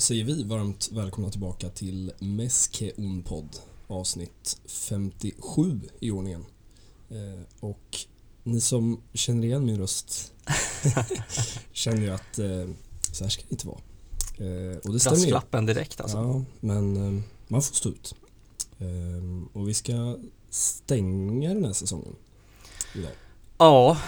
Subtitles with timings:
[0.00, 2.92] säger vi varmt välkomna tillbaka till Meske
[3.24, 3.56] Podd
[3.86, 6.44] avsnitt 57 i ordningen.
[7.10, 7.98] Eh, och
[8.42, 10.32] ni som känner igen min röst
[11.72, 12.68] känner ju att eh,
[13.12, 13.80] så här ska det inte vara.
[14.36, 16.16] Eh, och det stämmer direkt alltså.
[16.16, 18.14] Ja, men eh, man får stå ut.
[18.78, 20.18] Eh, och vi ska
[20.50, 22.16] stänga den här säsongen
[22.94, 23.12] idag.
[23.58, 23.98] Ja,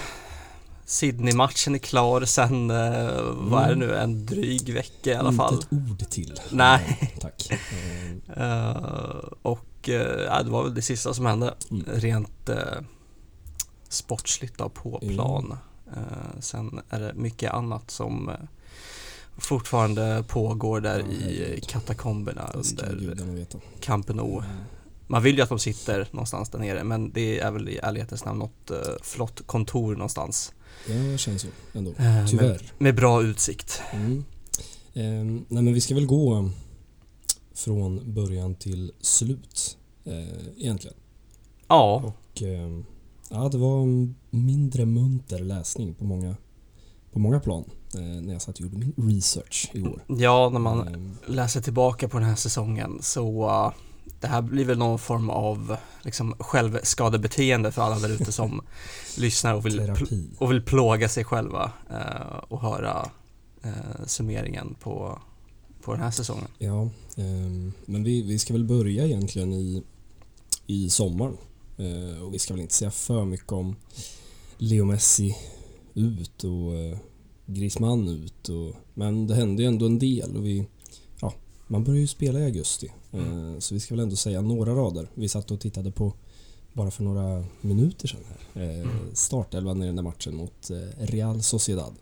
[0.92, 5.54] Sydney-matchen är klar sen, eh, vad är det nu, en dryg vecka i alla fall.
[5.54, 6.40] Inte ett ord till.
[6.50, 7.14] Nej.
[7.20, 7.52] Tack.
[8.36, 11.84] uh, och uh, det var väl det sista som hände mm.
[11.86, 12.56] rent uh,
[13.88, 15.56] sportsligt då på plan.
[15.86, 16.08] Mm.
[16.40, 18.30] sen är det mycket annat som
[19.36, 23.46] fortfarande pågår där ja, i katakomberna under
[23.80, 24.38] Camp Nou.
[24.38, 24.46] Mm.
[25.06, 28.24] Man vill ju att de sitter någonstans där nere men det är väl i ärlighetens
[28.24, 28.70] namn något
[29.02, 30.52] flott kontor någonstans
[30.86, 31.90] det känns så ändå.
[31.90, 32.48] Eh, Tyvärr.
[32.48, 33.82] Med, med bra utsikt.
[33.92, 34.24] Mm.
[34.94, 36.50] Eh, nej men vi ska väl gå
[37.54, 40.96] från början till slut eh, egentligen.
[41.68, 42.02] Ja.
[42.04, 42.80] Och eh,
[43.30, 46.36] ja, det var en mindre munter läsning på många,
[47.12, 47.64] på många plan
[47.94, 50.04] eh, när jag satt och gjorde min research igår.
[50.08, 51.16] Ja, när man ehm.
[51.26, 53.72] läser tillbaka på den här säsongen så uh,
[54.22, 58.62] det här blir väl någon form av liksom, självskadebeteende för alla där ute som
[59.16, 59.92] lyssnar och vill,
[60.38, 63.10] och vill plåga sig själva eh, och höra
[63.62, 65.18] eh, summeringen på,
[65.82, 66.48] på den här säsongen.
[66.58, 66.82] Ja,
[67.16, 69.82] eh, men vi, vi ska väl börja egentligen i,
[70.66, 71.36] i sommaren.
[71.76, 73.76] Eh, och vi ska väl inte säga för mycket om
[74.58, 75.36] Leo Messi
[75.94, 76.98] ut och eh,
[77.46, 78.48] Griezmann ut.
[78.48, 80.66] Och, men det hände ju ändå en del och vi,
[81.72, 83.60] man börjar ju spela i augusti Mm.
[83.60, 85.08] Så vi ska väl ändå säga några rader.
[85.14, 86.12] Vi satt och tittade på,
[86.72, 89.14] bara för några minuter sedan här, eh, mm.
[89.14, 91.94] startelvan i den där matchen mot eh, Real Sociedad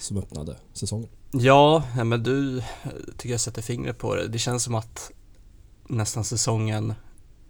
[0.00, 1.08] som öppnade säsongen.
[1.30, 2.62] Ja, men du
[3.16, 4.28] tycker jag sätter fingret på det.
[4.28, 5.10] Det känns som att
[5.88, 6.94] nästan säsongen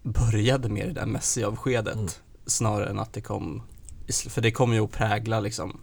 [0.02, 2.08] började med det där Messi-avskedet mm.
[2.46, 3.62] snarare än att det kom,
[4.28, 5.80] för det kommer ju att prägla liksom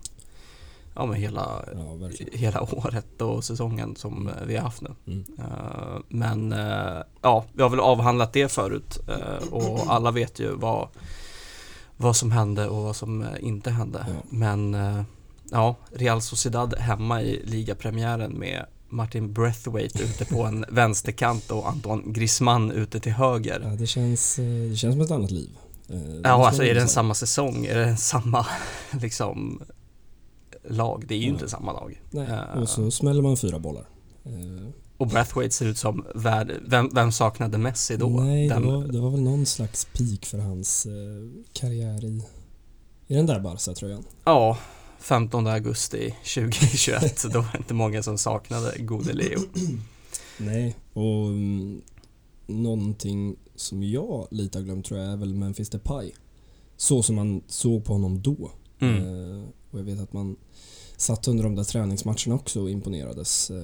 [1.00, 4.48] ja, men hela, ja, hela året och säsongen som mm.
[4.48, 4.96] vi har haft nu.
[5.08, 5.26] Mm.
[5.40, 10.56] Uh, men uh, ja, vi har väl avhandlat det förut uh, och alla vet ju
[10.56, 10.88] vad,
[11.98, 14.06] vad som hände och vad som inte hände.
[14.08, 14.14] Ja.
[14.30, 14.78] Men
[15.52, 22.14] ja, Real Sociedad hemma i ligapremiären med Martin Breathwaite ute på en vänsterkant och Antoine
[22.14, 23.62] Griezmann ute till höger.
[23.64, 24.36] Ja, det känns,
[24.70, 25.50] det känns som ett annat liv.
[26.24, 27.66] Ja, alltså är det en samma säsong?
[27.66, 28.46] Är det en samma
[29.02, 29.62] liksom
[30.64, 31.06] lag.
[31.08, 31.32] Det är ju ja.
[31.32, 32.02] inte samma lag.
[32.12, 32.28] Nej.
[32.28, 33.86] Uh, och så smäller man fyra bollar.
[34.28, 38.10] Uh, och Brathwaite ser ut som värd, vem, vem saknade Messi då?
[38.10, 42.24] Nej, den, det, var, det var väl någon slags peak för hans uh, karriär i,
[43.08, 44.04] i den där Barca-tröjan.
[44.24, 44.58] Ja,
[45.00, 47.24] 15 augusti 2021.
[47.34, 49.40] då var det inte många som saknade gode Leo.
[50.38, 51.82] Nej, och um,
[52.48, 56.12] någonting som jag lite har glömt tror jag är väl Memphis Depay.
[56.78, 58.52] Så som man såg på honom då.
[58.80, 59.04] Mm.
[59.04, 60.36] Uh, och jag vet att man
[60.98, 63.50] satt under de där träningsmatcherna också och imponerades.
[63.50, 63.58] Eh,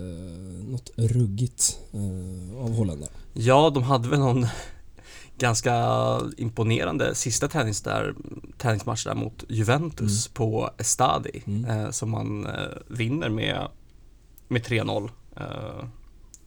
[0.68, 3.12] något ruggigt eh, av Holländarna.
[3.34, 4.48] Ja, de hade väl någon
[5.38, 5.76] ganska
[6.38, 8.16] imponerande sista tränings där,
[8.58, 10.34] träningsmatch där mot Juventus mm.
[10.34, 11.66] på Estadi mm.
[11.66, 12.52] eh, som man eh,
[12.88, 13.68] vinner med,
[14.48, 15.10] med 3-0.
[15.38, 15.86] Eh,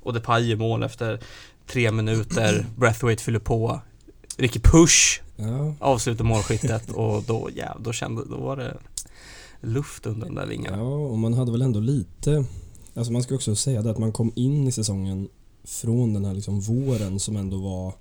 [0.02, 1.20] och Depay mål efter
[1.66, 3.80] tre minuter, Breathwaite fyller på,
[4.36, 5.74] Ricky Push ja.
[5.80, 8.76] avslutar målskyttet och då, ja, då kände, då var det
[9.60, 10.76] luft under de där vingarna.
[10.76, 12.44] Ja, och man hade väl ändå lite,
[12.94, 15.28] alltså man ska också säga det att man kom in i säsongen
[15.64, 17.94] från den här liksom våren som ändå var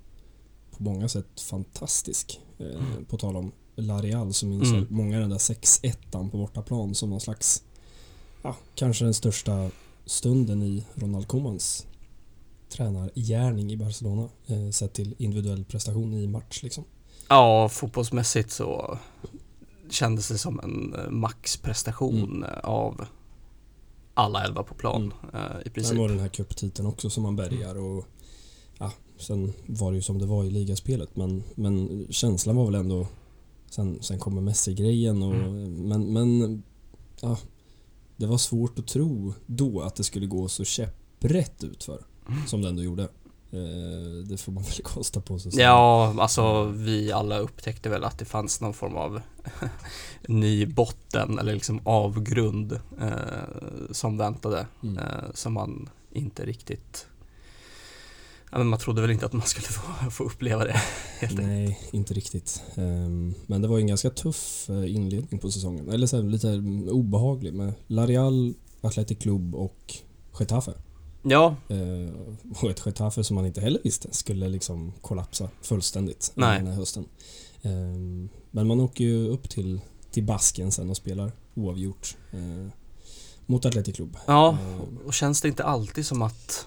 [0.76, 2.40] på många sätt fantastisk.
[2.58, 3.04] Eh, mm.
[3.04, 4.86] På tal om Larial så minns mm.
[4.90, 7.62] många den där 6-1 på bortaplan som någon slags,
[8.42, 9.70] ja, kanske den största
[10.06, 11.86] stunden i Ronald Komans
[12.68, 16.84] tränargärning i Barcelona eh, sett till individuell prestation i match liksom.
[17.28, 18.98] Ja, fotbollsmässigt så
[19.90, 22.44] kändes det som en eh, maxprestation mm.
[22.44, 23.06] Eh, av
[24.14, 25.34] alla elva på plan mm.
[25.34, 25.94] Eh, i princip.
[25.94, 28.04] Det var den här cuptiteln också som man bärgar och
[28.78, 32.74] ja, sen var det ju som det var i ligaspelet men, men känslan var väl
[32.74, 33.06] ändå
[33.70, 35.88] Sen, sen kommer Messi-grejen och mm.
[35.88, 36.62] men, men
[37.20, 37.38] ja,
[38.16, 42.46] det var svårt att tro då att det skulle gå så käpprätt utför mm.
[42.46, 43.08] som det ändå gjorde.
[43.50, 45.52] Eh, det får man väl kosta på sig.
[45.56, 49.20] Ja, alltså vi alla upptäckte väl att det fanns någon form av
[50.28, 54.66] ny botten eller liksom avgrund eh, som väntade.
[54.82, 54.98] Mm.
[54.98, 57.06] Eh, som man inte riktigt
[58.50, 60.82] Ja, men man trodde väl inte att man skulle få, få uppleva det.
[61.30, 62.62] Nej, inte riktigt.
[62.74, 65.88] Um, men det var en ganska tuff eh, inledning på säsongen.
[65.88, 66.48] Eller så här, lite
[66.92, 69.94] obehaglig med Larial, Athletic Club och
[70.40, 70.72] Getafe.
[71.30, 72.14] Ja, Eh,
[72.62, 76.58] och ett Getafe som man inte heller visste skulle liksom kollapsa fullständigt Nej.
[76.58, 77.04] den här hösten.
[77.62, 77.70] Eh,
[78.50, 79.80] men man åker ju upp till,
[80.10, 82.72] till Basken sen och spelar oavgjort eh,
[83.46, 84.16] mot Atletic Club.
[84.26, 84.48] ja.
[84.50, 86.66] Eh, Och känns det inte alltid som att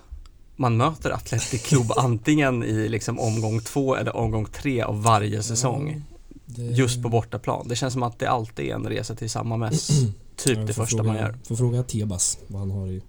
[0.55, 6.03] man möter Athletic Club antingen i liksom omgång två eller omgång tre av varje säsong.
[6.45, 7.67] det- Just på bortaplan.
[7.67, 9.89] Det känns som att det alltid är en resa till samma mäss.
[10.35, 11.37] Typ det första fråga, man gör.
[11.43, 13.01] Får fråga Tebas vad han har i...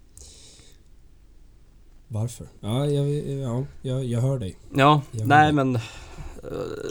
[2.13, 2.47] Varför?
[2.61, 3.09] Ja, jag,
[3.41, 4.57] ja, jag, jag hör dig.
[4.75, 5.55] Ja, Jag nej vet.
[5.55, 5.81] men eh,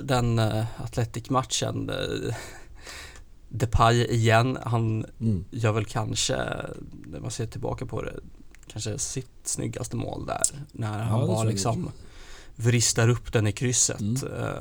[0.04, 2.34] den uh, Athletic-matchen uh,
[3.50, 5.46] Depay igen, han Mm.
[5.52, 6.36] gör väl kanske,
[7.06, 8.14] när man ser tillbaka på det,
[8.68, 10.42] kanske sitt snyggaste mål där.
[10.72, 11.92] När Ja, han bara liksom
[12.56, 14.16] vristar upp den i krysset Mm.
[14.16, 14.56] eh,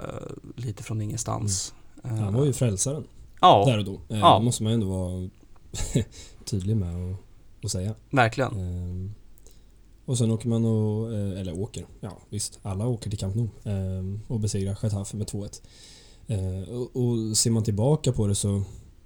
[0.57, 1.75] lite från ingenstans.
[2.05, 3.05] Eh, Han var ju frälsaren
[3.41, 3.95] Ja, där och då.
[4.09, 4.39] Eh, Ja.
[4.39, 5.29] Det måste man ju ändå vara
[6.45, 7.17] tydlig med och,
[7.65, 7.95] och säga.
[8.11, 9.15] verkligen.
[10.05, 13.49] Och sen åker man och, eh, eller åker, ja visst, alla åker till Camp Nou
[13.64, 15.62] ehm, och besegrar Getafe med 2-1.
[16.26, 18.62] Eh, och, och ser man tillbaka på det så,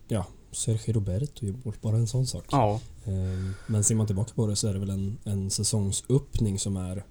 [0.08, 2.44] ja, Sergio Roberto gör bort bara en sån sak.
[2.50, 2.80] Ja,
[3.66, 7.04] men ser man tillbaka på det så är det väl en, en säsongsöppning som är,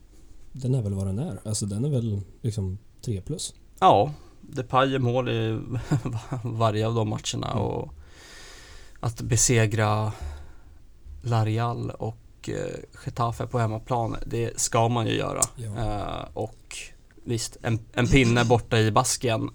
[0.51, 1.39] den är väl vad den är.
[1.45, 3.53] Alltså den är väl liksom 3 plus.
[3.80, 4.13] ja.
[4.41, 5.59] Depay gör mål i
[6.44, 7.63] varje av de matcherna Mm.
[7.63, 7.94] och
[9.00, 10.12] att besegra
[11.21, 12.18] Larial och
[12.50, 12.56] eh,
[13.06, 15.42] Getafe på hemmaplan, det ska man ju göra.
[15.56, 15.78] Ja.
[15.78, 16.78] Eh, och
[17.24, 19.50] visst, en, en pinne borta i basken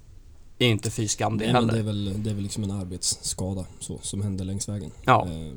[0.58, 1.72] är inte fy skam det Nej, heller.
[1.72, 4.90] det är väl, det är väl liksom en arbetsskada så, som händer längs vägen.
[5.04, 5.52] Ja, Eh,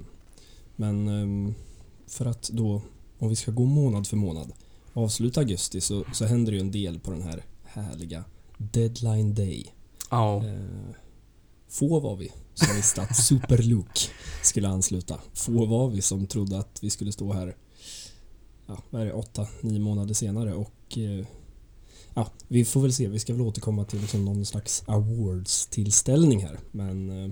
[0.75, 1.55] Men ehm,
[2.07, 2.81] för att då,
[3.19, 4.51] om vi ska gå månad för månad,
[4.93, 8.23] avsluta augusti så, så händer det ju en del på den här härliga
[8.57, 9.73] deadline day.
[10.09, 10.43] ja,
[11.69, 13.99] Få var vi som visste att Super Luke
[14.43, 15.19] skulle ansluta.
[15.33, 17.55] Få var vi som trodde att vi skulle stå här,
[18.67, 21.25] ja, vad är det, åtta, nio månader senare och eh,
[22.13, 23.07] ja, vi får väl se.
[23.07, 26.59] Vi ska väl återkomma till liksom någon slags awards-tillställning här.
[26.71, 27.31] Men eh,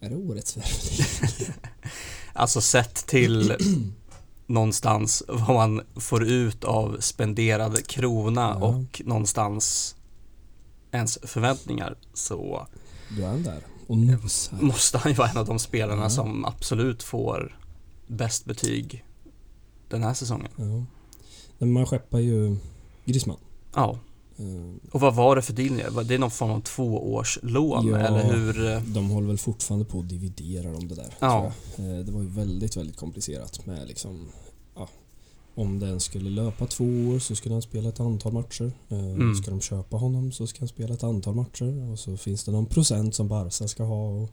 [0.00, 1.54] är det årets värvning?
[2.32, 3.56] alltså sett till
[4.46, 8.66] någonstans vad man får ut av spenderad krona Ja.
[8.66, 9.96] och någonstans
[10.92, 12.66] ens förväntningar så
[13.18, 14.56] Då är där och nosar.
[14.60, 16.10] måste han ju vara en av de spelarna Ja.
[16.10, 17.58] som absolut får
[18.06, 19.04] bäst betyg
[19.88, 20.48] den här säsongen.
[20.56, 20.84] Ja.
[21.58, 22.56] Men man skeppar ju
[23.04, 23.36] Griezmann.
[23.74, 23.98] Ja,
[24.40, 25.90] Eh, och vad var det för deal?
[25.90, 27.96] Var det någon form av tvåårslån Ja.
[27.98, 28.80] eller hur?
[28.94, 31.14] De håller väl fortfarande på att dividera om det där.
[31.18, 31.46] Ja.
[31.78, 34.28] Eh, Det var ju väldigt, väldigt komplicerat med liksom
[34.74, 34.88] ja,
[35.58, 38.72] om den skulle löpa två år så skulle han spela ett antal matcher.
[38.88, 39.34] Eh, Mm.
[39.34, 42.52] Ska de köpa honom så ska han spela ett antal matcher och så finns det
[42.52, 44.08] någon procent som Barca ska ha.
[44.08, 44.30] Och,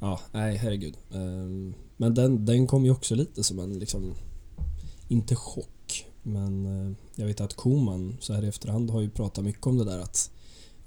[0.00, 0.96] ja, nej herregud.
[1.10, 4.14] Eh, Men den, den kom ju också lite som en liksom,
[5.08, 9.44] inte chock, men eh, jag vet att Koman så här i efterhand har ju pratat
[9.44, 10.30] mycket om det där att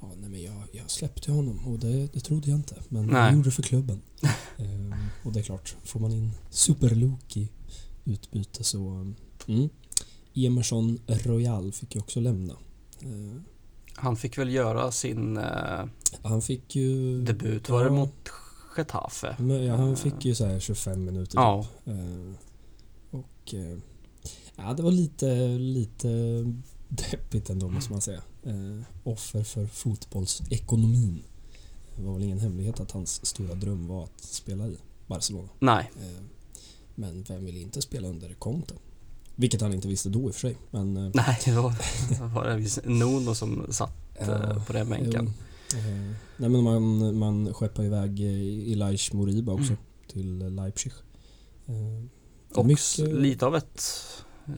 [0.04, 2.76] Ja, nej men jag, jag släppte honom och det, det trodde jag inte.
[2.90, 3.16] Men Nej.
[3.22, 4.02] jag gjorde det för klubben.
[4.58, 4.94] Ehm,
[5.24, 7.50] och det är klart, får man in Super-Luke i
[8.06, 9.14] utbyte så...
[9.54, 9.70] Mm.
[10.34, 12.54] Emerson Royal fick ju också lämna.
[13.02, 13.44] Ehm,
[13.96, 15.86] Han fick väl göra sin eh,
[16.24, 17.22] han fick ju...
[17.24, 17.92] debut, var det Ja.
[17.94, 18.30] mot
[18.78, 19.36] Getafe?
[19.68, 21.94] Ja, han fick ju så här 25 minuter Ja, typ.
[23.12, 23.54] Och...
[23.54, 23.78] eh,
[24.56, 26.08] ja, det var lite, lite
[26.90, 28.22] deppigt ändå måste man säga.
[29.04, 31.24] Offer för fotbollsekonomin.
[31.96, 34.78] Det var väl ingen hemlighet att hans stora dröm var att spela i
[35.08, 35.50] Barcelona.
[35.60, 36.24] nej, Eh,
[36.96, 38.74] Men vem vill inte spela under Conte?
[39.36, 40.58] Vilket han inte visste då i och för sig.
[40.72, 41.74] Men, eh, nej, det var,
[42.34, 45.34] var det visst Nuno som satt ja, eh, på den bänken.
[45.74, 45.80] jo.
[45.80, 48.20] Eh, nej men man, man skeppar iväg
[48.72, 49.78] Elias Moriba också Mm.
[50.08, 50.92] till Leipzig.
[52.56, 53.82] Och mycket- lite av ett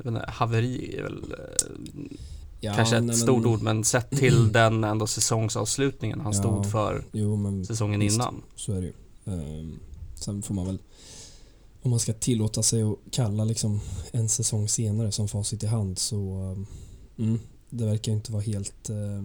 [0.05, 1.35] inte, haveri är väl
[2.61, 6.39] ja, kanske ett nej, men- stort ord men sett till den ändå säsongsavslutningen han Ja.
[6.39, 8.15] stod för Jo men säsongen Visst.
[8.15, 8.41] innan.
[8.55, 8.93] så är det ju.
[10.15, 10.79] Sen får man väl
[11.83, 13.79] om man ska tillåta sig att kalla liksom
[14.11, 16.17] en säsong senare som facit i hand så
[17.17, 19.23] eh, mm, det verkar inte vara helt eh,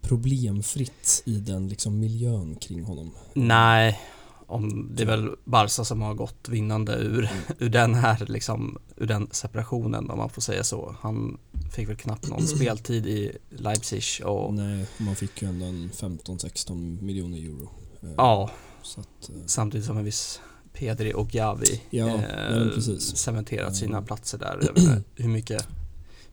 [0.00, 3.10] problemfritt i den liksom miljön kring honom.
[3.34, 4.00] Nej,
[4.46, 7.42] om det är väl Barca som har gått vinnande ur, Mm.
[7.58, 10.94] ur den här liksom, ur den separationen om man får säga så.
[11.00, 11.38] Han
[11.72, 17.02] fick väl knappt någon speltid i Leipzig och Nej, man fick ju ändå en 15-16
[17.02, 17.68] miljoner euro.
[18.02, 18.50] Eh, ja,
[18.82, 20.40] Så att, eh, samtidigt som en viss
[20.80, 24.06] Pedri och Gavi Ja, eh, cementerat sina Mm.
[24.06, 24.72] platser där.
[25.14, 25.62] Hur mycket,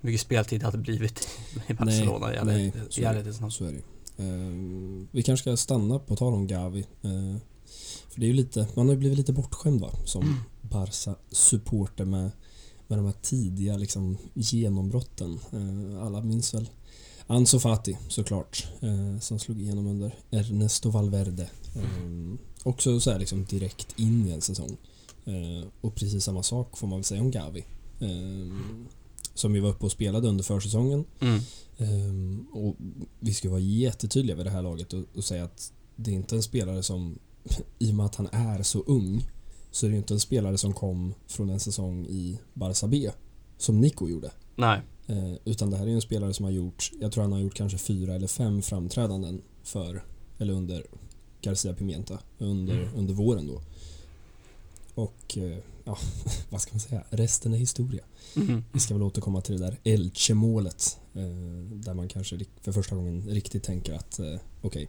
[0.02, 1.28] hur mycket speltid det hade blivit
[1.68, 3.52] i Barcelona nej, i ärlighetens namn.
[3.52, 3.84] så är det ju.
[4.18, 6.80] Eh, Vi kanske ska stanna på tal om Gavi.
[6.80, 7.36] Eh,
[8.10, 10.36] För det är ju lite, man har ju blivit lite bortskämd va, som Mm.
[10.62, 12.32] Barca-supporter med,
[12.88, 15.40] med de här tidiga liksom, genombrotten.
[15.54, 16.70] Eh, alla minns väl
[17.28, 21.50] Ansu Fati såklart, eh, som slog igenom under Ernesto Valverde.
[21.76, 24.78] Eh, också så här liksom direkt in i en säsong.
[25.26, 27.66] Eh, och precis samma sak får man väl säga om Gavi.
[28.00, 28.58] Eh,
[29.34, 31.06] som ju var uppe och spelade under försäsongen.
[31.20, 31.40] Mm.
[31.78, 32.76] Ehm, och
[33.20, 36.36] vi ska vara jättetydliga vid det här laget och, och säga att det är inte
[36.36, 37.20] en spelare som,
[37.80, 39.28] i och med att han är så ung,
[39.72, 43.12] så är det inte en spelare som kom från en säsong i Barça B,
[43.58, 44.32] som Nico gjorde.
[44.56, 44.82] Nej.
[45.08, 47.56] Eh, utan det här är en spelare som har gjort, jag tror han har gjort
[47.56, 50.04] kanske fyra eller fem framträdanden för,
[50.38, 50.86] eller under
[51.42, 52.90] Garcia Pimienta, under, Mm.
[52.96, 53.62] under våren då.
[54.96, 55.98] Och, eh, ja,
[56.50, 58.04] vad ska man säga, resten är historia.
[58.36, 58.64] Mm.
[58.72, 61.00] Vi ska väl återkomma till det där Elche-målet.
[61.14, 61.22] Eh,
[61.74, 64.88] där man kanske för första gången riktigt tänker att eh, okej,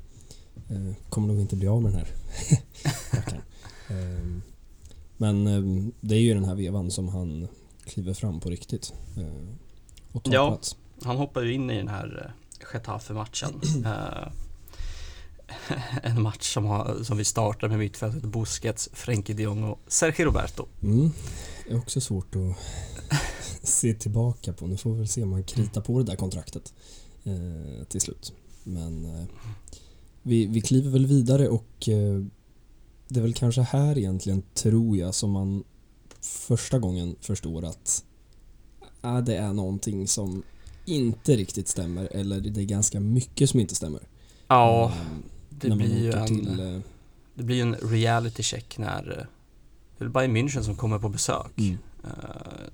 [0.70, 2.08] eh, kommer nog inte bli av med den här
[3.16, 3.42] rackaren.
[3.88, 4.40] eh,
[5.16, 5.44] Men
[6.00, 7.48] det är ju den här vevan som han
[7.84, 8.92] kliver fram på riktigt.
[10.12, 10.48] Och tar Ja.
[10.48, 10.76] plats.
[11.02, 12.32] Han hoppar ju in i den här
[12.72, 13.60] Getafe-matchen.
[16.02, 20.24] En match som, har, som vi startar med mittfältet Busquets, Frenkie de Jong och Sergio
[20.24, 20.66] Roberto.
[20.82, 21.10] Mm.
[21.66, 22.56] Det är också svårt att
[23.68, 24.66] se tillbaka på.
[24.66, 26.74] Nu får vi väl se om han kritar på det där kontraktet
[27.24, 28.32] eh, till slut.
[28.64, 29.24] Men eh,
[30.22, 32.24] vi, vi kliver väl vidare och eh,
[33.08, 35.64] det är väl kanske här egentligen, tror jag, som man
[36.20, 38.04] första gången förstår att
[39.00, 40.42] ah, det är någonting som
[40.84, 44.08] inte riktigt stämmer eller det är ganska mycket som inte stämmer.
[44.48, 46.80] Ja, Eh, det när man blir ju en, till, eh,
[47.34, 49.24] det blir en reality check när eh,
[49.98, 51.52] det är Bayern München som kommer på besök.
[51.58, 52.10] mm, eh,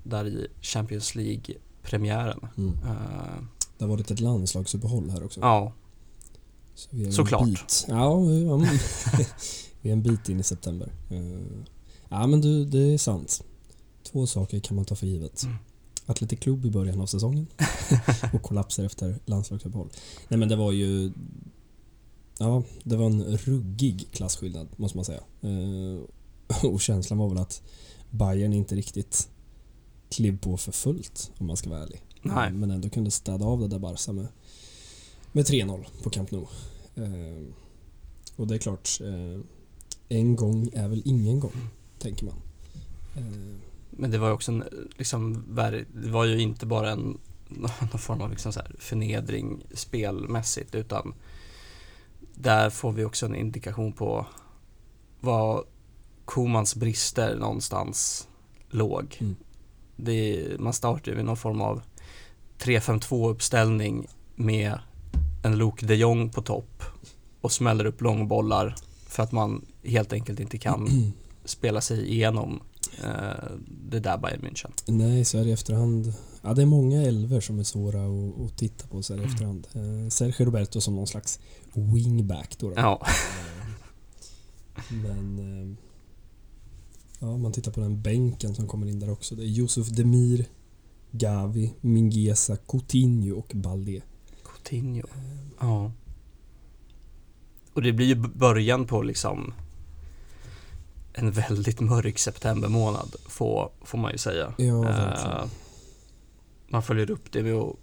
[0.02, 2.46] där i Champions League-premiären.
[2.56, 2.74] mm.
[2.74, 3.42] Eh,
[3.78, 5.40] Det har varit ett landslagsuppehåll här också.
[5.40, 5.72] ja,
[6.74, 7.72] Så vi är Såklart.
[7.88, 8.18] Ja,
[9.80, 10.92] vi är en bit in i september.
[11.10, 11.64] Eh,
[12.08, 13.44] Ja, men du, det är sant.
[14.12, 15.42] Två saker kan man ta för givet.
[15.42, 15.56] Mm.
[16.06, 17.46] Atletic Club i början av säsongen
[18.32, 19.88] och kollapser efter landslagsuppehåll.
[20.28, 21.12] Nej, men det var ju...
[22.38, 25.20] Ja, det var en ruggig klasskillnad, måste man säga.
[25.40, 26.00] Eh,
[26.64, 27.62] Och känslan var väl att
[28.10, 29.28] Bayern inte riktigt
[30.10, 32.02] klev på för fullt, om man ska vara ärlig.
[32.22, 32.52] nej.
[32.52, 34.26] Men ändå kunde städa av det där Barca med,
[35.32, 36.46] med 3-0 på Camp Nou.
[36.94, 37.44] Eh,
[38.36, 39.40] och det är klart, eh,
[40.08, 42.34] en gång är väl ingen gång, tänker man.
[43.90, 44.64] Men det var ju också en,
[44.98, 45.44] liksom,
[45.94, 51.14] det var ju inte bara en någon form av liksom så här förnedring spelmässigt utan
[52.34, 54.26] där får vi också en indikation på
[55.20, 55.64] vad
[56.24, 58.28] Komans brister någonstans
[58.70, 59.16] låg.
[59.20, 59.36] Mm.
[59.96, 61.82] Det, man startar ju någon form av
[62.58, 64.78] 3-5-2 uppställning med
[65.42, 66.82] en Luke de Jong på topp
[67.40, 68.74] och smäller upp långbollar
[69.06, 71.12] för att man helt enkelt inte kan
[71.44, 72.60] spela sig igenom
[73.04, 73.50] eh,
[73.90, 74.70] det där Bayern München.
[74.86, 76.14] nej, så är det i efterhand.
[76.42, 79.24] Ja, det är många elver som är svåra att, att titta på så här i
[79.24, 79.66] efterhand.
[79.72, 81.40] Eh, Sergio Roberto som någon slags
[81.80, 82.68] wingback då.
[82.68, 82.74] då.
[82.76, 83.06] Ja,
[84.76, 85.76] Eh, Men eh,
[87.18, 89.34] ja, man tittar på den bänken som kommer in där också.
[89.34, 90.44] Det är Yusuf Demir,
[91.10, 94.00] Gavi, Mingueza, Coutinho och Balde.
[94.44, 95.06] Coutinho.
[95.60, 95.92] Ja.
[97.72, 99.54] Och det blir ju början på liksom
[101.12, 104.54] en väldigt mörk septembermånad får, får man ju säga.
[104.58, 105.36] Ja, verkligen.
[105.38, 105.44] Eh,
[106.68, 107.76] man följer upp det med att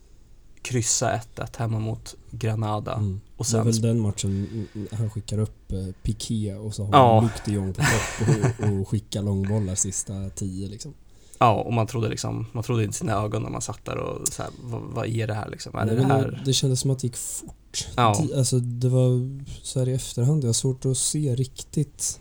[0.62, 3.22] kryssa 1-1 hemma mot Granada Mm.
[3.38, 6.94] och Det är sen väl den matchen han skickar upp eh, Piqué och så har
[6.94, 7.16] Ja.
[7.16, 10.94] han Luc de Jong på topp och, och skickar långbollar sista tio liksom.
[11.40, 14.28] Ja, och man trodde liksom, man trodde inte sina ögon när man satt där och
[14.28, 15.76] så här, vad, vad är det här liksom?
[15.76, 16.42] Är det Nej, det här?
[16.46, 17.88] det kändes som att det gick fort.
[17.96, 18.14] Ja.
[18.14, 22.20] Ti- Alltså det var så här i efterhand, jag har svårt att se riktigt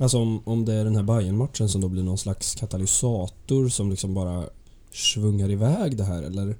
[0.00, 3.68] Alltså om, om det är den här bayern matchen som då blir någon slags katalysator
[3.68, 4.44] som liksom bara
[4.92, 6.56] svungar iväg det här eller?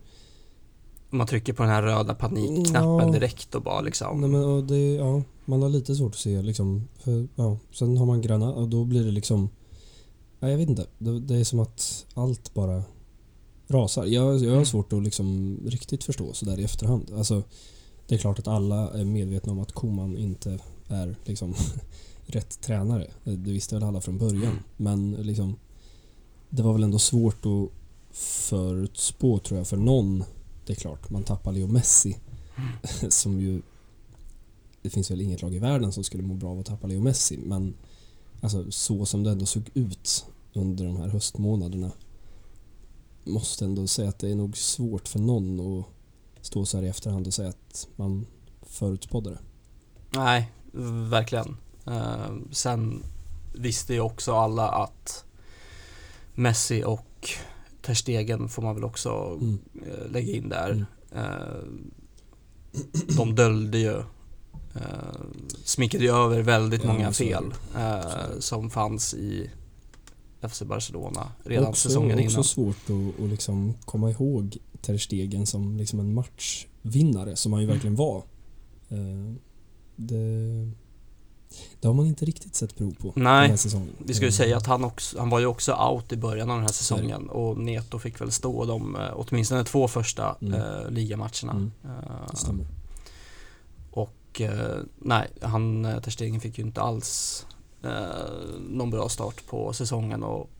[1.11, 3.13] Man trycker på den här röda panikknappen Ja.
[3.13, 4.21] direkt och bara liksom.
[4.21, 6.89] Nej men och det, ja, man har lite svårt att se liksom.
[6.99, 9.49] För, ja, sen har man Granada och då blir det liksom
[10.41, 10.87] Ja, jag vet inte.
[10.99, 12.83] Det, det är som att allt bara
[13.69, 14.05] rasar.
[14.05, 14.65] Jag, jag har Mm.
[14.67, 17.11] svårt att liksom riktigt förstå sådär i efterhand.
[17.17, 17.43] Alltså,
[18.07, 20.59] det är klart att alla är medvetna om att Koman inte
[20.89, 21.55] är liksom
[22.27, 23.07] rätt tränare.
[23.25, 24.59] Det visste väl alla från början.
[24.77, 25.57] Men liksom
[26.51, 27.71] det var väl ändå svårt att
[28.17, 30.25] förutspå tror jag för någon.
[30.66, 32.16] Det är klart, man tappar Leo Messi
[33.08, 33.62] som ju
[34.82, 37.00] det finns väl inget lag i världen som skulle må bra av att tappa Leo
[37.00, 37.75] Messi men
[38.40, 41.90] alltså så som det ändå såg ut under de här höstmånaderna
[43.25, 45.87] måste ändå säga att det är nog svårt för någon att
[46.40, 48.26] stå så här i efterhand och säga att man
[48.62, 49.38] förutspådde det.
[50.11, 50.52] Nej,
[51.11, 51.56] verkligen.
[51.87, 53.04] Eh, sen
[53.54, 55.25] visste ju också alla att
[56.35, 57.30] Messi och
[57.87, 59.59] Ter Stegen får man väl också Mm.
[59.87, 60.71] eh, lägga in där.
[60.71, 60.85] Mm.
[61.14, 61.62] Eh,
[63.16, 63.97] de döljde ju,
[64.75, 65.21] eh,
[65.64, 67.45] smickade ju över väldigt Ja, många fel
[68.38, 69.50] som fanns i
[70.40, 72.45] FC Barcelona redan också, säsongen också innan.
[72.45, 77.64] svårt att, att liksom komma ihåg Ter Stegen som liksom en matchvinnare som han ju
[77.64, 77.75] Mm.
[77.75, 78.23] verkligen var.
[79.97, 80.71] Det,
[81.81, 83.91] det har man inte riktigt sett prov på Nej, den här säsongen.
[84.05, 86.51] Vi ska ju Eh, säga att han, också, han var ju också out i början
[86.51, 90.55] av den här säsongen och Neto fick väl stå de eh, åtminstone två första Mm.
[90.55, 91.53] eh, ligamatcherna.
[91.53, 91.71] Mm.
[91.85, 92.67] Eh, stämmer.
[93.91, 97.47] och eh, nej, han, eh, Ter Stegen fick ju inte alls
[98.71, 100.51] någon bra start på säsongen och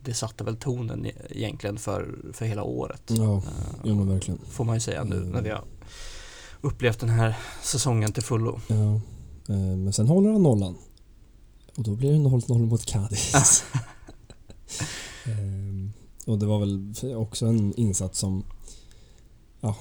[0.00, 3.02] det satte väl tonen e- egentligen för, för hela året.
[3.06, 3.42] Ja,
[3.84, 4.40] ja men verkligen.
[4.50, 5.64] får man ju säga nu när vi har
[6.60, 8.60] upplevt den här säsongen till fullo.
[8.66, 9.00] Ja.
[9.48, 10.76] Eh, Men sen håller han nollan.
[11.76, 13.64] Och då blir det 0-0 mot Cadiz.
[15.26, 15.92] Ehm,
[16.26, 18.44] och det var väl också en insats som...
[19.60, 19.76] Ja,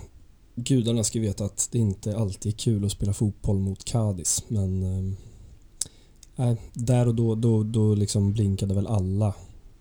[0.55, 4.43] gudarna ska veta att det inte alltid är kul att spela fotboll mot Cadiz.
[4.47, 4.83] Men...
[4.83, 5.15] ehm,
[6.35, 9.33] Nej, där och då, då, då liksom blinkade väl alla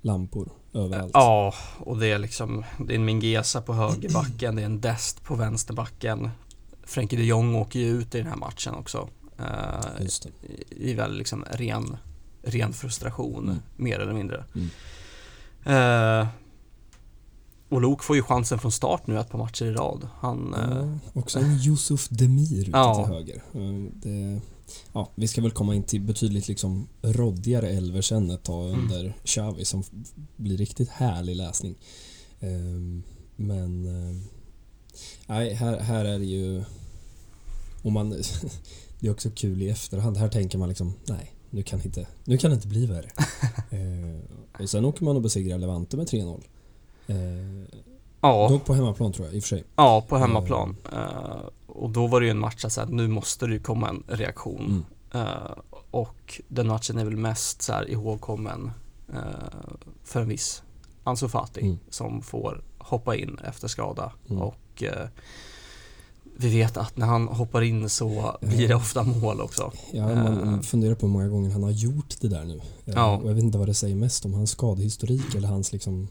[0.03, 1.11] lampor överallt.
[1.15, 5.25] Ja, och det är liksom, det är en Mingesa på högerbacken, det är en Dest
[5.25, 6.31] på vänsterbacken.
[6.83, 9.09] Frenkie de Jong åker ju ut i den här matchen också.
[9.39, 10.31] Eh, Just det.
[10.71, 11.97] I väl liksom ren,
[12.43, 13.59] ren frustration, Mm.
[13.77, 14.45] mer eller mindre.
[14.55, 14.69] Mm.
[16.23, 16.29] Eh,
[17.69, 20.09] och Lok får ju chansen från start nu ett par matcher i rad.
[20.21, 20.61] Han, eh,
[21.15, 22.95] Ja, också en Yusuf Demir ute Ja.
[23.05, 23.43] till höger.
[23.55, 24.41] Eh, Det,
[24.93, 28.81] ja, vi ska väl komma in till betydligt liksom råddigare elver sen ett tag Mm.
[28.81, 29.83] under Xavi som
[30.37, 31.75] blir riktigt härlig läsning.
[32.41, 33.03] Ehm,
[33.37, 34.17] Men eh,
[35.27, 36.65] nej, här, här är det ju...
[37.83, 38.15] Och man,
[39.05, 40.17] det är också kul i efterhand.
[40.17, 43.11] Här tänker man liksom, nej, nu kan det inte, nu kan inte bli värre.
[43.71, 46.43] Eh, och sen åker man och besegrar Levante med 3-0.
[47.07, 47.17] Eh,
[48.21, 49.65] ja, Dock på hemmaplan tror jag, i och för sig.
[49.77, 50.77] ja, på hemmaplan.
[50.93, 54.03] Eh, och då var det ju en match att nu måste det ju komma en
[54.09, 54.85] reaktion.
[55.13, 55.27] Mm.
[55.27, 55.53] Eh,
[55.91, 58.71] och den matchen är väl mest så här ihågkommen
[59.13, 59.19] eh,
[60.05, 60.63] för en viss
[61.05, 61.79] Ansu Fati Mm.
[61.91, 64.13] som får hoppa in efter skada.
[64.31, 64.43] Mm.
[64.43, 65.09] Och eh,
[66.37, 69.73] vi vet att när han hoppar in så blir det ofta mål också.
[69.93, 70.61] Ja, man Eh.
[70.61, 72.57] funderar på hur många gånger han har gjort det där nu.
[72.57, 72.63] Eh,
[72.95, 73.17] Ja.
[73.17, 76.09] Och jag vet inte vad det säger mest om hans skadehistorik eller hans liksom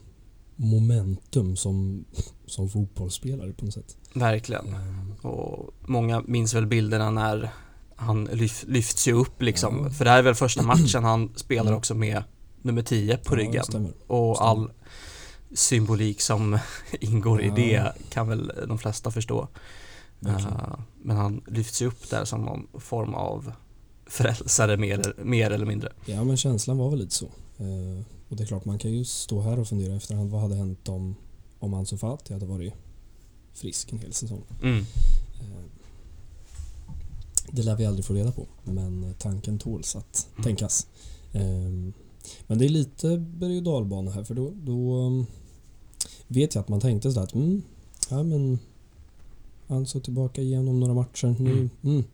[0.56, 2.04] momentum som,
[2.46, 3.96] som fotbollsspelare på något sätt.
[4.14, 4.66] Verkligen.
[4.68, 7.50] Eh, Och många minns väl bilderna när
[7.96, 9.80] han lyf, lyfts ju upp liksom.
[9.84, 9.90] Ja.
[9.90, 12.22] För det här är väl första matchen han spelar också med
[12.62, 13.64] nummer 10 på ja, ryggen.
[13.64, 13.92] stämmer.
[14.06, 14.50] Och Stämmer.
[14.50, 14.70] all
[15.54, 16.58] symbolik som
[17.00, 17.54] ingår i Ja.
[17.54, 19.48] det kan väl de flesta förstå.
[20.26, 23.52] Eh, men han lyfts ju upp där som någon form av
[24.06, 25.92] frälsare mer, mer eller mindre.
[26.06, 27.26] Ja, men känslan var väl lite så.
[27.58, 30.30] Eh, Och det är klart, man kan ju stå här och fundera efterhand.
[30.30, 31.14] Vad hade hänt om,
[31.58, 32.72] om Ansu Fati hade varit
[33.54, 34.42] frisk en hel säsong?
[34.62, 34.78] Mm.
[35.40, 35.64] Eh,
[37.52, 40.44] Det lär vi aldrig få reda på, men tanken tåls att Mm.
[40.44, 40.86] tänkas.
[41.32, 41.92] Eh,
[42.46, 45.26] Men det är lite berg och dalbana här, för då, då um,
[46.26, 47.62] vet jag att man tänkte sådär att mm,
[48.10, 48.58] ja men
[49.68, 51.36] han så tillbaka igenom några matcher.
[51.38, 51.70] Nu, Mm.
[51.84, 52.04] mm,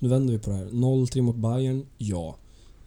[0.00, 0.64] nu vänder vi på det här.
[0.66, 2.36] 0-3 mot Bayern, ja.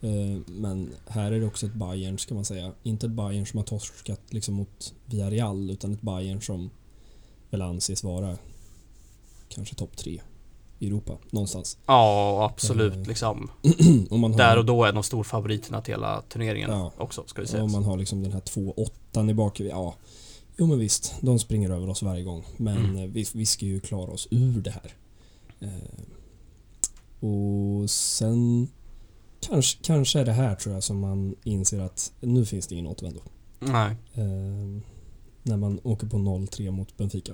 [0.01, 2.71] Eh, Men här är det också ett Bayern, ska man säga.
[2.83, 6.69] Inte ett Bayern som har torskat liksom mot Villarreal, utan ett Bayern som
[7.49, 8.37] väl anses vara
[9.49, 10.21] kanske topp tre
[10.79, 11.77] i Europa, någonstans.
[11.85, 13.49] Ja, absolut Eh, liksom.
[14.09, 16.91] om har, Där och då är de storfavoriterna till hela turneringen Ja.
[16.97, 17.65] också, ska vi om säga.
[17.67, 19.59] man har liksom den här 2-8 i bak.
[19.59, 19.95] Ja,
[20.57, 22.43] jo men visst, de springer över oss varje gång.
[22.57, 22.95] Men Mm.
[22.95, 24.93] eh, vi, vi ska ju klara oss ur det här.
[25.59, 26.03] Eh,
[27.29, 28.67] och sen
[29.39, 32.87] kanske, kanske är det här tror jag som man inser att nu finns det ingen
[32.87, 33.21] återvändo.
[33.59, 33.95] Nej.
[34.13, 34.81] Eh,
[35.43, 37.31] när man åker på 0-3 mot Benfica.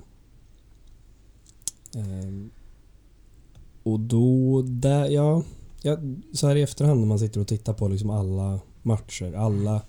[1.96, 2.50] Eh,
[3.84, 5.44] och då, där, ja,
[5.82, 5.98] ja,
[6.34, 9.82] så här i efterhand när man sitter och tittar på liksom alla matcher, alla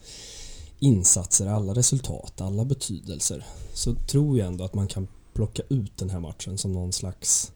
[0.81, 3.47] insatser, alla resultat, alla betydelser.
[3.75, 7.53] Så tror jag ändå att man kan plocka ut den här matchen som någon slags...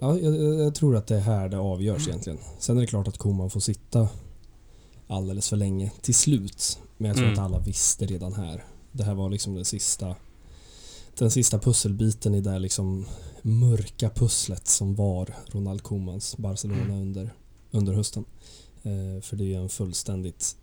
[0.00, 2.38] Ja, jag, jag tror att det är här det avgörs egentligen.
[2.58, 4.08] Sen är det klart att Koman får sitta
[5.06, 6.78] alldeles för länge till slut.
[6.96, 7.38] Men jag tror Mm.
[7.38, 8.64] att alla visste redan här.
[8.92, 10.16] Det här var liksom den sista
[11.18, 13.06] den sista pusselbiten i det liksom
[13.42, 17.00] mörka pusslet som var Ronald Koemans Barcelona Mm.
[17.00, 17.34] under,
[17.70, 18.24] under hösten.
[18.82, 20.56] Eh, för det är ju en fullständigt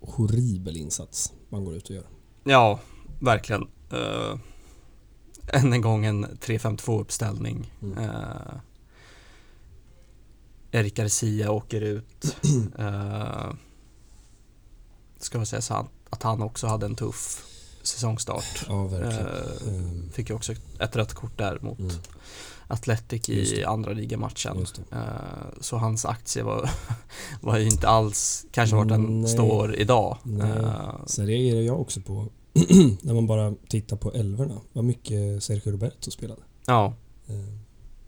[0.00, 2.06] horribel insats man går ut och gör.
[2.44, 2.80] Ja,
[3.18, 3.62] verkligen.
[3.92, 4.38] Uh,
[5.52, 7.72] än en gång en 3-5-2 uppställning.
[7.82, 7.98] Mm.
[7.98, 8.54] Uh,
[10.70, 12.36] Erik Garcia åker ut.
[12.78, 13.52] Uh,
[15.18, 17.44] ska vi säga så att han också hade en tuff
[17.82, 18.66] säsongstart.
[18.68, 19.26] Ja, verkligen.
[19.68, 21.92] Ehm, fick ju också ett rött kort där mot mm,
[22.68, 24.66] Atletic Just i andra ligamatchen.
[24.92, 24.98] Eh,
[25.60, 26.70] Så hans aktie var,
[27.40, 29.30] var ju inte alls kanske vart den Nej.
[29.30, 30.18] står idag.
[30.22, 30.50] Nej.
[30.50, 32.26] Eh, Sen reagerar jag också på
[33.02, 34.54] när man bara tittar på älvorna.
[34.72, 36.40] Vad mycket Sergio Roberto spelade.
[36.66, 36.94] Ja,
[37.28, 37.58] Ehm,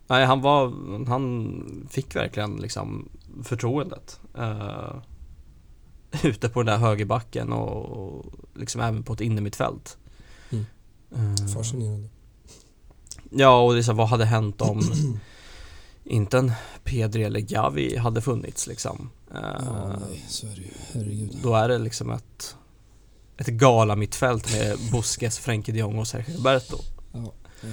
[0.07, 0.73] nej han var,
[1.07, 3.09] han fick verkligen liksom
[3.43, 4.19] förtroendet.
[4.37, 4.95] eh,
[6.23, 9.97] ute på den där högerbacken och, och liksom även på ett innermittfält.
[10.49, 10.65] Mm.
[11.15, 12.09] Eh, fascinerande.
[13.33, 14.81] Ja, och det är så, vad hade hänt om
[16.03, 16.51] inte en
[16.83, 19.09] Pedri eller Gavi hade funnits liksom?
[19.33, 20.71] Eh, Ja, nej, så är det ju.
[20.93, 21.37] Herregud.
[21.43, 22.55] Då är det liksom ett,
[23.37, 26.77] ett gala mittfält med Busquets, Frenkie de Jong och Sergio Roberto.
[27.11, 27.69] Ja, eh,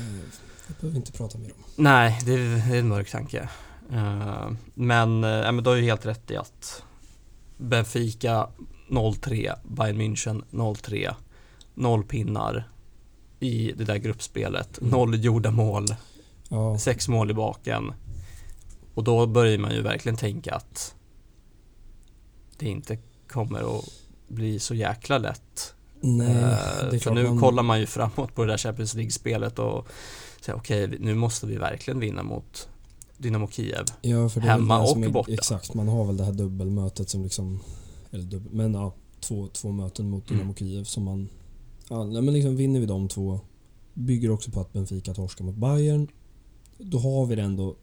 [0.66, 1.64] det behöver vi inte prata mer om.
[1.76, 3.48] Nej, det är, det är en mörk tanke.
[3.92, 6.82] Eh, men, uh, men du har ju helt rätt i att
[7.56, 8.48] Benfica
[8.88, 11.14] 0-3, Bayern München 0-3,
[11.74, 12.70] noll pinnar
[13.40, 14.90] i det där gruppspelet, Mm.
[14.90, 15.86] noll gjorda mål,
[16.48, 17.92] Ja, sex mål i baken.
[18.94, 20.94] Och då börjar man ju verkligen tänka att
[22.58, 22.98] det inte
[23.28, 23.84] kommer att
[24.28, 25.74] bli så jäkla lätt.
[26.00, 26.26] nej,
[26.92, 29.86] är för nu man, kollar man ju framåt på det där Champions League-spelet och
[30.40, 32.68] säger okej, nu måste vi verkligen vinna mot
[33.18, 33.84] Dynamo Kiev.
[34.02, 35.32] ja, hemma och är, borta.
[35.32, 37.60] Exakt, man har väl det här dubbelmötet som liksom,
[38.10, 40.38] eller dubbel, men ja, två, två möten mot Mm.
[40.38, 41.28] Dynamo Kiev som man,
[41.88, 43.40] ja, nej, men liksom vinner vi de två,
[43.94, 46.08] bygger också på att Benfica torskar mot Bayern,
[46.78, 47.76] då har vi det ändå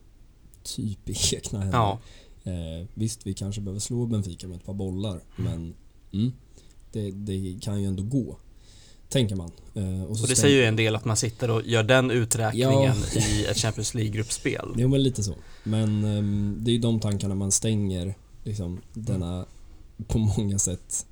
[0.63, 1.77] typ i egna händer.
[1.77, 1.99] Ja,
[2.47, 5.73] Eh, visst, vi kanske behöver slå Benfica med ett par bollar, men
[6.13, 6.31] mm,
[6.91, 8.37] det, det kan ju ändå gå.
[9.09, 9.51] Tänker man.
[9.73, 12.11] Eh, och så och det säger ju en del att man sitter och gör den
[12.11, 12.71] uträkningen
[13.15, 13.21] Ja.
[13.21, 14.73] i ett Champions League-gruppspel.
[14.77, 15.35] Jo, men lite så.
[15.63, 19.45] Men ehm, det är ju de tankarna man stänger liksom denna,
[20.07, 21.05] på många sätt,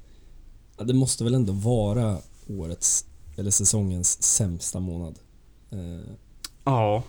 [0.84, 2.17] det måste väl ändå vara
[2.49, 3.06] årets,
[3.38, 5.19] eller säsongens sämsta månad.
[5.71, 6.13] Eh,
[6.65, 7.03] Ja,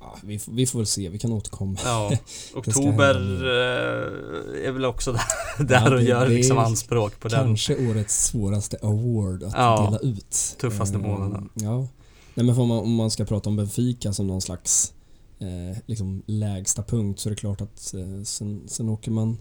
[0.00, 1.78] ja, vi, får- vi får väl se, vi kan återkomma.
[1.84, 2.12] ja.
[2.54, 5.22] Oktober eh, är väl också där,
[5.64, 7.44] där Ja, och gör liksom anspråk på den.
[7.46, 10.56] Kanske årets svåraste award att Ja, dela ut.
[10.60, 11.48] tuffaste Eh, månaden.
[11.54, 11.86] Ja.
[12.34, 14.92] Nej men får man, om man ska prata om Benfica som någon slags
[15.38, 19.38] eh, liksom lägsta punkt så är det klart att eh, sen, sen åker man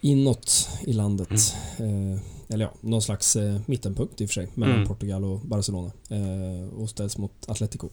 [0.00, 1.54] inåt i landet.
[1.78, 2.12] Mm.
[2.14, 2.20] Eh,
[2.54, 4.88] eller ja, någon slags eh, mittenpunkt i och för sig mellan Mm.
[4.88, 5.92] Portugal och Barcelona.
[6.08, 7.88] Eh, och ställs mot Atletico.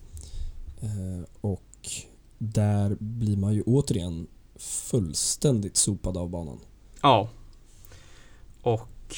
[0.82, 1.90] Eh, och
[2.38, 6.60] där blir man ju återigen fullständigt sopad av banan.
[7.02, 7.30] Ja.
[8.62, 9.16] Och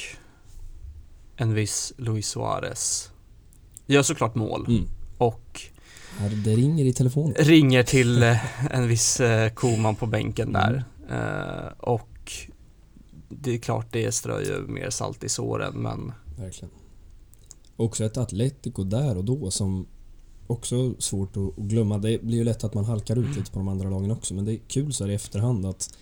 [1.36, 3.12] en viss Luis Suarez
[3.86, 4.88] gör såklart mål Mm.
[5.18, 5.62] och
[6.18, 7.34] Här, det ringer i telefonen.
[7.36, 10.84] ringer till eh, en viss eh, Koman på bänken där.
[11.10, 11.22] Mm.
[11.22, 12.10] Eh, och
[13.42, 16.74] det är klart det strör ju mer salt i såren men Verkligen.
[17.76, 19.86] Också ett Atletico där och då som
[20.48, 21.98] också svårt att glömma.
[21.98, 24.46] Det blir ju lätt att man halkar ut lite på de andra lagen också men
[24.46, 25.98] det är kul så här i efterhand att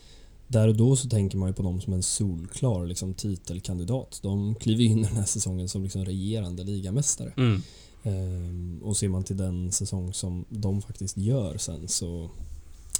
[0.47, 4.19] där och då så tänker man ju på dem som en solklar liksom, titelkandidat.
[4.23, 7.33] De kliver in den här säsongen som liksom regerande ligamästare.
[7.37, 7.61] mm,
[8.03, 12.29] Ehm, och ser man till den säsong som de faktiskt gör sen så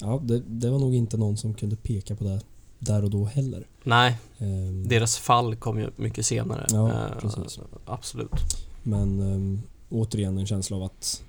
[0.02, 2.42] ja, det, det var nog inte någon som kunde peka på det
[2.82, 3.68] där och då heller.
[3.84, 6.66] nej, Ehm, deras fall kom ju mycket senare.
[6.72, 7.60] Ja, Eh, precis.
[7.86, 8.32] Absolut.
[8.84, 11.24] Men um, återigen en känsla av att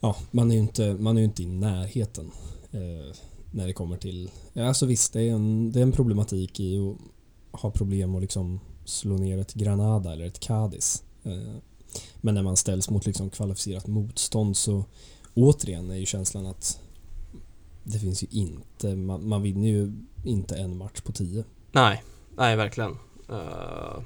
[0.00, 2.30] ja, man är ju inte, man är inte i närheten
[2.72, 3.14] eh,
[3.50, 4.30] när det kommer till...
[4.52, 8.20] Ja, alltså visst, det är, en, det är en problematik i att ha problem att
[8.22, 11.02] liksom slå ner ett Granada eller ett Cadiz.
[11.24, 11.56] Eh,
[12.16, 14.84] men när man ställs mot liksom kvalificerat motstånd så
[15.34, 16.80] återigen är ju känslan att
[17.84, 19.92] det finns ju inte, man, man vinner ju
[20.26, 21.44] inte en match på tio.
[21.72, 22.02] Nej,
[22.36, 22.98] nej verkligen.
[23.28, 24.00] Eh,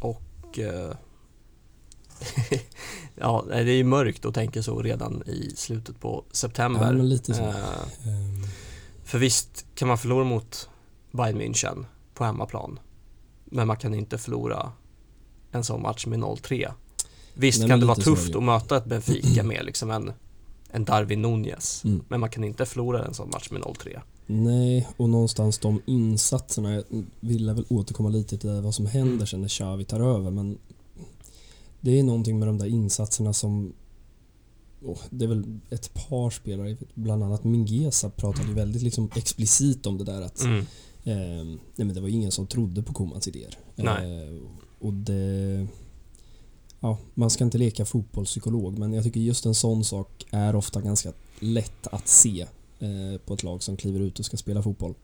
[0.00, 0.92] och eh,
[3.14, 6.86] ja, det är ju mörkt att tänka så redan i slutet på september.
[6.86, 7.42] Ja, men lite så.
[7.42, 7.54] Ehm,
[9.04, 10.68] för visst kan man förlora mot
[11.10, 12.78] Bayern München på hemmaplan.
[13.44, 14.72] Men man kan inte förlora
[15.52, 16.72] en sån match med 0-3.
[17.34, 18.38] Visst Nej, kan det vara tufft det.
[18.38, 20.12] att möta ett Benfica med liksom en,
[20.70, 21.84] en Darwin Nunez.
[21.84, 22.04] mm.
[22.08, 24.00] Men man kan inte förlora en sån match med 0-3.
[24.32, 26.84] Nej, och någonstans de insatserna, jag
[27.20, 30.58] vill väl återkomma lite till vad som händer sen när Xavi tar över men
[31.80, 33.72] det är någonting med de där insatserna som
[34.84, 39.86] åh, det är väl ett par spelare, bland annat Mingesa pratade ju väldigt liksom explicit
[39.86, 40.58] om det där att Mm.
[41.04, 41.44] eh,
[41.76, 43.58] nej men det var ingen som trodde på Komans idéer.
[43.98, 44.36] Eh,
[44.78, 45.66] och det
[46.80, 50.80] Ja, man ska inte leka fotbollspsykolog men jag tycker just en sån sak är ofta
[50.80, 52.46] ganska lätt att se
[53.26, 54.94] på ett lag som kliver ut och ska spela fotboll.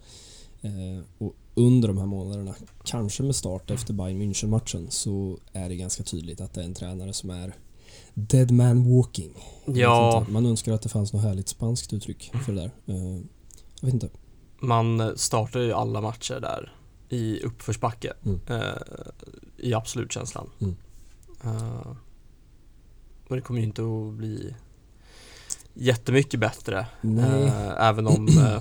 [0.62, 5.76] Eh, och under de här månaderna, kanske med start efter Bayern München-matchen, så är det
[5.76, 7.54] ganska tydligt att det är en tränare som är
[8.14, 9.34] Dead man walking.
[9.64, 12.70] Ja, Man önskar att det fanns något härligt spanskt uttryck för det där.
[12.94, 13.20] Eh,
[13.80, 14.08] jag vet inte.
[14.60, 16.72] man startar ju alla matcher där
[17.08, 18.12] i uppförsbacke.
[18.24, 18.40] Mm.
[18.48, 18.82] Eh,
[19.56, 20.50] I absolut känslan.
[20.60, 20.76] Mm.
[21.44, 21.96] Eh,
[23.28, 24.54] och det kommer ju inte att bli
[25.76, 26.86] jättemycket bättre.
[27.00, 27.42] Nej.
[27.44, 28.60] Eh, även om eh,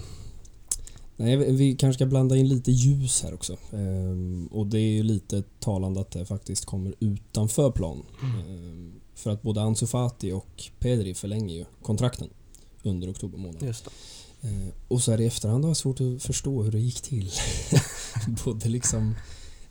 [1.18, 3.58] Nej, vi- kanske ska blanda in lite ljus här också.
[3.74, 8.04] Ehm, och det är ju lite talande att det faktiskt kommer utanför plan.
[8.24, 12.30] Ehm, för att både Ansu Fati och Pedri förlänger ju kontrakten
[12.84, 13.64] under oktober månad.
[13.64, 13.88] just.
[14.42, 17.02] Ehm, och så är det i efterhand har jag svårt att förstå hur det gick
[17.02, 17.32] till.
[18.46, 19.16] både liksom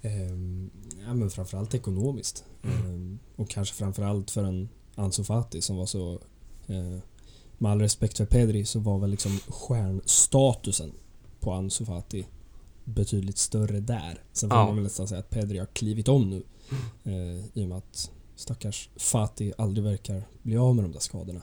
[0.02, 0.70] ehm,
[1.06, 2.44] ja, men framförallt ekonomiskt.
[2.62, 6.12] Ehm, och kanske framförallt för en Ansu Fati som var så
[6.66, 6.98] eh,
[7.64, 10.92] med all respekt för Pedri så var väl liksom stjärnstatusen
[11.40, 12.26] på Ansu Fati
[12.84, 14.22] betydligt större där.
[14.32, 14.66] Sen får Ja.
[14.66, 16.42] man väl nästan säga att Pedri har klivit om nu.
[17.04, 21.42] Eh, I och med att stackars Fati aldrig verkar bli av med de där skadorna.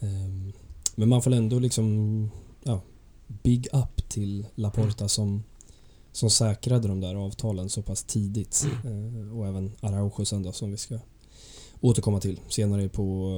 [0.00, 0.52] Ehm,
[0.94, 2.30] men man får ändå liksom
[2.64, 2.80] ja,
[3.42, 5.42] big up till Laporta som,
[6.12, 8.66] som säkrade de där avtalen så pass tidigt.
[8.84, 10.98] Eh, och även Araujo sen då som vi ska
[11.80, 13.30] återkomma till senare på,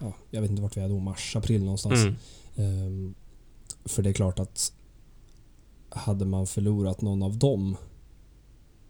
[0.00, 2.00] ja, jag vet inte vart vi är då, mars, april någonstans.
[2.00, 2.16] Mm.
[2.56, 3.14] Ehm,
[3.84, 4.72] för det är klart att
[5.88, 7.76] hade man förlorat någon av dem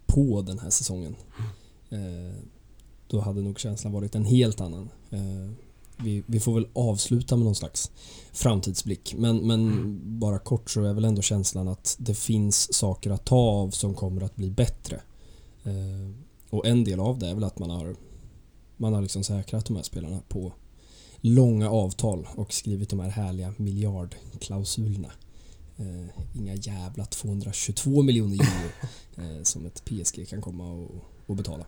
[0.07, 1.17] på den här säsongen
[1.91, 2.43] eh,
[3.07, 4.91] då hade nog känslan varit en helt annan.
[5.11, 5.51] Eh,
[5.97, 7.91] vi, vi får väl avsluta med någon slags
[8.33, 9.15] framtidsblick.
[9.19, 13.37] Men, men bara kort så är väl ändå känslan att det finns saker att ta
[13.37, 15.01] av som kommer att bli bättre.
[15.65, 16.11] Eh,
[16.51, 17.97] och en del av det är väl att man har
[18.77, 20.53] man har liksom säkrat de här spelarna på
[21.21, 25.13] långa avtal och skrivit de här härliga miljardklausulerna.
[25.79, 28.71] Eh, inga jävla 222 miljoner euro
[29.39, 30.91] eh, som ett PSG kan komma och,
[31.27, 31.65] och betala.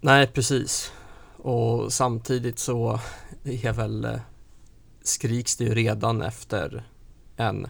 [0.00, 0.92] Nej, precis.
[1.36, 3.00] Och samtidigt så
[3.44, 4.20] är väl eh,
[5.02, 6.88] skriks det ju redan efter
[7.36, 7.66] en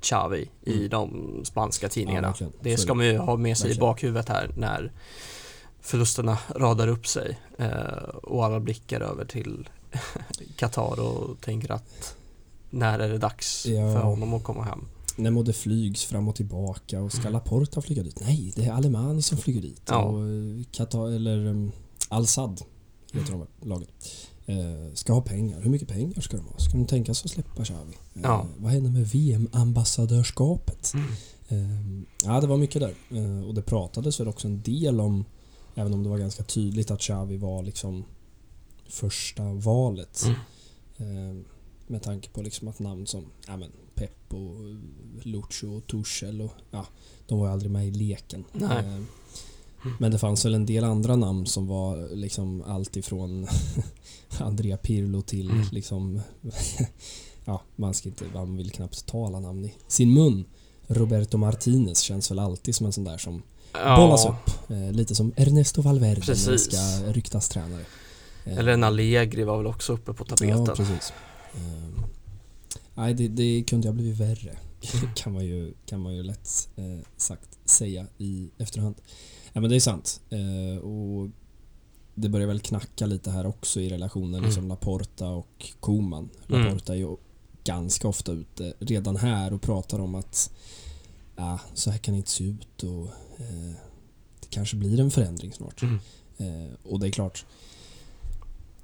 [0.00, 0.88] Xavi i Mm.
[0.88, 2.28] de spanska tidningarna.
[2.28, 4.92] är det ska man ju ha med sig i bakhuvudet här när
[5.80, 9.68] förlusterna radar upp sig eh, och alla blickar över till
[10.56, 12.14] Qatar och tänker att
[12.70, 13.92] när är det dags Ja.
[13.92, 14.80] för honom att komma hem?
[15.16, 18.20] När det flygs fram och tillbaka och ska Laporta flyga dit?
[18.20, 19.82] Nej, det är Alemani som flyger dit.
[19.88, 19.98] Ja.
[20.02, 21.72] Och eh, Qatar, eller um,
[22.08, 22.60] Al-Sad
[23.12, 24.06] heter de laget.
[24.46, 25.60] Eh, ska ha pengar.
[25.60, 26.58] Hur mycket pengar ska de ha?
[26.58, 27.92] Ska de tänka sig att släppa Xavi?
[28.14, 28.46] Eh, Ja.
[28.58, 30.92] Vad händer med VM-ambassadörskapet?
[31.48, 31.58] Eh,
[32.24, 32.94] ja, det var mycket där.
[33.10, 35.24] Eh, och det pratades väl också en del om,
[35.74, 38.04] även om det var ganska tydligt att Xavi var liksom
[38.88, 40.24] första valet.
[40.98, 41.38] Mm.
[41.38, 41.44] Eh,
[41.86, 44.54] med tanke på liksom att namn som ja, men Pep och
[45.22, 46.86] Lucho och Tuchel och ja,
[47.26, 48.44] de var ju aldrig med i leken.
[48.52, 48.78] Nej.
[48.78, 49.00] Eh,
[49.98, 53.46] men det fanns väl en del andra namn som var liksom allt ifrån
[54.38, 55.66] Andrea Pirlo till Mm.
[55.72, 56.20] liksom
[57.44, 60.44] ja, man ska inte, man vill knappt ta alla namn i sin mun.
[60.86, 64.70] Roberto Martinez känns väl alltid som en sån där som bollas upp.
[64.70, 66.64] Eh, lite som Ernesto Valverde när det Precis.
[66.64, 67.84] ska ryktas tränare.
[68.46, 70.64] Eh, Eller en Allegri var väl också uppe på tapeten.
[70.66, 71.12] Ja, precis.
[71.56, 72.02] Ehm,
[72.94, 74.56] nej, det, det kunde ha blivit värre.
[75.14, 78.94] kan man ju, kan man ju lätt eh, sagt säga i efterhand.
[79.52, 80.20] Ja, men det är sant.
[80.30, 81.28] Eh, och
[82.14, 84.44] det börjar väl knacka lite här också i relationen Mm.
[84.44, 86.28] liksom Laporta och Koman.
[86.48, 86.64] Mm.
[86.64, 87.16] Laporta är ju
[87.64, 90.50] ganska ofta ute redan här och pratar om att
[91.36, 93.06] ja, så här kan det inte se ut och
[93.38, 93.74] eh,
[94.40, 95.82] det kanske blir en förändring snart.
[95.82, 95.98] Mm.
[96.38, 97.46] Eh, och det är klart,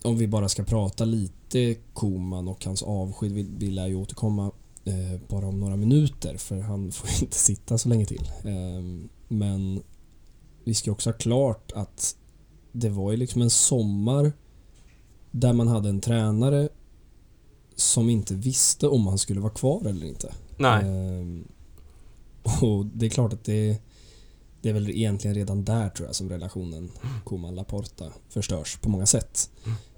[0.05, 4.51] om vi bara ska prata lite Koman och hans avsked, vi, vi lär ju återkomma
[4.85, 8.31] eh, bara om några minuter för han får inte sitta så länge till.
[8.45, 9.83] Eh, men
[10.65, 12.17] vi ska också ha klart att
[12.73, 14.33] det var ju liksom en sommar
[15.31, 16.69] där man hade en tränare
[17.77, 20.33] som inte visste om han skulle vara kvar eller inte.
[20.57, 21.49] Nej, Ehm,
[22.62, 23.79] och det är klart att det,
[24.61, 26.91] det är väl egentligen redan där tror jag som relationen
[27.25, 29.51] Koman-Laporta förstörs på många sätt.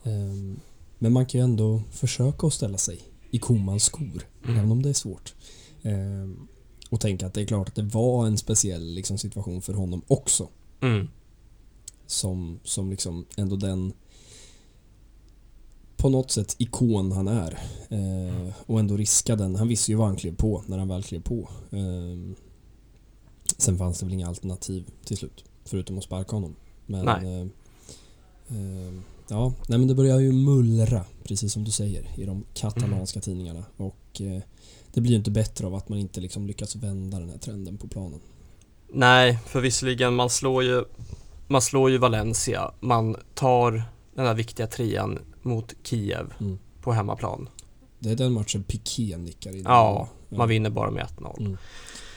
[0.04, 0.60] Ehm,
[0.98, 4.56] men man kan ju ändå försöka att ställa sig i Komans skor, Mm.
[4.56, 5.34] även om det är svårt.
[5.82, 6.48] Ehm,
[6.90, 10.02] och tänka att det är klart att det var en speciell liksom, situation för honom
[10.06, 10.48] också.
[10.80, 11.08] mm.
[12.06, 13.92] Som, som liksom ändå den
[15.96, 17.58] på något sätt ikon han är.
[17.88, 19.56] Eh, och ändå riska den.
[19.56, 21.48] Han visste ju vad han klev på när han väl klev på.
[21.70, 22.34] Eh,
[23.58, 25.44] sen fanns det väl inga alternativ till slut.
[25.64, 26.56] Förutom att sparka honom.
[26.86, 27.08] Men...
[27.08, 27.40] Eh,
[28.48, 28.92] eh,
[29.28, 33.64] ja, nej men det börjar ju mullra, precis som du säger, i de katalanska tidningarna.
[33.76, 34.42] Och eh,
[34.92, 37.76] det blir ju inte bättre av att man inte liksom lyckas vända den här trenden
[37.78, 38.20] på planen.
[38.92, 40.84] Nej, för visserligen man slår ju
[41.48, 43.70] Man slår ju Valencia, man tar
[44.14, 46.58] den här viktiga trean mot Kiev Mm.
[46.82, 47.48] på hemmaplan.
[47.98, 49.62] Det är den matchen Piqué nickar in.
[49.64, 51.40] Ja, man vinner bara med 1-0.
[51.40, 51.56] Mm.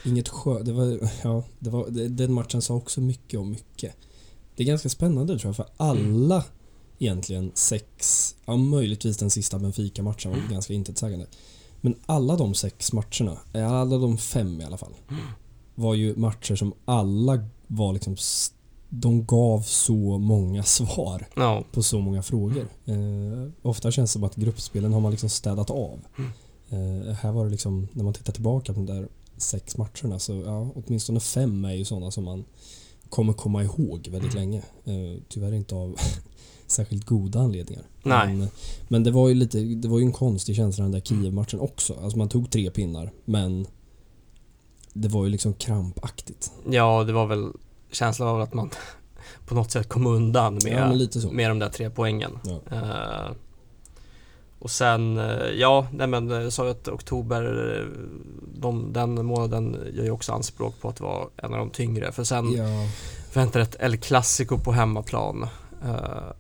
[0.06, 0.64] Inget skö...
[0.64, 1.00] Det var...
[1.24, 1.86] Ja, det var...
[1.90, 3.96] det- Den matchen sa också mycket om mycket.
[4.56, 6.44] Det är ganska spännande tror jag, för alla
[7.00, 8.36] egentligen sex...
[8.46, 11.28] Ja, möjligtvis den sista Benfica-matchen var ganska intetsägande.
[11.82, 14.94] Men alla de sex matcherna, eh, alla de fem i alla fall,
[15.76, 18.16] var ju matcher som alla var liksom...
[18.90, 22.68] De gav så många svar Ja, på så många frågor.
[22.86, 26.00] Eh, ofta känns det som att gruppspelen har man liksom städat av.
[26.70, 29.08] Eh, här var det liksom, när man tittar tillbaka på de där
[29.38, 32.46] sex matcherna så ja, åtminstone fem är ju sådana som man
[33.10, 34.58] kommer komma ihåg väldigt länge.
[34.86, 35.96] Eh, tyvärr inte av
[36.68, 37.84] särskilt goda anledningar.
[38.04, 38.36] Nej.
[38.36, 38.50] Men,
[38.88, 41.94] men det var ju lite, det var ju en konstig känsla den där Kiev-matchen också.
[42.04, 43.68] Alltså man tog tre pinnar men
[44.94, 46.52] det var ju liksom krampaktigt.
[46.70, 47.52] ja det var väl
[47.92, 48.70] känslan av att man
[49.48, 52.40] på något sätt kom undan med, Ja med de där tre poängen.
[52.44, 52.62] Ja.
[52.72, 53.32] Eh,
[54.60, 57.86] och sen, eh, ja, nej men jag sa ju att oktober, eh,
[58.60, 62.12] de, den månaden gör ju också anspråk på att vara en av de tyngre.
[62.12, 62.88] För sen Ja,
[63.34, 65.50] väntar ett El Clasico på hemmaplan eh,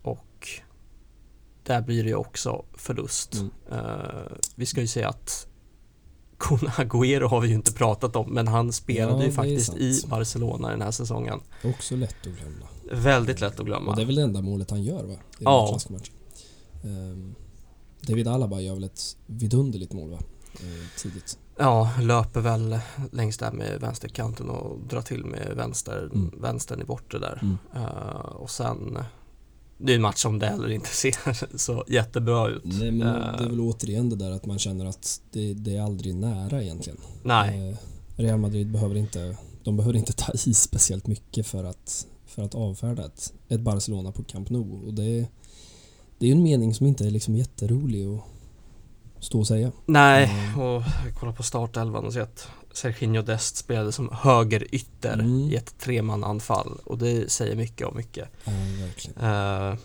[0.01, 0.47] och
[1.63, 3.33] där blir det ju också förlust.
[3.33, 3.51] Mm.
[3.71, 5.47] Eh, vi ska ju säga att
[6.37, 10.01] Kun Agüero har vi ju inte pratat om men han spelade Ja, ju faktiskt i
[10.07, 11.39] Barcelona den här säsongen.
[11.63, 12.65] också lätt att glömma.
[13.03, 13.89] Väldigt lätt att glömma.
[13.91, 15.13] Och det är väl det enda målet han gör va?
[15.13, 15.79] I Ja.
[16.83, 17.35] Ehm,
[18.01, 20.17] David Alaba gör väl ett vidunderligt mål va?
[20.53, 21.37] Eh, tidigt.
[21.57, 22.79] Ja, löper väl
[23.11, 26.31] längs där med vänsterkanten och drar till med vänster, Mm.
[26.41, 27.39] vänstern i bortre där.
[27.41, 27.57] Mm.
[27.75, 28.97] Eh, och sen,
[29.77, 32.63] det är en match som det heller inte ser så jättebra ut.
[32.63, 35.75] Nej men Eh, det är väl återigen det där att man känner att det, det
[35.75, 36.99] är aldrig nära egentligen.
[37.23, 37.77] nej, Eh,
[38.15, 42.55] Real Madrid behöver inte, de behöver inte ta i speciellt mycket för att, för att
[42.55, 44.85] avfärda ett, ett Barcelona på Camp Nou.
[44.87, 45.27] Och det,
[46.17, 48.23] det är en mening som inte är liksom jätterolig att
[49.23, 49.71] stå och säga.
[49.85, 50.25] nej.
[50.25, 50.59] Mm.
[50.59, 55.27] Och jag kollar på startelvan och ser att Serginho Dest spelade som högerytter Mm.
[55.39, 58.29] i ett tremananfall och det säger mycket om mycket.
[58.43, 59.69] Ja.
[59.71, 59.75] Eh,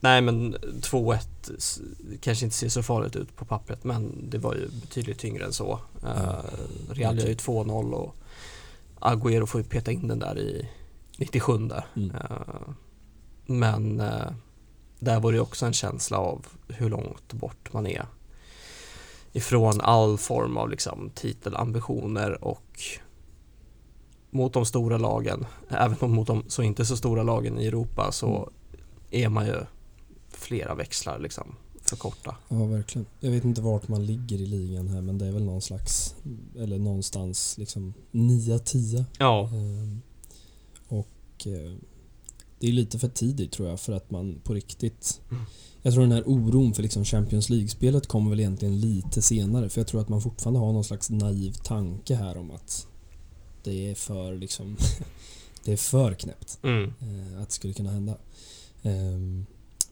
[0.00, 1.18] nej men 2-1
[1.58, 1.80] s-
[2.20, 5.52] kanske inte ser så farligt ut på pappret men det var ju betydligt tyngre än
[5.52, 5.80] så.
[6.04, 6.42] Uh, Ja,
[6.90, 8.14] Real gör ju 2-0 och
[9.00, 10.68] Agüero får ju peta in den där i
[11.18, 11.52] 97
[11.96, 12.10] Mm.
[12.10, 12.36] Eh,
[13.46, 13.96] Men
[14.98, 18.06] där var det också en känsla av hur långt bort man är
[19.32, 22.80] ifrån all form av liksom titelambitioner och
[24.30, 28.12] mot de stora lagen, även om mot de så inte så stora lagen i Europa
[28.12, 28.50] så
[29.10, 29.56] är man ju
[30.30, 32.36] flera växlar liksom för korta.
[32.48, 33.06] Ja, verkligen.
[33.20, 36.14] Jag vet inte vart man ligger i ligan här men det är väl någon slags,
[36.56, 39.04] eller någonstans liksom 9-10.
[39.18, 40.02] Ja, Ehm,
[40.88, 41.76] Och eh,
[42.58, 45.42] det är lite för tidigt tror jag för att man på riktigt Mm.
[45.82, 49.80] Jag tror den här oron för liksom Champions League-spelet kommer väl egentligen lite senare för
[49.80, 52.86] jag tror att man fortfarande har någon slags naiv tanke här om att
[53.62, 54.76] det är för liksom
[55.64, 56.84] Det är för knäppt mm.
[56.84, 58.16] eh, att det skulle kunna hända.
[58.82, 59.46] Ehm,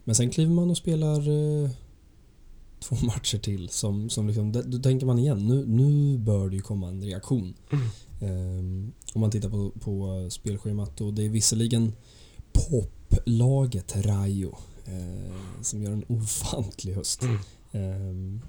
[0.04, 1.70] Men sen kliver man och spelar eh,
[2.80, 6.62] två matcher till som, som liksom, då tänker man igen, nu, nu bör det ju
[6.62, 7.54] komma en reaktion.
[7.72, 7.88] Mm.
[8.20, 11.92] Ehm, om man tittar på, på spelschemat och det är visserligen
[12.52, 17.22] poplaget Rayo eh, som gör en ofantlig höst.
[17.22, 17.38] Mm.
[17.72, 18.40] Ehm,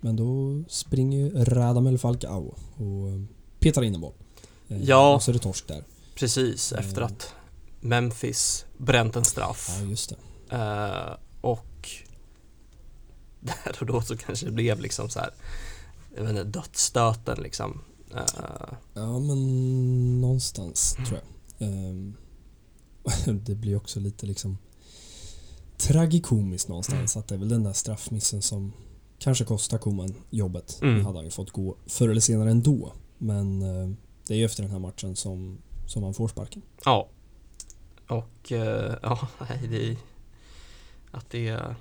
[0.00, 3.20] men då springer ju Radamel Falcao och eh,
[3.60, 4.12] petar in en boll.
[4.68, 5.14] Ehm, Ja.
[5.14, 5.84] Och så är det torsk där.
[6.14, 6.84] precis Mm.
[6.84, 7.34] efter att
[7.80, 9.76] Memphis bränt en straff.
[9.80, 10.16] Ja, just det.
[10.56, 11.88] Eh, och
[13.40, 15.30] där och då så kanske det blev liksom så här,
[16.16, 17.80] jag vet inte, dödsstöten liksom.
[18.14, 21.06] Eh, Ja, men någonstans Mm.
[21.08, 21.20] tror
[21.58, 21.68] jag.
[21.68, 22.14] Ehm,
[23.44, 24.58] det blir också lite liksom
[25.78, 28.72] tragikomiskt någonstans att det är väl den där straffmissen som
[29.18, 30.78] kanske kostar Koman jobbet.
[30.82, 31.04] Mm.
[31.06, 32.92] Hade han ju fått gå förr eller senare ändå.
[33.18, 33.88] Men eh,
[34.26, 36.62] det är ju efter den här matchen som, som han får sparken.
[36.84, 37.08] ja.
[38.08, 39.96] Och eh, ja, nej det är
[41.10, 41.76] att det är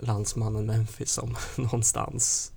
[0.00, 2.52] landsmannen Memphis som någonstans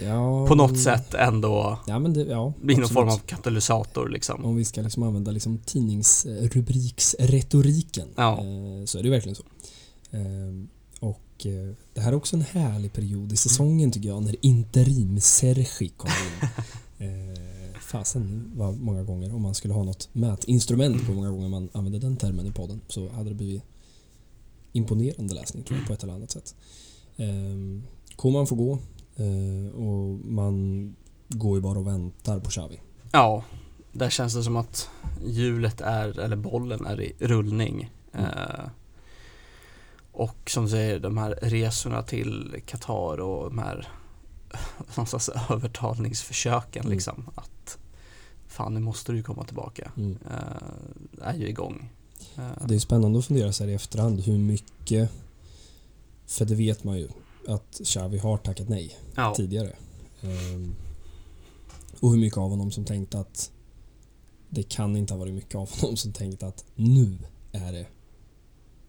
[0.00, 4.08] Ja, på något men- sätt ändå Ja, men det, ja, blir någon form av katalysator
[4.08, 4.44] liksom.
[4.44, 8.32] Om vi ska liksom använda liksom tidningsrubriksretoriken Ja.
[8.32, 9.42] eh, så är det verkligen så.
[10.12, 10.68] Ehm,
[11.00, 15.20] Och eh, det här är också en härlig period i säsongen tycker jag när interim
[15.20, 16.48] Sergi kommer in.
[16.98, 21.68] Eh, Fasen vad många gånger om man skulle ha något mätinstrument på många gånger man
[21.72, 23.62] använder den termen i podden så hade det blivit
[24.72, 26.54] imponerande läsning tror jag på ett eller annat sätt.
[27.16, 27.82] Ehm,
[28.16, 28.78] Koman får gå
[29.16, 30.96] eh, och man
[31.28, 32.80] går ju bara och väntar på Xavi.
[33.12, 33.44] Ja,
[33.92, 34.88] där känns det som att
[35.26, 37.90] hjulet är, eller bollen är i rullning.
[38.12, 38.30] Mm.
[40.12, 43.88] Och som du säger, de här resorna till Qatar och de här
[44.96, 46.92] någonstans övertalningsförsöken Mm.
[46.92, 47.30] liksom.
[47.34, 47.78] Att
[48.46, 49.92] fan nu måste du komma tillbaka.
[49.96, 50.18] Mm.
[50.30, 51.90] Eh, är ju igång.
[52.36, 55.10] Eh, Det är spännande att fundera så här i efterhand hur mycket,
[56.26, 57.08] för det vet man ju,
[57.48, 59.76] att Xavi har tackat nej ja, tidigare.
[60.22, 60.74] Ehm,
[62.00, 63.50] och hur mycket av honom som tänkte att
[64.48, 67.18] det kan inte ha varit mycket av honom som tänkte att nu
[67.52, 67.86] är det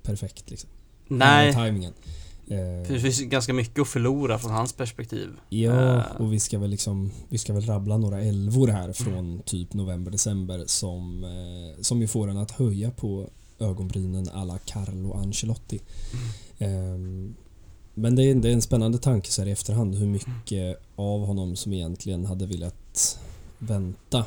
[0.04, 0.70] perfekt liksom.
[1.08, 1.54] Nej.
[2.50, 5.30] Ehm, för det finns ganska mycket att förlora från hans perspektiv.
[5.50, 6.04] Ja, Eh.
[6.22, 10.12] och vi ska väl liksom Vi ska väl rabbla några älvor här från typ november,
[10.12, 13.30] december som eh, Som ju får en att höja på
[13.60, 15.80] ögonbrynen alla Carlo Ancelotti.
[16.58, 17.36] Ehm,
[17.94, 21.26] men det är, det är en spännande tanke så här i efterhand hur mycket av
[21.26, 23.20] honom som egentligen hade velat
[23.60, 24.26] vänta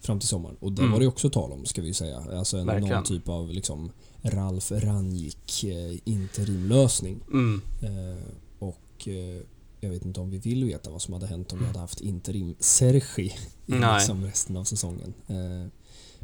[0.00, 0.56] fram till sommaren.
[0.60, 0.92] Och det Mm.
[0.92, 2.22] var det ju också tal om ska vi säga.
[2.38, 3.90] Alltså en, någon typ av liksom
[4.30, 7.20] Ralf Rangnick eh, interimlösning.
[7.32, 7.62] Mm.
[7.82, 8.22] Eh,
[8.58, 9.42] och eh,
[9.80, 12.00] jag vet inte om vi vill veta vad som hade hänt om vi hade haft
[12.00, 13.34] interim Sergi
[13.66, 15.14] i liksom resten av säsongen.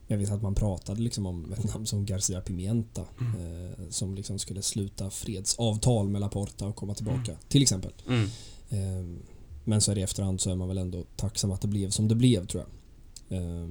[0.07, 4.39] Jag vet att man pratade liksom om ett namn som Garcia Pimienta eh, som liksom
[4.39, 7.93] skulle sluta fredsavtal med Laporta och komma tillbaka till exempel.
[8.09, 8.25] Mm.
[8.69, 9.21] Eh,
[9.65, 12.09] men så här i efterhand så är man väl ändå tacksam att det blev som
[12.09, 12.65] det blev tror
[13.29, 13.39] jag.
[13.39, 13.69] Eh,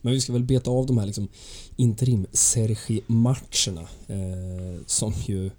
[0.00, 1.28] men vi ska väl beta av de här liksom
[1.76, 5.50] interim Sergi-matcherna eh, som ju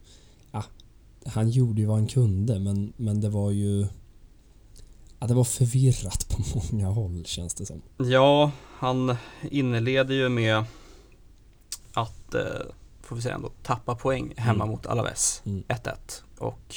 [0.52, 0.64] ja,
[1.26, 3.88] han gjorde ju vad han kunde men, men det var ju
[5.20, 7.82] ja, det var förvirrat på många håll känns det som.
[7.98, 9.16] Ja, han
[9.52, 10.64] inleder ju med
[11.94, 12.42] att, eh,
[13.02, 14.70] får vi säga ändå, tappa poäng hemma Mm.
[14.76, 15.42] mot Alaves.
[15.46, 15.64] Mm.
[15.68, 16.24] 1-1.
[16.38, 16.76] Och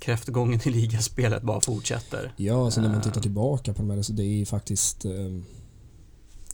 [0.00, 2.32] kräftgången i ligaspelet bara fortsätter.
[2.36, 3.02] Ja, alltså när man Eh.
[3.04, 5.10] tittar tillbaka på de här så det är ju faktiskt eh,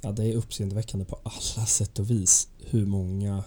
[0.00, 3.44] Ja, det är uppseendeväckande på alla sätt och vis hur många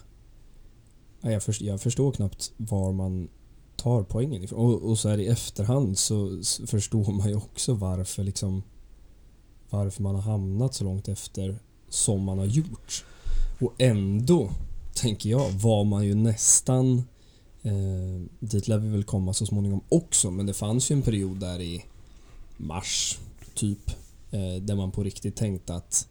[1.22, 3.30] ja, jag, förstår, jag förstår knappt var man
[3.76, 4.60] tar poängen ifrån.
[4.60, 8.64] Och, och så här i efterhand så förstår man ju också varför liksom
[9.70, 13.06] varför man har hamnat så långt efter som man har gjort.
[13.60, 14.52] Och ändå,
[14.93, 17.04] tänker jag, var man ju nästan
[17.62, 21.38] eh, dit lär vi väl komma så småningom också, men det fanns ju en period
[21.38, 21.86] där i
[22.58, 23.20] mars,
[23.54, 23.89] typ,
[24.32, 26.08] eh, där man på riktigt tänkte att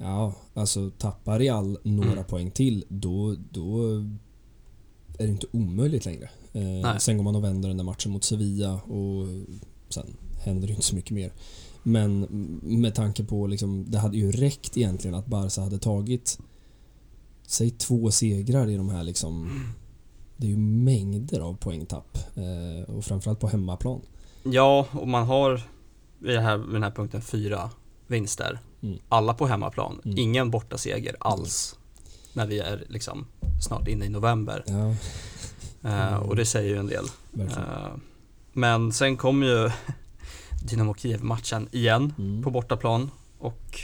[0.00, 2.24] ja, alltså tappar Real några Mm.
[2.24, 3.86] poäng till, då, då
[5.18, 6.30] är det inte omöjligt längre.
[6.52, 9.26] Eh, sen går man och vänder den där matchen mot Sevilla och
[9.88, 11.32] sen händer det inte så mycket mer.
[11.82, 12.20] Men
[12.62, 16.38] med tanke på liksom, det hade ju räckt egentligen att Barca hade tagit
[17.46, 19.50] Säg två segrar i de här liksom
[20.36, 24.00] Det är ju mängder av poängtapp eh, och framförallt på hemmaplan.
[24.44, 25.62] Ja, och man har
[26.18, 27.70] vid, det här, vid den här punkten fyra
[28.06, 28.60] vinster.
[28.82, 28.98] Mm.
[29.08, 30.00] Alla på hemmaplan.
[30.04, 30.18] Mm.
[30.18, 31.78] Ingen borta seger alls.
[32.32, 33.26] När vi är liksom
[33.62, 34.64] snart inne i november.
[34.66, 34.94] Ja,
[35.84, 37.04] Eh, och det säger ju en del.
[37.40, 37.94] Eh,
[38.52, 39.70] men sen kom ju
[40.64, 42.42] Dynamo Kiev-matchen igen Mm.
[42.42, 43.80] på bortaplan och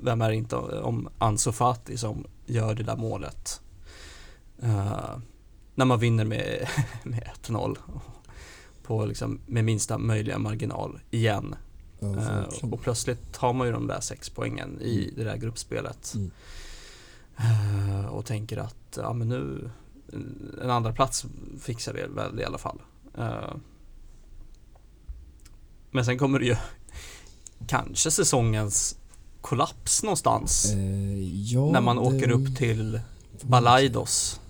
[0.00, 3.60] vem är det inte om Ansu Fati som gör det där målet.
[4.62, 5.16] Eh,
[5.74, 6.68] när man vinner med,
[7.02, 7.76] med 1-0
[8.82, 11.54] på liksom med minsta möjliga marginal igen.
[11.98, 12.72] Ja, verkligen.
[12.72, 15.14] och plötsligt tar man ju de där sex poängen i Mm.
[15.16, 16.14] det där gruppspelet.
[16.14, 16.30] Mm.
[17.38, 19.70] Eh, och tänker att ja, men nu
[20.62, 21.24] en andra plats
[21.60, 22.78] fixar vi väl i alla fall.
[23.18, 23.54] Eh,
[25.90, 26.56] men sen kommer det ju
[27.66, 28.98] kanske säsongens
[29.40, 30.72] kollaps någonstans.
[31.32, 33.00] Ja, när man det- åker upp till
[33.42, 34.40] Balaidos.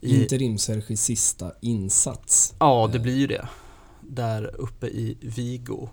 [0.00, 2.54] I, sista insats.
[2.58, 3.48] ja, det blir ju det.
[4.00, 5.88] Där uppe i Vigo.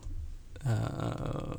[0.66, 1.58] Eh,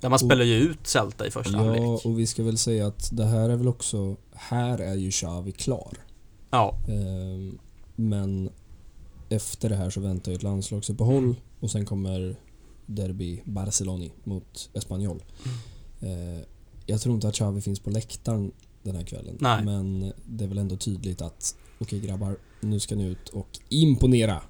[0.00, 2.04] där man Och- spelar ju ut Celta i första Ja, halvlek.
[2.04, 4.16] och vi ska väl säga att det här är väl också...
[4.32, 5.92] Här är ju Xavi klar.
[6.50, 7.58] Ja, Ehm,
[7.96, 8.50] Men
[9.28, 12.36] efter det här så väntar ju ett landslagsuppehåll och sen kommer
[12.86, 15.22] Derby Barcelona mot Espanyol.
[16.02, 16.36] Mm.
[16.38, 16.42] Eh,
[16.86, 18.52] Jag tror inte att Xavi finns på läktaren
[18.82, 19.36] den här kvällen.
[19.40, 19.64] Nej.
[19.64, 24.42] Men det är väl ändå tydligt att okej grabbar, nu ska ni ut och imponera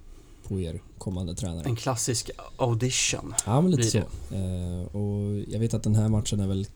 [0.50, 1.64] på er kommande tränare.
[1.64, 3.34] en klassisk audition.
[3.46, 3.98] Ja, men lite så.
[4.34, 6.66] Eh, och jag vet att den här matchen är väl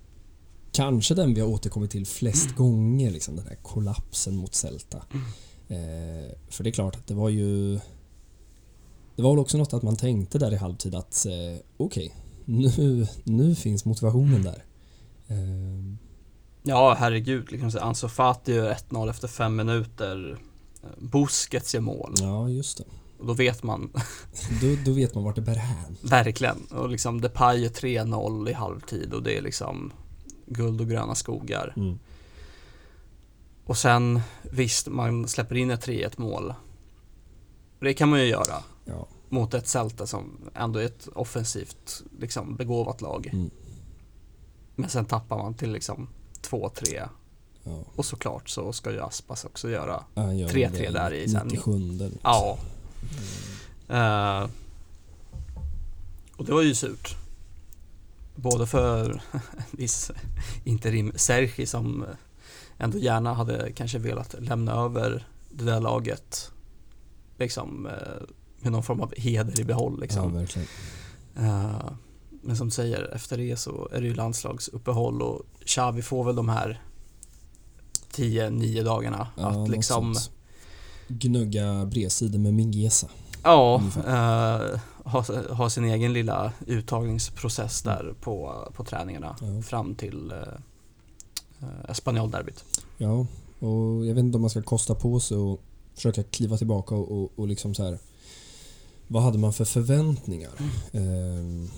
[0.72, 2.56] kanske den vi har återkommit till flest Mm.
[2.56, 4.96] gånger, liksom den här kollapsen mot Celta.
[5.68, 7.74] Eh, för det är klart att det var ju...
[9.16, 12.14] Det var väl också något att man tänkte där i halvtid att eh, okej,
[12.44, 14.64] nu, nu finns motivationen där.
[15.28, 15.36] Eh,
[16.66, 17.52] Ja, herregud.
[17.52, 20.38] Liksom, Ansu Fati gör 1-0 efter fem minuter.
[20.82, 22.14] Eh, Busquets gör mål.
[22.20, 22.84] ja, just det.
[23.24, 23.90] Och då vet man
[24.60, 25.96] Då, då vet man vart det bär hän.
[26.02, 26.64] verkligen.
[26.70, 29.92] Och liksom Depay är 3-0 i halvtid och det är liksom
[30.46, 31.72] guld och gröna skogar.
[31.76, 31.98] Mm.
[33.64, 36.54] Och sen visst, man släpper in ett 3-1 mål.
[37.80, 39.06] Det kan man ju göra Ja.
[39.28, 43.30] mot ett Celta som ändå är ett offensivt liksom, begåvat lag.
[43.32, 43.50] Mm.
[44.74, 46.08] Men sen tappar man till liksom
[46.42, 47.08] 2-3
[47.64, 47.78] ja.
[47.96, 51.46] och såklart så ska ju Aspas också göra Han gör 3-3 det där i sen.
[51.46, 52.18] 97 liksom.
[52.22, 52.58] Ja.
[53.88, 54.48] Eh,
[56.36, 57.16] och det var ju surt.
[58.34, 59.40] Både för en
[59.70, 60.10] viss
[60.64, 62.04] interim Sergi som
[62.78, 66.50] ändå gärna hade kanske velat lämna över det där laget
[67.38, 67.92] liksom eh,
[68.60, 70.34] med någon form av heder i behåll Ja, liksom.
[70.34, 70.68] verkligen.
[71.36, 71.90] Eh,
[72.42, 76.36] men som du säger, efter det så är det ju landslagsuppehåll och Xavi får väl
[76.36, 76.82] de här
[78.12, 80.30] 10-9 dagarna Ja, att liksom sånt.
[81.08, 83.08] Gnugga bredsidor med Mingesa.
[83.42, 84.72] Ja, Ungefär.
[84.74, 85.24] eh, ha,
[85.54, 89.62] ha sin egen lilla uttagningsprocess där på, på träningarna Ja.
[89.62, 90.38] fram till eh,
[91.62, 92.64] eh, Espanyol-derbyt.
[92.98, 93.26] Ja,
[93.58, 95.60] och jag vet inte om man ska kosta på sig och
[95.94, 97.98] försöka kliva tillbaka och, och, och liksom så här.
[99.08, 100.50] Vad hade man för förväntningar?
[100.92, 101.68] Ehm,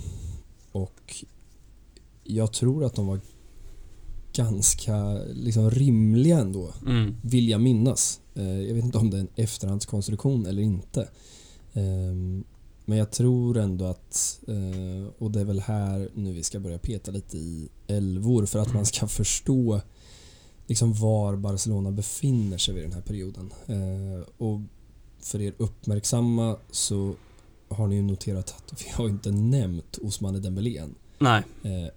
[0.72, 1.24] och
[2.24, 3.20] jag tror att de var
[4.32, 7.16] ganska liksom rimliga ändå, Mm.
[7.22, 8.20] vill jag minnas.
[8.36, 11.08] Eh, jag vet inte om det är en efterhandskonstruktion eller inte.
[11.72, 12.44] Ehm,
[12.84, 16.78] men jag tror ändå att, eh, och det är väl här nu vi ska börja
[16.78, 19.80] peta lite i älvor för att man ska förstå
[20.66, 23.52] liksom var Barcelona befinner sig vid den här perioden.
[23.66, 24.60] Eh, och
[25.20, 27.14] för er uppmärksamma så
[27.68, 30.94] har ni ju noterat att vi har inte nämnt Osmane Dembélé än.
[31.18, 31.42] Nej.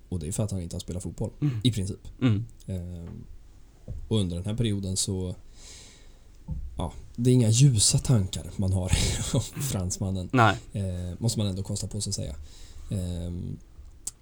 [0.10, 1.56] Och det är för att han inte har spelat fotboll, Mm.
[1.64, 2.08] i princip.
[2.22, 2.46] Mm.
[2.66, 3.12] Eh,
[4.08, 5.36] och under den här perioden så
[6.78, 8.92] Ja, det är inga ljusa tankar man har
[9.34, 10.30] om fransmannen.
[10.34, 10.58] Nej.
[10.74, 12.36] Eh, måste man ändå kosta på sig att säga.
[12.90, 13.32] Eh,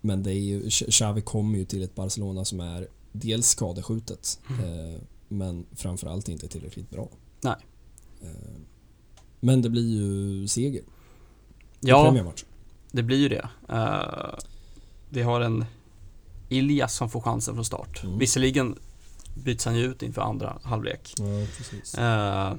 [0.02, 5.02] men det är ju, Xavi kommer ju till ett Barcelona som är dels skadeskjutet eh,
[5.28, 7.10] men framförallt inte tillräckligt bra.
[7.42, 7.56] Nej.
[8.22, 8.60] Eh,
[9.40, 10.82] men det blir ju seger
[11.80, 12.24] Ja,
[12.92, 13.50] det blir ju det.
[13.70, 14.40] Eh,
[15.10, 15.66] vi har en
[16.50, 18.04] Ilias som får chansen från start.
[18.04, 18.18] Mm.
[18.18, 18.76] Visserligen
[19.44, 21.14] byts han ju ut inför andra halvlek.
[21.18, 22.50] Ja.
[22.50, 22.56] Eh,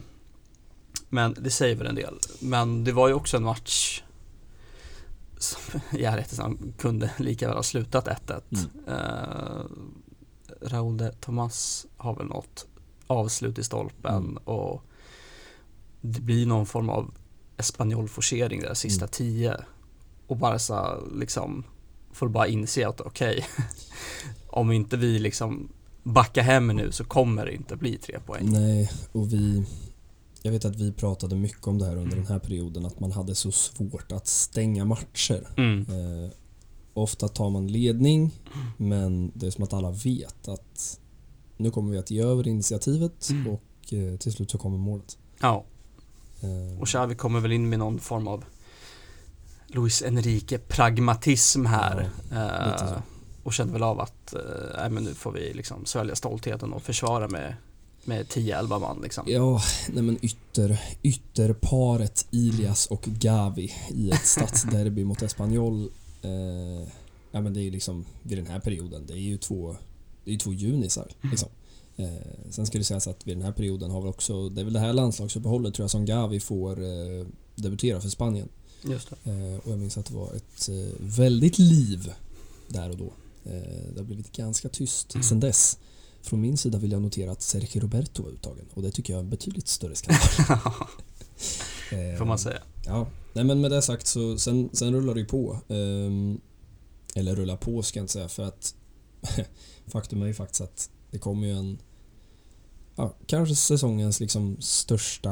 [1.09, 2.18] men det säger väl en del.
[2.41, 4.03] Men det var ju också en match
[5.39, 8.41] som i ärlighetens kunde lika väl ha slutat 1-1.
[8.51, 8.99] Mm.
[8.99, 9.64] Eh,
[10.62, 12.66] Raúl de Tomas har väl något
[13.07, 14.37] avslut i stolpen Mm.
[14.37, 14.83] och
[16.01, 17.14] det blir någon form av
[17.57, 19.11] Espanyol-forcering där sista Mm.
[19.11, 19.57] tio
[20.26, 21.64] och Barca liksom
[22.12, 23.47] får bara inse att okej,
[24.47, 25.68] om inte vi liksom
[26.03, 28.53] backar hem nu så kommer det inte bli tre poäng.
[28.53, 29.64] Nej, och vi...
[30.42, 33.12] Jag vet att vi pratade mycket om det här under den här perioden, att man
[33.12, 35.49] hade så svårt att stänga matcher.
[35.57, 35.80] Mm.
[35.80, 36.30] Eh,
[36.94, 38.30] ofta tar man ledning,
[38.76, 41.01] men det är som att alla vet att
[41.57, 43.46] nu kommer vi att ge över initiativet Mm.
[43.46, 45.18] och eh, till slut så kommer målet.
[45.40, 45.64] Ja,
[46.40, 48.44] Eh, och Xavi kommer väl in med någon form av
[49.66, 52.11] Luis Enrique pragmatism här.
[52.72, 53.01] lite Eh.
[53.49, 57.28] Och kände väl av att eh, men nu får vi liksom svälja stoltheten och försvara
[57.28, 57.55] med,
[58.05, 59.24] med 10-11 man liksom.
[59.26, 65.90] Ja, nej men ytter, ytterparet Ilias och Gavi i ett stadsderby mot Espanyol.
[66.22, 66.88] Eh,
[67.30, 69.76] ja men det är ju liksom vid den här perioden, det är ju två,
[70.24, 71.12] det är två junisar.
[71.30, 71.49] Liksom.
[71.96, 74.64] Eh, sen ska det sägas att vid den här perioden har vi också, det är
[74.64, 78.49] väl det här landslagsuppehållet tror jag som Gavi får eh, debutera för Spanien.
[78.82, 79.30] Just det.
[79.30, 82.12] Eh, och jag minns att det var ett eh, väldigt liv
[82.68, 83.12] där och då.
[83.49, 85.22] Eh, det har blivit ganska tyst Mm.
[85.22, 85.78] sedan dess.
[86.22, 89.18] Från min sida vill jag notera att Sergio Roberto var uttagen och det tycker jag
[89.20, 90.20] är en betydligt större skandal.
[91.92, 92.62] Eh, Får man säga.
[92.86, 95.59] Ja, nej men med det sagt så sen, sen rullar det ju på.
[95.68, 96.40] Ehm,
[97.14, 98.74] eller rullar på ska jag inte säga för att
[99.86, 101.78] faktum är ju faktiskt att det kommer ju en
[102.96, 105.30] ja, kanske säsongens liksom största,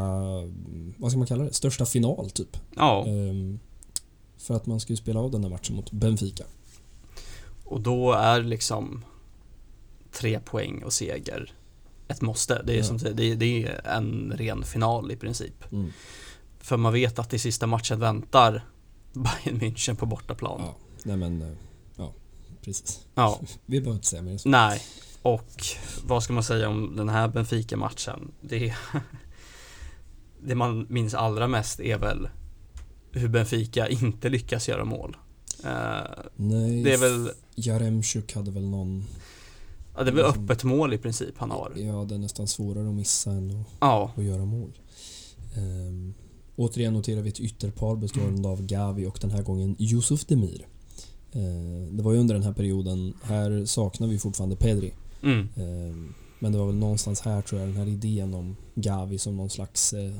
[0.96, 2.56] vad ska man kalla det, största final typ.
[2.76, 3.58] Ja, Ehm,
[4.38, 6.44] för att man ska ju spela av den här matchen mot Benfica.
[7.66, 9.04] Och då är liksom
[10.12, 11.52] tre poäng och seger
[12.08, 12.62] ett måste.
[12.62, 15.72] Det är, som, det det är en ren final i princip.
[15.72, 15.92] Mm.
[16.58, 18.64] För man vet att i sista matchen väntar
[19.12, 20.60] Bayern München på bortaplan.
[20.64, 21.48] Ja, nej men, eh,
[21.96, 22.12] ja,
[22.62, 23.06] precis.
[23.14, 24.48] Ja, Vi behöver inte säga mer så.
[24.48, 24.82] nej.
[25.22, 25.62] Och
[26.04, 28.32] vad ska man säga om den här Benfica-matchen?
[28.40, 28.74] Det,
[30.42, 32.28] det man minns allra mest är väl
[33.10, 35.16] hur Benfica inte lyckas göra mål.
[35.66, 39.04] Eh, Nej, det är väl, Jaremchuk hade väl någon,
[39.96, 41.72] ja, det är väl öppet mål i princip han har.
[41.76, 44.70] ja det är nästan svårare att missa än att Ja, och göra mål.
[45.56, 46.14] Ehm,
[46.56, 50.66] återigen noterar vi ett ytterpar bestående av Gavi och den här gången Yusuf Demir.
[51.32, 54.92] Eh, det var ju under den här perioden, här saknar vi fortfarande Pedri.
[55.22, 55.48] Mm.
[55.56, 55.96] Eh,
[56.38, 59.50] men det var väl någonstans här tror jag den här idén om Gavi som någon
[59.50, 60.14] slags eh,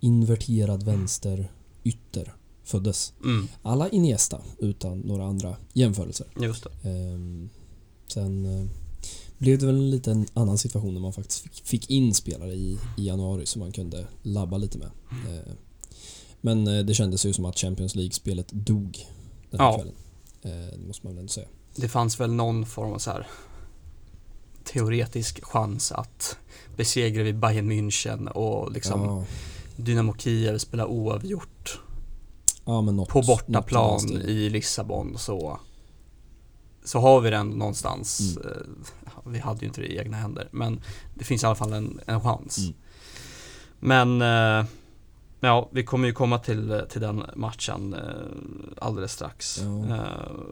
[0.00, 1.50] inverterad vänster
[1.84, 2.34] ytter
[2.64, 3.12] föddes.
[3.24, 3.48] Mm.
[3.62, 6.26] Alla Iniesta utan några andra jämförelser.
[6.40, 6.88] Just det.
[6.90, 7.48] Ehm,
[8.06, 8.66] sen eh,
[9.38, 12.78] blev det väl en liten annan situation när man faktiskt fick, fick in spelare i,
[12.96, 14.90] i januari som man kunde labba lite med.
[15.10, 15.52] Eh,
[16.40, 19.06] men eh, det kändes ju som att Champions League-spelet dog
[19.50, 19.74] den här Ja.
[19.76, 19.94] kvällen.
[20.42, 21.48] Eh, det måste man väl ändå säga.
[21.76, 23.26] Det fanns väl någon form av så här
[24.64, 26.36] teoretisk chans att
[26.76, 29.24] besegra vi Bayern München och liksom ja,
[29.76, 31.80] Dynamo Kiev spela oavgjort
[32.64, 35.58] ja, något, på bortaplan i Lissabon så
[36.84, 38.36] så har vi den någonstans.
[38.36, 38.48] Mm.
[38.48, 40.80] eh, Vi hade ju inte det i egna händer men
[41.14, 42.58] det finns i alla fall en, en chans.
[42.58, 42.74] Mm.
[43.80, 44.66] Men eh,
[45.40, 48.00] ja, vi kommer ju komma till, till den matchen eh,
[48.78, 49.60] alldeles strax.
[49.62, 49.86] Ja.
[49.88, 50.06] Ja,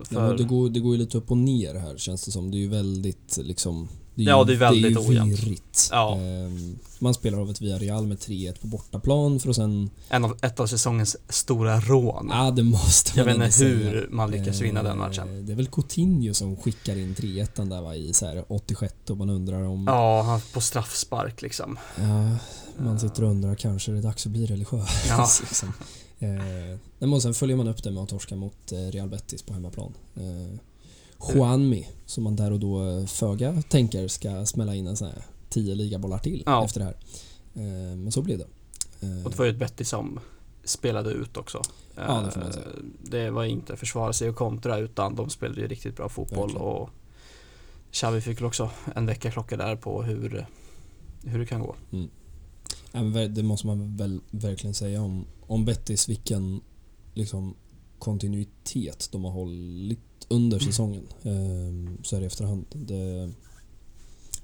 [0.04, 2.50] För, men det, går, det går ju lite upp och ner här känns det som.
[2.50, 3.88] Det är ju väldigt liksom...
[4.14, 5.88] Det är Ja, det är väldigt det är virrigt.
[5.92, 6.16] Ja.
[6.16, 9.90] Ehm, man spelar av ett Villarreal med 3-1 på bortaplan för att sen...
[10.08, 12.28] en av, ett av säsongens stora rån.
[12.32, 13.68] Ja, det måste man Jag vet inte säga.
[13.68, 15.46] hur man lyckas vinna den Eh, matchen.
[15.46, 19.16] Det är väl Coutinho som skickar in 3-1 där va, i så här 86 och
[19.16, 19.84] man undrar om...
[19.86, 21.78] Ja, han på straffspark liksom.
[21.96, 22.36] Ja,
[22.84, 25.04] man sitter och undrar kanske är det dags att bli religiös.
[25.08, 25.28] Ja.
[25.40, 25.72] liksom.
[26.18, 29.52] eh, men sen följer man upp det med att torska mot eh, Real Betis på
[29.52, 29.94] hemmaplan.
[30.16, 30.58] Eh,
[31.28, 35.22] Juanmi, som man där och då eh, föga tänker ska smälla in en sån här
[35.48, 36.64] 10 ligabollar till Ja.
[36.64, 36.96] efter det här.
[37.54, 38.46] Eh, men så blev det.
[39.06, 40.20] Eh, Och det var ju ett Betty som
[40.64, 41.62] spelade ut också.
[41.96, 42.52] Ja, det
[43.10, 46.62] Det var inte försvara sig och kontra utan de spelade ju riktigt bra fotboll Verkligen.
[46.66, 46.90] och
[47.90, 50.46] Xavi fick väl också en väckarklocka där på hur,
[51.24, 51.76] hur det kan gå.
[52.92, 56.60] Ver- det måste man väl verkligen säga om, om Betis, vilken
[57.14, 57.54] liksom,
[57.98, 60.66] kontinuitet de har hållit under Mm.
[60.72, 61.08] säsongen.
[61.22, 62.64] Ehm, så här i efterhand.
[62.72, 63.30] Det,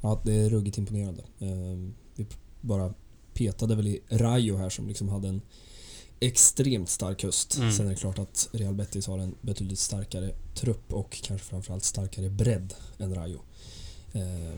[0.01, 1.25] ja, det är ruggigt imponerande.
[1.39, 2.27] Ehm, vi
[2.61, 2.95] bara
[3.35, 5.41] petade väl i Rayo här som liksom hade en
[6.21, 7.59] extremt stark höst.
[7.59, 7.73] Mm.
[7.73, 11.85] Sen är det klart att Real Betis har en betydligt starkare trupp och kanske framförallt
[11.85, 13.41] starkare bredd än Rayo.
[14.13, 14.53] Ehm,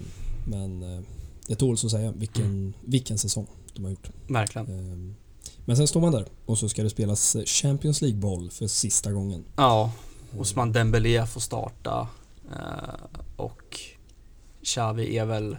[0.46, 1.00] men eh,
[1.46, 4.10] det tåls att säga vilken, vilken säsong de har gjort.
[4.28, 4.68] Verkligen.
[4.68, 5.14] Ehm,
[5.64, 9.44] Men sen står man där och så ska det spelas Champions League-boll för sista gången.
[9.56, 9.92] Ja,
[10.38, 12.08] Osman Dembélé får starta
[12.52, 13.78] eh, och
[14.62, 15.56] Xavi är väl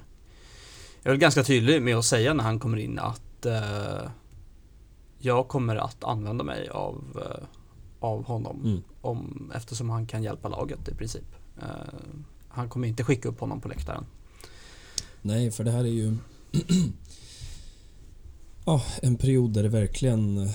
[1.03, 4.09] är väl ganska tydlig med att säga när han kommer in att eh,
[5.19, 7.47] jag kommer att använda mig av, eh,
[7.99, 8.81] av honom Mm.
[9.01, 11.35] om, eftersom han kan hjälpa laget i princip.
[12.47, 14.05] Han kommer inte skicka upp honom på läktaren.
[15.21, 16.17] Nej, för det här är ju
[18.65, 20.49] ja, en period där det verkligen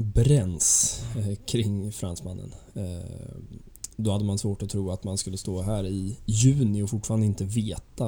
[0.00, 2.54] bränns eh, kring fransmannen.
[2.74, 3.36] Eh,
[3.96, 7.26] Då hade man svårt att tro att man skulle stå här i juni och fortfarande
[7.26, 8.04] inte veta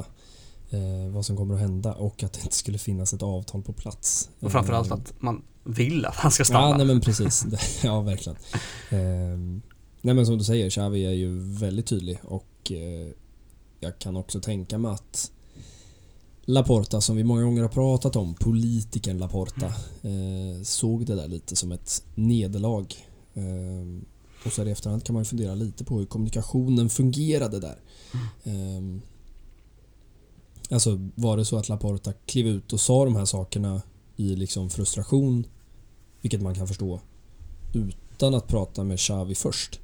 [0.69, 3.73] eh, vad som kommer att hända och att det inte skulle finnas ett avtal på
[3.73, 4.29] plats.
[4.39, 6.69] Och framförallt att man vill att han ska stanna.
[6.69, 7.45] Ja, nej men precis.
[7.83, 8.37] Ja, verkligen.
[10.01, 12.71] Nej men som du säger, Xavi är ju väldigt tydlig och
[13.79, 15.31] jag kan också tänka mig att
[16.45, 19.65] Laporta, som vi många gånger har pratat om, politikern Laporta,
[20.01, 22.85] eh, såg det där lite som ett nederlag.
[23.33, 24.05] Ehm,
[24.45, 27.79] och så här i efterhand kan man fundera lite på hur kommunikationen fungerade där.
[28.43, 29.01] Ehm,
[30.69, 33.81] alltså var det så att Laporta klev ut och sa de här sakerna
[34.15, 35.47] i liksom frustration,
[36.21, 37.01] vilket man kan förstå,
[37.73, 39.79] utan att prata med Xavi först.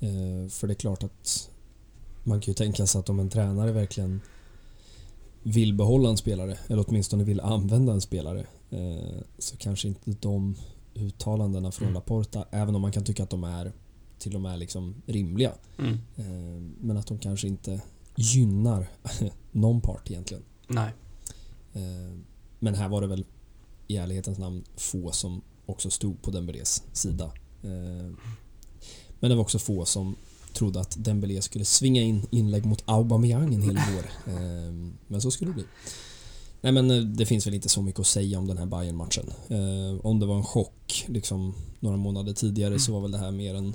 [0.00, 1.50] Eh, för det är klart att
[2.24, 4.20] man kan ju tänka sig att om en tränare verkligen
[5.54, 10.54] vill behålla en spelare, eller åtminstone vill använda en spelare, eh, så kanske inte de
[10.94, 11.94] uttalandena från Mm.
[11.94, 13.72] Laporta, även om man kan tycka att de är
[14.18, 15.92] till och med liksom rimliga, Mm.
[16.16, 17.80] eh, men att de kanske inte
[18.16, 18.88] gynnar
[19.52, 20.42] någon part egentligen.
[20.68, 20.92] Nej.
[21.72, 22.18] Eh,
[22.58, 23.24] Men här var det väl
[23.88, 27.30] i ärlighetens namn få som också stod på Dembélés sida.
[29.20, 30.16] Men det var också få som
[30.56, 34.32] trodde att Dembélé skulle svinga in inlägg mot Aubameyang en hel vår.
[34.32, 34.72] Eh,
[35.06, 35.64] Men så skulle det bli.
[36.60, 38.96] Nej men eh, det finns väl inte så mycket att säga om den här bayern
[38.96, 39.32] matchen
[40.02, 43.54] Om det var en chock liksom några månader tidigare så var väl det här mer
[43.54, 43.74] en,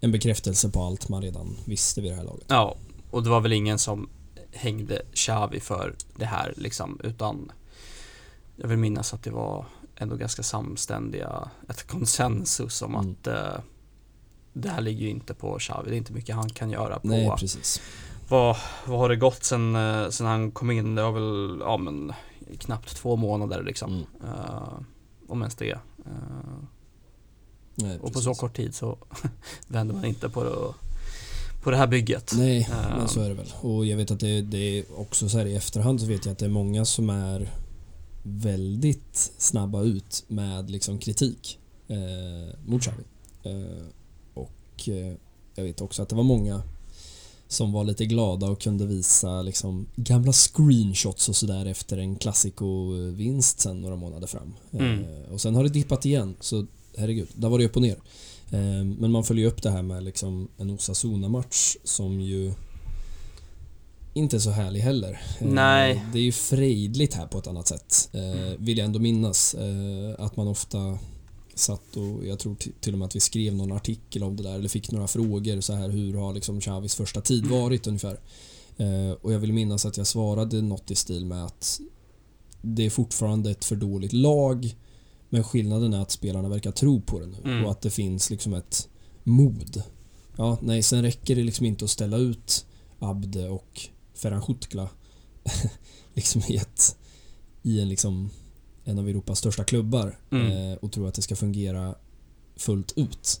[0.00, 2.44] en bekräftelse på allt man redan visste vid det här laget.
[2.48, 2.76] Ja,
[3.10, 4.08] och det var väl ingen som
[4.52, 7.52] hängde Xavi för det här liksom, utan
[8.56, 9.66] jag vill minnas att det var
[9.96, 13.10] ändå ganska samständiga, ett konsensus om Mm.
[13.20, 13.60] att eh,
[14.52, 17.08] det här ligger ju inte på Xavi, det är inte mycket han kan göra på
[17.08, 17.80] Nej precis.
[18.28, 20.94] vad, vad har det gått sen, eh, sen han kom in?
[20.94, 22.12] Det var väl, ja men
[22.58, 23.92] knappt två månader liksom.
[23.92, 24.06] Mm.
[24.24, 24.72] Eh,
[25.28, 25.70] om ens det.
[25.70, 25.78] Eh,
[27.74, 28.98] Nej, och på så kort tid så
[29.68, 30.74] vänder man inte på det,
[31.62, 32.32] på det här bygget.
[32.36, 33.52] Nej, uh, men så är det väl.
[33.60, 36.32] Och jag vet att det, det är också så här i efterhand så vet jag
[36.32, 37.50] att det är många som är
[38.22, 43.02] väldigt snabba ut med liksom kritik eh, mot Xavi.
[43.42, 43.86] Eh,
[44.78, 45.14] och eh,
[45.54, 46.62] jag vet också att det var många
[47.48, 53.60] som var lite glada och kunde visa liksom gamla screenshots och sådär efter en klassiko-vinst
[53.60, 54.54] sen några månader fram.
[54.72, 55.04] Mm.
[55.04, 56.66] Eh, och sen har det dippat igen, så
[56.96, 57.98] herregud, där var det upp och ner.
[58.50, 62.52] Eh, men man följer upp det här med liksom en Osasuna-match som ju
[64.14, 65.20] inte är så härlig heller.
[65.40, 66.04] Nej.
[66.12, 68.10] Det är ju frejdligt här på ett annat sätt.
[68.12, 68.64] Mm.
[68.64, 69.56] Vill jag ändå minnas.
[70.18, 70.98] Att man ofta
[71.58, 74.54] satt och jag tror till och med att vi skrev någon artikel om det där
[74.54, 77.60] eller fick några frågor så här hur har liksom Chavis första tid mm.
[77.60, 78.20] varit ungefär.
[79.20, 81.80] Och jag vill minnas att jag svarade något i stil med att
[82.62, 84.76] det är fortfarande ett för dåligt lag
[85.28, 87.64] men skillnaden är att spelarna verkar tro på det nu mm.
[87.64, 88.88] och att det finns liksom ett
[89.24, 89.82] mod.
[90.36, 92.66] Ja, nej, sen räcker det liksom inte att ställa ut
[92.98, 93.80] Abde och
[94.14, 94.88] Ferhan Schutkla
[96.14, 96.96] liksom i, ett,
[97.62, 98.30] i en, liksom,
[98.88, 100.72] en av Europas största klubbar mm.
[100.72, 101.94] eh, och tro att det ska fungera
[102.56, 103.40] fullt ut.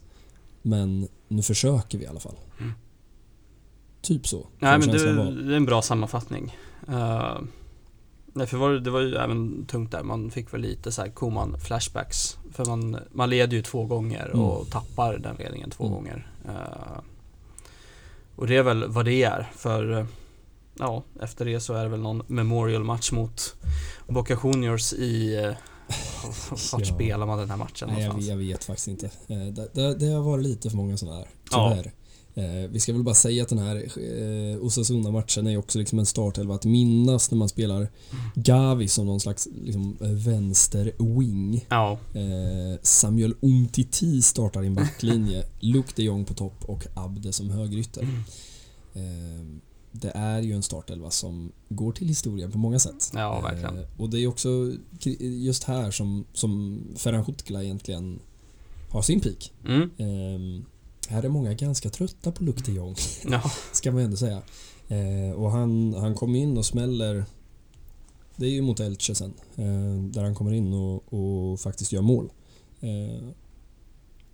[0.62, 2.36] Men nu försöker vi i alla fall.
[2.60, 2.72] Mm.
[4.00, 4.46] Typ så.
[4.58, 5.12] Nej, men det,
[5.46, 6.56] det, är en bra sammanfattning.
[6.88, 7.40] Uh,
[8.32, 10.02] Nej, för var, det var ju även tungt där.
[10.02, 12.38] Man fick väl lite så här Koman flashbacks.
[12.52, 14.70] För man, man leder ju två gånger och mm.
[14.70, 15.94] tappar den ledningen två mm.
[15.94, 16.30] gånger.
[16.46, 17.00] Uh,
[18.36, 19.50] och det är väl vad det är.
[19.54, 20.06] För
[20.78, 23.54] ja, efter det så är det väl någon memorial match mot
[24.06, 25.54] Boca Juniors i uh,
[26.72, 26.94] vart ja.
[26.94, 29.06] spelar man den här matchen Nej, jag, jag, vet faktiskt inte.
[29.06, 31.92] Eh, det, det, det har varit lite för många sådana här, tyvärr.
[32.38, 36.06] Eh, vi ska väl bara säga att den här eh, Osasuna-matchen är också liksom en
[36.06, 37.88] startelva att minnas när man spelar
[38.34, 41.66] Gavi som någon slags liksom, vänster-wing.
[41.68, 41.98] Ja.
[42.14, 47.50] Eh, Samuel Umtiti startar i en backlinje, Luke de Jong på topp och Abde som
[47.50, 48.02] högerytter.
[48.02, 49.60] Mm.
[49.92, 53.10] Eh, det är ju en startelva som går till historien på många sätt.
[53.14, 53.78] Ja, verkligen.
[53.78, 54.72] Eh, och det är också
[55.20, 58.20] just här som, som Ferhan Schutkla egentligen
[58.90, 59.52] har sin peak.
[59.64, 59.90] Mm.
[59.98, 60.64] Ehm,
[61.08, 62.94] här är många ganska trötta på Luke de Jong.
[63.30, 63.42] Ja.
[63.72, 64.42] ska man ändå säga.
[64.88, 67.24] Eh, och han, han kom in och smäller
[68.38, 69.34] det är ju mot Elche sen.
[69.56, 72.30] Eh, där han kommer in och, och faktiskt gör mål.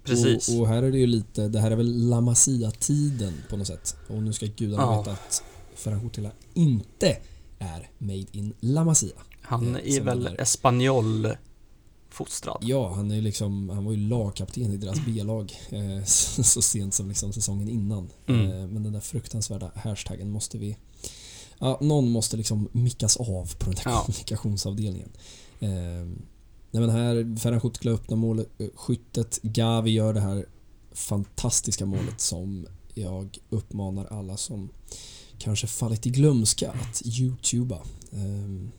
[0.04, 0.48] Precis.
[0.48, 3.66] Och, och, här är det ju lite, det här är väl La Masia-tiden på något
[3.66, 3.96] sätt.
[4.08, 4.98] Och nu ska gudarna ja.
[4.98, 5.42] veta att
[5.74, 7.16] Ferran Hotela inte
[7.58, 9.16] är made in La Masia.
[9.40, 11.28] Han är väl espanjol
[12.14, 12.58] fostrad.
[12.60, 16.94] Ja, han, är liksom, han var ju lagkapten i deras B-lag eh, så, så, sent
[16.94, 18.10] som liksom säsongen innan.
[18.26, 18.50] Mm.
[18.50, 20.76] Eh, men den där fruktansvärda hashtaggen måste vi...
[21.58, 24.02] Ja, någon måste liksom mickas av på den där ja.
[24.06, 25.12] kommunikationsavdelningen.
[25.60, 26.06] Eh,
[26.74, 30.46] nej men här, Ferhan Schutkla öppnar målet, skyttet, Gavi gör det här
[30.92, 34.68] fantastiska målet som jag uppmanar alla som
[35.38, 37.82] kanske fallit i glömska att youtuba.
[38.10, 38.72] Um,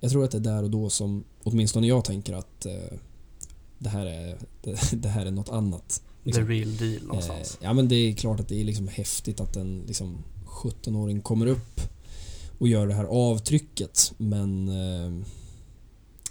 [0.00, 2.98] jag tror att det är där och då som åtminstone jag tänker att eh,
[3.78, 4.38] det, här är,
[4.92, 6.02] det, här är något annat.
[6.22, 6.46] Liksom.
[6.46, 7.58] The real deal någonstans.
[7.60, 11.20] Eh, ja men det är klart att det är liksom häftigt att en liksom, 17-åring
[11.20, 11.80] kommer upp
[12.58, 15.26] och gör det här avtrycket men eh,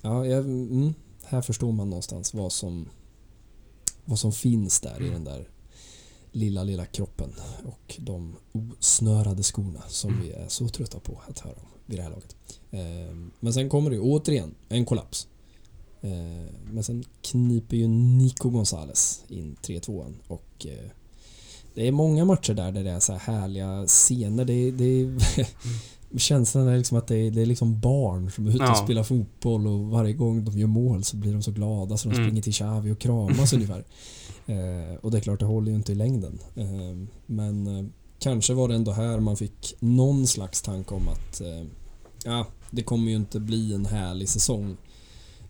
[0.05, 0.93] ja, jag, mm,
[1.23, 2.89] här förstår man någonstans vad som
[4.05, 5.07] vad som finns där mm.
[5.07, 5.49] i den där
[6.31, 7.33] lilla, lilla kroppen
[7.65, 10.23] och de osnörade skorna som mm.
[10.23, 12.35] vi är så trötta på att höra om vid det här laget.
[12.71, 15.27] Ehm, men sen kommer det återigen en kollaps.
[16.01, 20.91] Ehm, men sen kniper ju Nico Gonzales in 3-2 och eh,
[21.73, 24.45] det är många matcher där, där det är så här härliga scener.
[24.45, 25.17] Det, det,
[26.17, 28.75] känslan är liksom att det är, det är liksom barn som är ute och ja.
[28.75, 32.15] spelar fotboll och varje gång de gör mål så blir de så glada så de
[32.15, 32.25] mm.
[32.25, 33.85] springer till Xavi och kramas ungefär.
[34.45, 36.39] Eh, och det är klart, det håller ju inte i längden.
[36.55, 37.85] Eh, men eh,
[38.19, 41.63] kanske var det ändå här man fick någon slags tanke om att eh,
[42.23, 44.77] ja, det kommer ju inte bli en härlig säsong.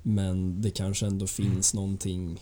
[0.04, 1.84] Men det kanske ändå finns mm.
[1.84, 2.40] någonting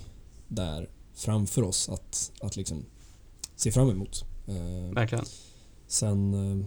[0.48, 2.86] där framför oss att, att liksom
[3.56, 4.26] se fram emot.
[4.48, 5.26] Eh, Verkligen.
[5.88, 6.66] Sen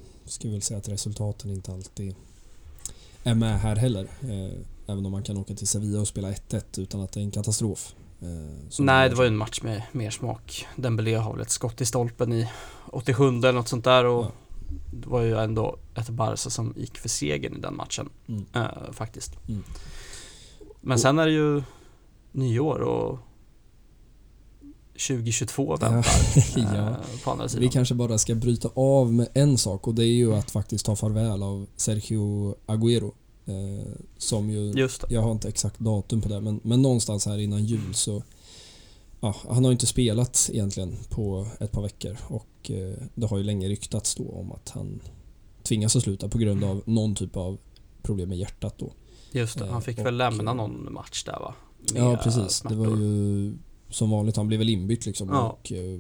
[0.49, 2.14] vi väl säga att resultaten inte alltid
[3.22, 4.09] är med här heller.
[4.22, 7.24] Eh, även om man kan åka till Sevilla och spela 1-1 utan att det är
[7.24, 7.95] en katastrof.
[8.20, 8.29] Eh,
[8.79, 10.66] Nej, det var ju en match med mer smak.
[10.77, 12.49] Dembélé har väl ett skott i stolpen i
[12.87, 14.33] 87 eller något sånt där och ja.
[14.93, 18.09] det var ju ändå ett Barca som gick för segern i den matchen.
[18.29, 18.47] Mm.
[18.55, 19.49] Äh, faktiskt.
[19.49, 19.64] Mm.
[20.81, 21.62] Men och, sen är det ju
[22.33, 23.18] nyår och
[24.99, 26.07] 2022 väntar
[26.57, 26.88] ja.
[26.90, 27.62] äh, på andra sidan.
[27.62, 30.86] Vi kanske bara ska bryta av med en sak och det är ju att faktiskt
[30.86, 33.12] ta farväl av Sergio Agüero.
[33.49, 33.86] Eh,
[34.18, 35.14] som ju, Just det.
[35.14, 38.22] jag har inte exakt datum på det, men, men någonstans här innan jul så
[39.20, 43.44] Ja, han har inte spelat egentligen på ett par veckor och eh, det har ju
[43.44, 45.01] länge ryktats då om att han
[45.62, 47.59] tvingas att sluta på grund av någon typ av
[48.03, 48.92] problem med hjärtat då.
[49.32, 51.55] Just det, han fick Eh, väl och, lämna eh, någon match där va?
[51.94, 52.76] Ja Med precis, det smärtor.
[52.76, 53.55] var ju
[53.91, 55.49] som vanligt, han blev väl inbytt liksom Ja.
[55.51, 55.99] och eh,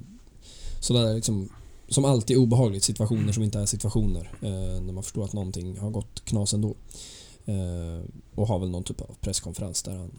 [0.80, 1.48] sådär liksom
[1.88, 4.32] som alltid obehagligt, situationer som inte är situationer.
[4.42, 6.74] Eh, när man förstår att någonting har gått knas ändå.
[7.44, 10.10] Eh, och har väl någon typ av presskonferens där han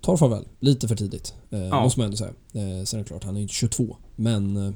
[0.00, 1.34] tar farväl lite för tidigt.
[1.50, 1.82] Eh, Ja.
[1.82, 2.30] Måste man ändå säga.
[2.52, 3.96] Eh, sen är det klart, han är ju inte 22.
[4.16, 4.72] Men eh,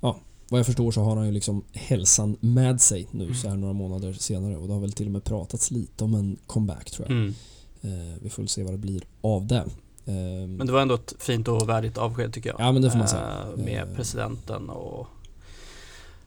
[0.00, 3.34] ja, vad jag förstår så har han ju liksom hälsan med sig nu Mm.
[3.36, 4.56] så här några månader senare.
[4.56, 7.16] Och det har väl till och med pratats lite om en comeback tror jag.
[7.18, 7.34] Mm.
[7.82, 9.64] Eh, vi får väl se vad det blir av det.
[10.06, 10.14] Eh,
[10.48, 12.60] Men det var ändå ett fint och värdigt avsked tycker jag.
[12.60, 13.46] Ja, men det får man säga.
[13.56, 13.94] Eh, Med Eh.
[13.96, 15.06] presidenten och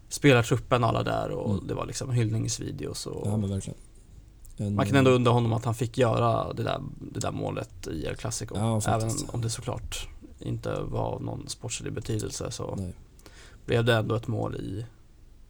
[0.10, 1.68] spelartruppen och alla där och Mm.
[1.68, 3.80] det var liksom hyllningsvideos och Ja men verkligen.
[4.58, 6.82] En, man kan ändå undra honom att han fick göra det där,
[7.14, 8.56] det där målet i El Clasico.
[8.58, 10.08] Ja, Även om det såklart
[10.40, 12.94] inte var av någon sportslig betydelse så Nej.
[13.66, 14.86] blev det ändå ett mål i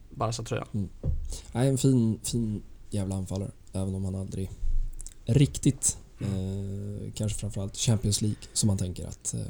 [0.09, 0.89] Barca-tröjan.
[1.51, 3.51] Nej, en fin, fin jävla anfallare.
[3.73, 4.51] Även om han aldrig
[5.25, 9.41] riktigt, eh, kanske framförallt Champions League, som man tänker att eh,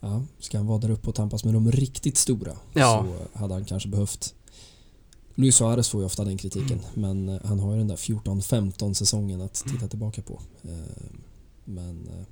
[0.00, 3.06] ja, ska han vara där uppe och tampas med de riktigt stora Ja.
[3.32, 4.34] så hade han kanske behövt
[5.34, 7.24] Luis Suarez får ju ofta den kritiken Mm.
[7.24, 10.40] men eh, han har ju den där 14-15 säsongen att titta tillbaka på.
[10.62, 10.70] Eh,
[11.64, 12.24] men eh,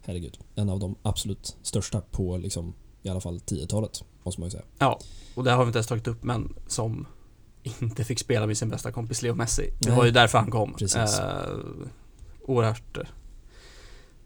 [0.00, 4.50] herregud, en av de absolut största på liksom i alla fall 10-talet måste man ju
[4.50, 4.62] säga.
[4.78, 5.00] Ja,
[5.34, 7.06] och det har vi inte ens tagit upp men som
[7.80, 9.70] inte fick spela med sin bästa kompis Leo Messi.
[9.78, 9.96] Det Nej.
[9.98, 10.74] var ju därför han kom.
[10.74, 11.18] Precis.
[11.18, 11.58] Eh,
[12.46, 13.04] oerhört eh,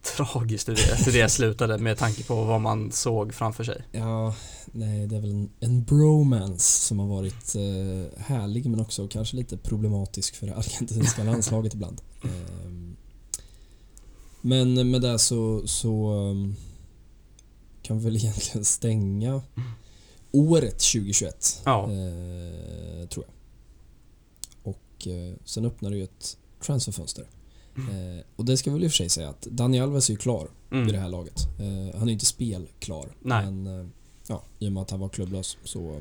[0.02, 3.82] tragiskt hur det, hur det slutade med tanke på vad man såg framför sig.
[3.92, 4.34] Ja,
[4.72, 9.36] nej det är väl en, en bromance som har varit eh, härlig men också kanske
[9.36, 12.00] lite problematisk för det argentinska landslaget ibland.
[12.24, 12.96] Ehm,
[14.40, 16.54] men med det så, så ehm,
[17.82, 19.42] kan vi väl egentligen stänga
[20.32, 21.62] året 2021.
[21.64, 21.82] Ja.
[21.82, 23.34] Eh, tror jag.
[24.62, 27.26] Och eh, sen öppnar det ju ett transferfönster.
[27.76, 30.18] Eh, och det ska väl i och för sig säga att Dani Alves är ju
[30.18, 30.84] klar Mm.
[30.86, 31.38] vid det här laget.
[31.58, 33.08] Eh, han är ju inte spelklar.
[33.20, 33.44] Nej.
[33.50, 33.86] Men eh,
[34.26, 36.00] ja, i och med att han var klubblös så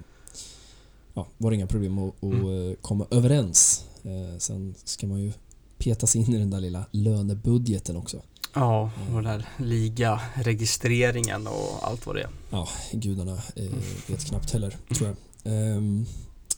[1.14, 2.70] ja, var det inga problem att, att Mm.
[2.70, 3.86] eh, komma överens.
[4.04, 5.32] Eh, sen ska man ju
[5.78, 8.22] peta sig in i den där lilla lönebudgeten också.
[8.54, 12.30] Ja, och den där liga-registreringen och allt vad det är.
[12.50, 13.72] Ja, gudarna eh,
[14.08, 15.18] vet knappt heller, tror jag.
[15.54, 16.06] Ehm,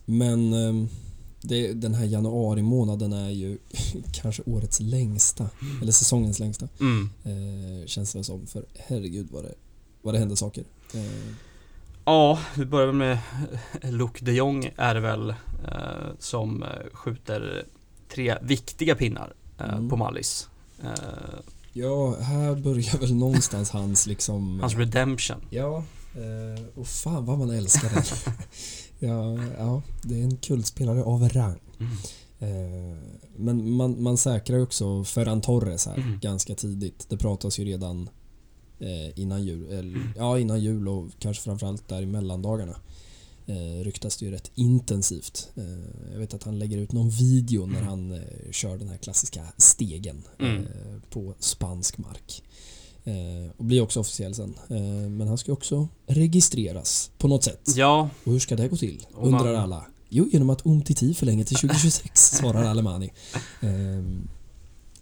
[0.05, 0.89] men ehm,
[1.41, 3.57] det, den här januari månaden är ju
[4.13, 5.49] kanske årets längsta,
[5.81, 6.67] eller säsongens längsta.
[6.79, 7.09] Mm.
[7.23, 9.53] Eh, känns det som, för herregud vad det,
[10.01, 10.63] vad det händer saker.
[10.93, 11.01] Eh,
[12.05, 13.17] Ja, vi börjar med
[13.81, 15.35] eh, Luc de Jong är det väl eh,
[16.19, 17.65] som eh, skjuter
[18.13, 19.89] tre viktiga pinnar eh, Mm.
[19.89, 20.49] på Mallis.
[21.73, 24.59] Ja, här börjar väl någonstans hans liksom...
[24.59, 25.37] hans redemption.
[25.49, 25.83] Ja,
[26.75, 28.03] och fan vad man älskar den.
[29.07, 31.59] ja, ja, det är en kultspelare av rang.
[31.79, 31.91] Mm.
[32.39, 32.97] Eh,
[33.35, 36.19] men man, man säkrar ju också Ferran Torres här Mm.
[36.19, 37.05] ganska tidigt.
[37.09, 38.09] Det pratas ju redan
[38.79, 42.75] eh, innan jul, eller, ja innan jul och kanske framförallt där i mellandagarna.
[43.47, 45.49] Eh, ryktas det ju rätt intensivt.
[45.55, 48.19] Eh, jag vet att han lägger ut någon video när han eh,
[48.51, 50.65] kör den här klassiska stegen Mm.
[51.09, 52.43] på spansk mark.
[53.03, 54.55] Eh, och blir också officiell sen.
[54.69, 57.69] Eh, men han ska också registreras på något sätt.
[57.75, 59.05] Ja, Och hur ska det gå till?
[59.13, 59.85] Och man- Undrar alla.
[60.09, 63.11] Jo, genom att Umtiti förlänger till 2026, svarar Alemani.
[63.61, 64.27] Ehm,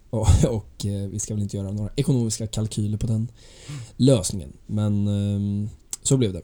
[0.09, 3.31] och och eh, vi ska väl inte göra några ekonomiska kalkyler på den
[3.97, 4.53] lösningen.
[4.67, 5.69] Men ehm,
[6.01, 6.41] så blev det.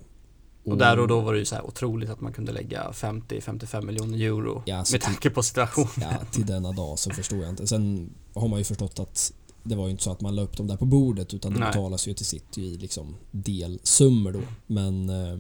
[0.66, 3.82] och där och då var det ju så här otroligt att man kunde lägga 50-55
[3.86, 5.90] miljoner euro Ja, med tanke på situationen.
[6.02, 7.68] Ja, till denna dag så förstår jag inte.
[7.68, 9.34] Sen har man ju förstått att
[9.66, 11.60] det var ju inte så att man la upp dem där på bordet utan det
[11.60, 11.68] Nej.
[11.70, 14.42] betalas ju till sitt i liksom delsummor då.
[14.68, 15.38] Men eh,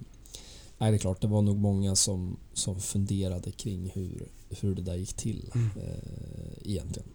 [0.78, 4.82] nej, det är klart, det var nog många som, som funderade kring hur, hur det
[4.82, 5.69] där gick till Mm.
[5.78, 7.09] eh, egentligen.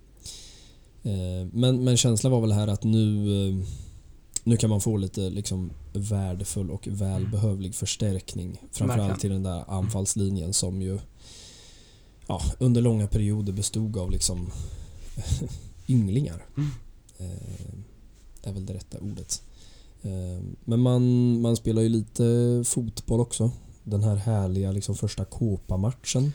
[1.03, 3.65] Eh, men, men känslan var väl här att nu, eh,
[4.45, 8.63] nu kan man få lite liksom värdefull och välbehövlig förstärkning.
[8.73, 10.99] Framförallt till den där anfallslinjen som ju
[12.27, 14.51] ja, under långa perioder bestod av liksom
[15.89, 16.47] ynglingar.
[16.57, 16.71] Mm.
[17.21, 19.43] Eh, är väl det rätta ordet.
[20.03, 23.51] Eh, men man, man spelar ju lite fotboll också.
[23.85, 26.33] Den här härliga liksom första Copa-matchen.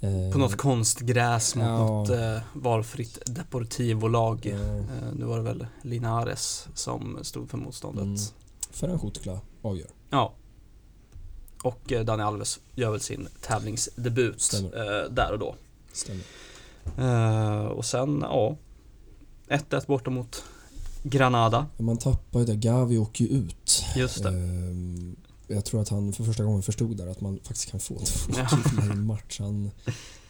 [0.00, 1.78] Eh, På något konstgräs mot Ja.
[1.78, 4.46] något eh, valfritt Deportivo-lag.
[4.46, 4.84] eh, Eh,
[5.18, 8.04] nu var det väl Linares som stod för motståndet.
[8.04, 8.16] Mm.
[8.70, 9.88] Ferran Schutkla avgör.
[10.10, 10.32] Ja.
[11.62, 15.54] Och eh, Dani Alves gör väl sin tävlingsdebut eh, där och då.
[15.92, 16.24] Stämmer.
[17.70, 18.56] Och sen, ja.
[19.48, 20.42] 1-1 borta mot
[21.02, 21.66] Granada.
[21.78, 22.56] Man tappar ju det.
[22.56, 23.84] Gavi åker ju ut.
[23.96, 24.28] Just det.
[24.28, 25.16] Ehm,
[25.48, 28.32] Jag tror att han för första gången förstod där att man faktiskt kan få två
[28.32, 29.36] killar i en match.
[29.40, 29.70] Han,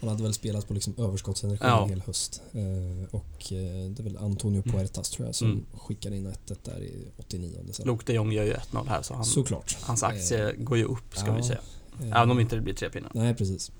[0.00, 1.82] han hade väl spelat på liksom överskottsenergi Ja.
[1.82, 2.42] en hel höst.
[2.52, 5.64] Ehm, Och eh, det är väl Antonio Puertas tror jag som Mm.
[5.78, 7.86] skickade in 1 där i 89 sen.
[7.86, 9.76] Luke de Jong gör ju 1-0 här så han, Såklart.
[9.80, 11.34] hans aktie går ju upp ska ja.
[11.36, 11.60] vi säga.
[12.02, 13.10] Ehm, Även om inte det blir tre pinnar.
[13.14, 13.70] Nej, precis.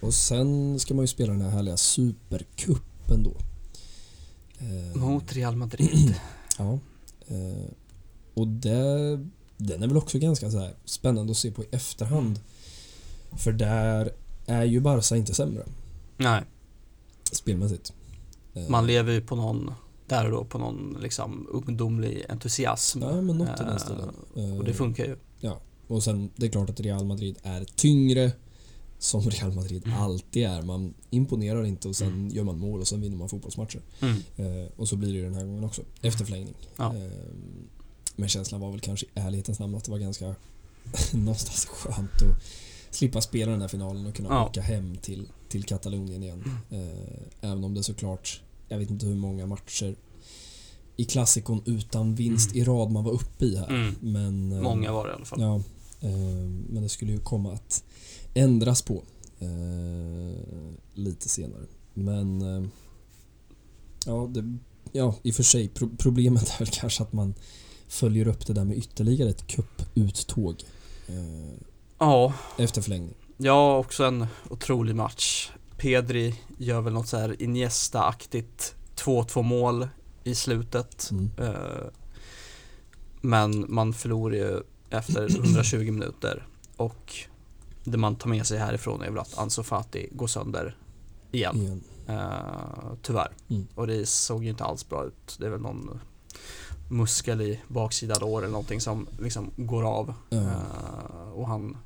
[0.00, 3.32] Och sen ska man ju spela den här härliga supercupen då.
[4.64, 6.14] Eh, Mot Real Madrid.
[6.58, 6.78] Ja.
[7.26, 7.70] Eh,
[8.34, 9.18] och det,
[9.56, 12.40] den är väl också ganska så spännande att se på i efterhand.
[13.38, 14.12] För där
[14.46, 15.64] är ju Barca inte sämre
[16.16, 16.42] Nej,
[17.32, 17.92] spelmässigt.
[18.54, 19.74] Eh, man lever ju på någon,
[20.06, 23.02] där och då på någon liksom ungdomlig entusiasm.
[23.02, 24.10] Ja, men något i den stilen.
[24.58, 25.16] Och det funkar ju.
[25.86, 28.32] Och sen, det är klart att Real Madrid är tyngre.
[28.98, 29.98] Som Real Madrid Mm.
[29.98, 30.62] alltid är.
[30.62, 33.80] Man imponerar inte och sen gör man mål och sen vinner man fotbollsmatcher.
[34.00, 34.16] Mm.
[34.36, 35.82] Eh, och så blir det ju den här gången också.
[36.02, 36.54] Efter förlängning.
[36.76, 36.96] Ja.
[36.96, 37.10] Eh,
[38.16, 40.34] men känslan var väl kanske i ärlighetens namn att det var ganska
[41.12, 42.42] någonstans skönt att
[42.90, 44.46] slippa spela den här finalen och kunna Ja.
[44.46, 46.44] åka hem till, till Katalonien igen.
[46.70, 49.96] Eh, även om det såklart, jag vet inte hur många matcher
[50.96, 53.68] i klassikon utan vinst i rad man var uppe i här.
[53.68, 53.94] Mm.
[54.00, 55.40] Men, eh, Många var det i alla fall.
[55.40, 55.54] Ja,
[56.00, 56.16] eh,
[56.70, 57.84] men det skulle ju komma att
[58.34, 59.02] ändras på
[59.38, 61.62] eh, lite senare.
[61.94, 62.68] Men eh,
[64.06, 64.58] ja, det,
[64.92, 65.68] ja, i och för sig.
[65.68, 67.34] Pro problemet är kanske att man
[67.88, 70.64] följer upp det där med ytterligare ett cuputtåg
[71.06, 71.58] eh,
[71.98, 73.14] Ja, efter förlängning.
[73.36, 75.50] ja, också en otrolig match.
[75.76, 79.88] Pedri gör väl något så här Iniesta-aktigt 2-2 mål
[80.24, 81.10] i slutet.
[81.10, 81.30] Mm.
[83.20, 87.14] Men man förlorar ju efter 120 minuter och
[87.84, 90.76] det man tar med sig härifrån är väl att Ansu Fati går sönder
[91.32, 91.56] igen.
[91.56, 91.82] Igen.
[92.06, 93.32] Eh, tyvärr.
[93.48, 93.66] Mm.
[93.74, 95.36] Och det såg ju inte alls bra ut.
[95.38, 96.00] Det är väl någon
[96.90, 100.14] muskel i baksida lår eller någonting som liksom går av.
[100.30, 100.36] Ja.
[100.36, 101.76] Eh, och han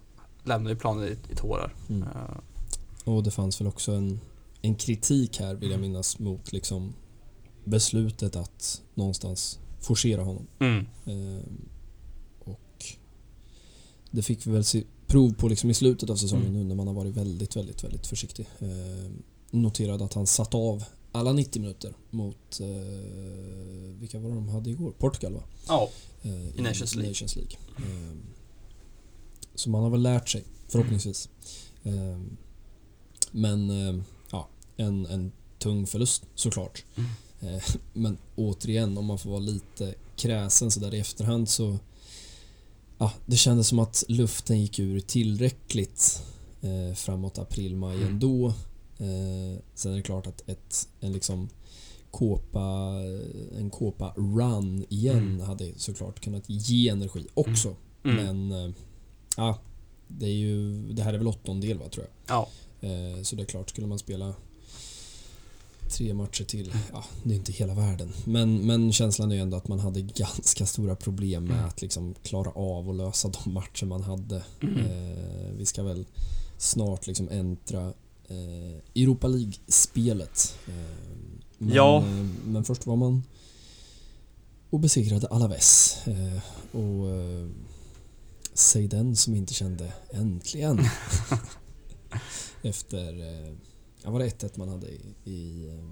[0.45, 1.75] lämnar ju planen i, i tårar.
[1.89, 2.03] Mm.
[2.03, 2.09] Eh,
[3.05, 4.21] Och det fanns väl också en,
[4.63, 6.95] en kritik här vill jag minnas mot liksom
[7.65, 10.47] beslutet att någonstans forcera honom.
[10.59, 10.87] mm.
[12.39, 12.85] Och
[14.11, 16.59] det fick vi väl se prov på liksom i slutet av säsongen Mm.
[16.59, 18.49] nu när man har varit väldigt, väldigt, väldigt försiktig.
[18.59, 19.11] Eh,
[19.51, 22.67] noterade att han satt av alla 90 minuter mot eh,
[24.01, 24.91] vilka var det de hade igår?
[24.99, 25.43] Portugal va?
[25.69, 25.91] Ja,
[26.23, 27.11] Eh, I Nations League.
[27.11, 27.53] Nations League.
[27.77, 28.17] Eh,
[29.55, 31.29] så man har väl lärt sig förhoppningsvis.
[31.83, 32.19] Eh,
[33.31, 34.03] men eh,
[34.33, 36.85] ja, en, en tung förlust såklart.
[36.97, 37.11] Mm.
[37.55, 41.79] Eh, Men återigen, om man får vara lite kräsen så där i efterhand så
[42.99, 46.23] Ja, det kändes som att luften gick ur tillräckligt
[46.61, 48.09] eh, framåt april, maj Mm.
[48.09, 48.49] ändå.
[48.99, 51.49] Eh, sen är det klart att ett, en liksom
[52.11, 52.95] kåpa,
[53.59, 55.41] en kåpa run igen Mm.
[55.41, 57.77] hade såklart kunnat ge energi också.
[58.05, 58.17] mm.
[58.47, 58.75] Men eh,
[59.37, 59.59] ja,
[60.09, 62.37] det är ju, det här är väl åttondel va tror jag.
[62.37, 62.49] ja.
[62.89, 64.35] Eh, Så det är klart, skulle man spela
[65.89, 68.13] tre matcher till, ja, det är inte hela världen.
[68.25, 71.69] Men, men känslan är ju ändå att man hade ganska stora problem med Mm.
[71.69, 74.45] att liksom klara av och lösa de matcher man hade.
[74.63, 74.79] Mm.
[74.79, 76.07] Eh, vi ska väl
[76.59, 77.87] snart liksom äntra
[78.29, 80.55] eh, Europa League-spelet.
[80.69, 80.75] Eh,
[81.59, 81.99] men, Ja.
[81.99, 83.23] eh, men först var man
[84.71, 85.97] och besegrade Alaves.
[86.07, 86.43] Eh,
[86.81, 87.49] och eh,
[88.55, 90.81] säg den som inte kände äntligen.
[92.63, 93.53] Efter, eh,
[94.09, 95.85] ja var det 1-1 man hade i, i eh,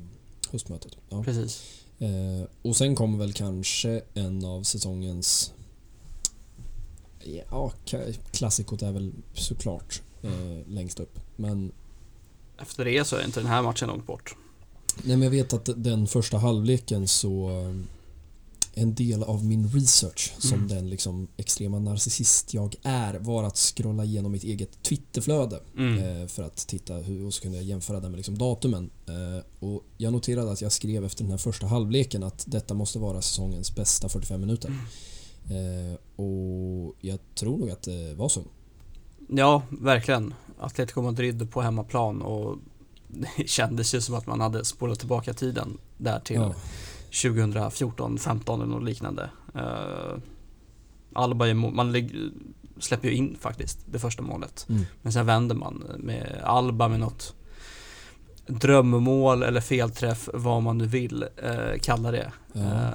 [0.52, 0.96] höstmötet.
[1.08, 1.22] Ja.
[1.24, 1.62] Precis.
[1.98, 5.52] Eh, och sen kommer väl kanske en av säsongens
[7.50, 7.72] Ja,
[8.30, 11.18] klassikot är väl såklart eh, längst upp.
[11.36, 11.72] Men,
[12.58, 14.36] Efter det så är inte den här matchen långt bort.
[14.96, 17.74] nej, men jag vet att den första halvleken så eh,
[18.78, 20.68] en del av min research som Mm.
[20.68, 26.22] den liksom extrema narcissist jag är var att scrolla igenom mitt eget Twitterflöde Mm.
[26.22, 28.90] eh, för att titta hur och så kunde jag jämföra det med liksom datumen.
[29.06, 32.98] Eh, och jag noterade att jag skrev efter den här första halvleken att detta måste
[32.98, 34.70] vara säsongens bästa 45 minuter.
[35.50, 38.42] Eh, och jag tror nog att det var så.
[39.28, 40.34] Ja, verkligen.
[40.58, 42.56] Atletico Madrid på hemmaplan och
[43.36, 46.54] det kändes ju som att man hade spolat tillbaka tiden där till Ja,
[47.22, 49.30] 2014, 15 eller något liknande.
[49.56, 50.18] Uh,
[51.12, 51.94] Alba man
[52.78, 54.66] släpper ju in faktiskt det första målet.
[54.68, 57.34] mm, Men sen vänder man med Alba med något
[58.46, 62.32] drömmål eller felträff, vad man nu vill eh, kalla det.
[62.52, 62.90] ja, Eh,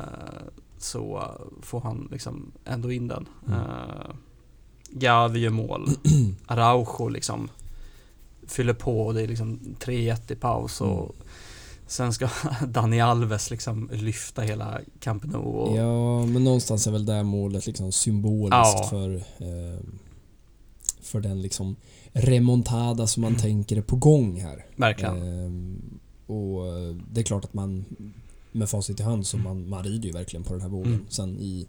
[0.78, 1.24] så
[1.62, 3.28] får han liksom ändå in den.
[3.48, 3.60] Mm.
[3.60, 4.16] Eh,
[4.90, 5.88] Gavi gör mål.
[6.46, 7.50] Araujo liksom
[8.48, 11.16] fyller på och det är liksom 3-1 i paus och Mm.
[11.92, 12.30] Sen ska
[12.68, 17.66] Dani Alves liksom lyfta hela Camp Nou och Ja, men någonstans är väl det målet
[17.68, 18.88] liksom symboliskt Ja.
[18.90, 19.80] för, eh,
[21.02, 21.76] för den liksom
[22.14, 23.42] remontada som man Mm.
[23.42, 24.66] tänker är på gång här.
[24.76, 25.22] verkligen.
[25.22, 27.86] Ehm, och eh, det är klart att man
[28.52, 31.06] med facit i hand så man, man rider ju verkligen på den här vågen Mm.
[31.10, 31.68] sen i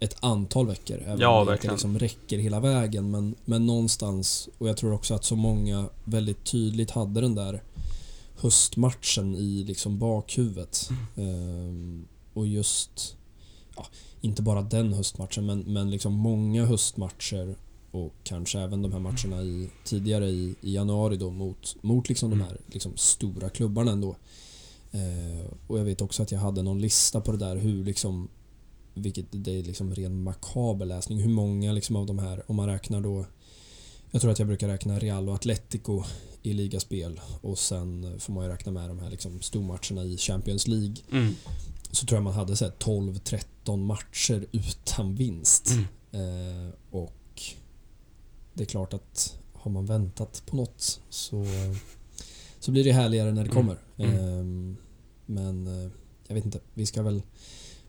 [0.00, 0.96] ett antal veckor.
[1.06, 1.74] Även Ja, om det verkligen.
[1.74, 3.10] inte liksom räcker hela vägen.
[3.10, 7.62] Men, men någonstans, och jag tror också att så många väldigt tydligt hade den där
[8.40, 10.88] höstmatchen i liksom bakhuvudet.
[11.16, 11.30] Mm.
[11.30, 13.16] Ehm, och just,
[13.76, 13.86] ja,
[14.20, 17.56] inte bara den höstmatchen men, men liksom många höstmatcher
[17.90, 22.30] och kanske även de här matcherna i, tidigare i, i januari då mot, mot liksom
[22.30, 24.16] de här liksom stora klubbarna ändå.
[24.90, 28.28] Eh, och jag vet också att jag hade någon lista på det där hur liksom
[28.94, 31.18] vilket det är liksom ren makaber läsning.
[31.18, 33.26] Hur många liksom av de här, om man räknar då
[34.10, 36.04] Jag tror att jag brukar räkna Real och Atletico
[36.42, 40.66] i ligaspel och sen får man ju räkna med de här liksom stormatcherna i Champions
[40.68, 40.96] League.
[41.12, 41.34] Mm.
[41.90, 45.70] Så tror jag man hade så här 12-13 matcher utan vinst.
[46.12, 46.66] Mm.
[46.66, 47.42] Eh, och
[48.54, 51.46] det är klart att har man väntat på något så,
[52.60, 53.54] så blir det härligare när det Mm.
[53.62, 53.78] kommer.
[53.96, 54.18] Mm.
[54.40, 54.76] Ehm,
[55.26, 55.90] men eh,
[56.26, 57.22] jag vet inte, vi ska väl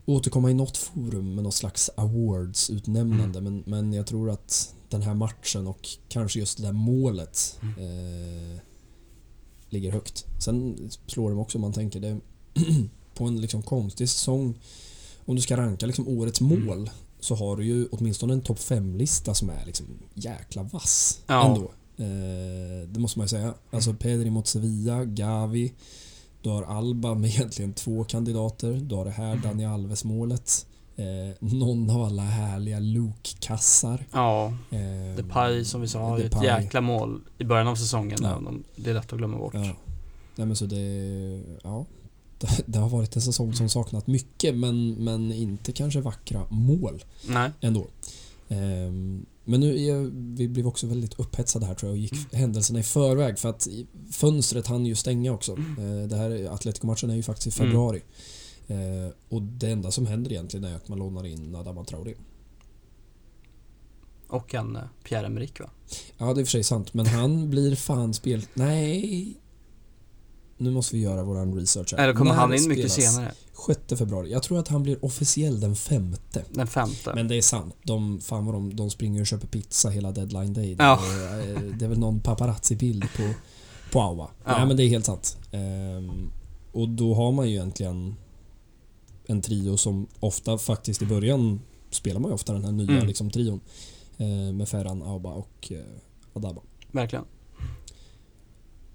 [0.06, 5.13] återkomma i något forum med något slags awards-utnämnande men, men jag tror att den här
[5.13, 8.59] matchen och kanske just det där målet eh,
[9.69, 10.25] ligger högt.
[10.39, 12.17] Sen slår de också om man tänker det
[13.13, 14.53] på en liksom konstig säsong
[15.25, 16.65] om du ska ranka liksom årets Mm.
[16.65, 21.47] mål så har du ju åtminstone en topp 5-lista som är liksom jäkla vass Ja.
[21.47, 21.71] ändå.
[21.97, 23.53] Eh, det måste man ju säga.
[23.71, 25.73] Alltså Pedri mot Sevilla, Gavi.
[26.41, 28.73] Du har Alba med egentligen två kandidater.
[28.73, 29.41] Du har det här Mm.
[29.41, 30.65] Dani Alves-målet.
[31.00, 34.06] Eh, någon av alla härliga Luke-kassar.
[34.12, 38.20] Ja, Eh, Depay som vi sa har ett jäkla mål i början av säsongen.
[38.22, 38.36] Ja.
[38.36, 39.54] om Det är lätt att glömma bort.
[39.54, 39.76] Ja.
[40.36, 41.43] Nej men så det...
[41.64, 41.86] Ja.
[42.39, 47.04] Det, det har varit en säsong som saknat mycket men, men inte kanske vackra mål
[47.28, 47.52] Nej.
[47.62, 47.88] ändå.
[48.50, 52.80] Ehm, men nu är, vi blev också väldigt upphetsade här tror jag och gick händelserna
[52.80, 53.68] i förväg för att
[54.12, 55.52] fönstret hann ju stänga också.
[55.52, 57.74] Eh, det här Atletico-matchen är ju faktiskt i Mm.
[58.70, 62.13] Eh, och det enda som händer egentligen är att man lånar in Adama Traoré.
[64.28, 65.70] Och en eh, Pierre-Emerick va?
[66.17, 68.45] Ja, det är för sig sant, men han blir fan spel...
[68.53, 69.36] Nej.
[70.57, 72.03] Nu måste vi göra våran research här.
[72.03, 73.32] Eller kommer När han in mycket senare?
[73.67, 74.32] 6 februari.
[74.32, 76.43] Jag tror att han blir officiell den femte.
[76.49, 77.11] Den femte?
[77.15, 77.76] Men det är sant.
[77.84, 80.76] De, fan vad de, de springer och köper pizza hela deadline day.
[80.76, 80.99] Det, Ja.
[81.34, 83.34] är, eh, det är väl någon paparazzi-bild på,
[83.91, 84.30] på Aua.
[84.45, 84.57] Ja.
[84.57, 85.38] Nej men det är helt sant.
[85.51, 86.32] Ehm,
[86.72, 88.15] och då har man ju egentligen
[89.30, 91.59] en trio som ofta faktiskt i början
[91.89, 93.07] spelar man ju ofta den här nya Mm.
[93.07, 93.59] liksom, trion.
[94.17, 95.84] Eh, med Ferran, Auba och eh,
[96.34, 96.61] Adaba.
[96.91, 97.25] Verkligen.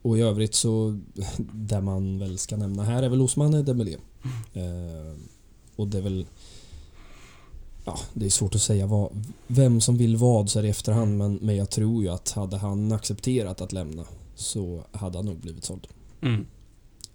[0.02, 1.00] Och i övrigt så,
[1.52, 3.96] där man väl ska nämna här är väl Osmane Dembélé.
[4.52, 5.18] Eh,
[5.76, 6.26] och det är väl...
[7.84, 11.18] Ja, det är svårt att säga vad, vem som vill vad så här i efterhand
[11.18, 14.04] men, men jag tror ju att hade han accepterat att lämna
[14.34, 15.86] så hade han nog blivit såld.
[16.20, 16.46] Mm.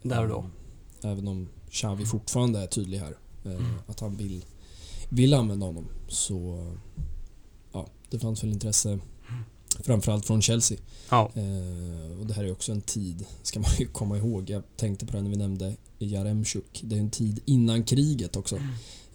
[0.01, 0.45] Där och då.
[1.09, 3.17] Även om Xavi fortfarande är tydlig här.
[3.45, 4.45] Eh, att han vill,
[5.09, 5.85] vill använda honom.
[6.07, 6.67] Så
[7.71, 8.99] ja, det fanns väl intresse
[9.79, 10.77] framförallt från Chelsea.
[11.09, 11.31] Ja.
[11.35, 14.49] Eh, och det här är också en tid, ska man ju komma ihåg.
[14.49, 16.81] Jag tänkte på det när vi nämnde Jaremchuk.
[16.83, 18.55] Det är en tid innan kriget också.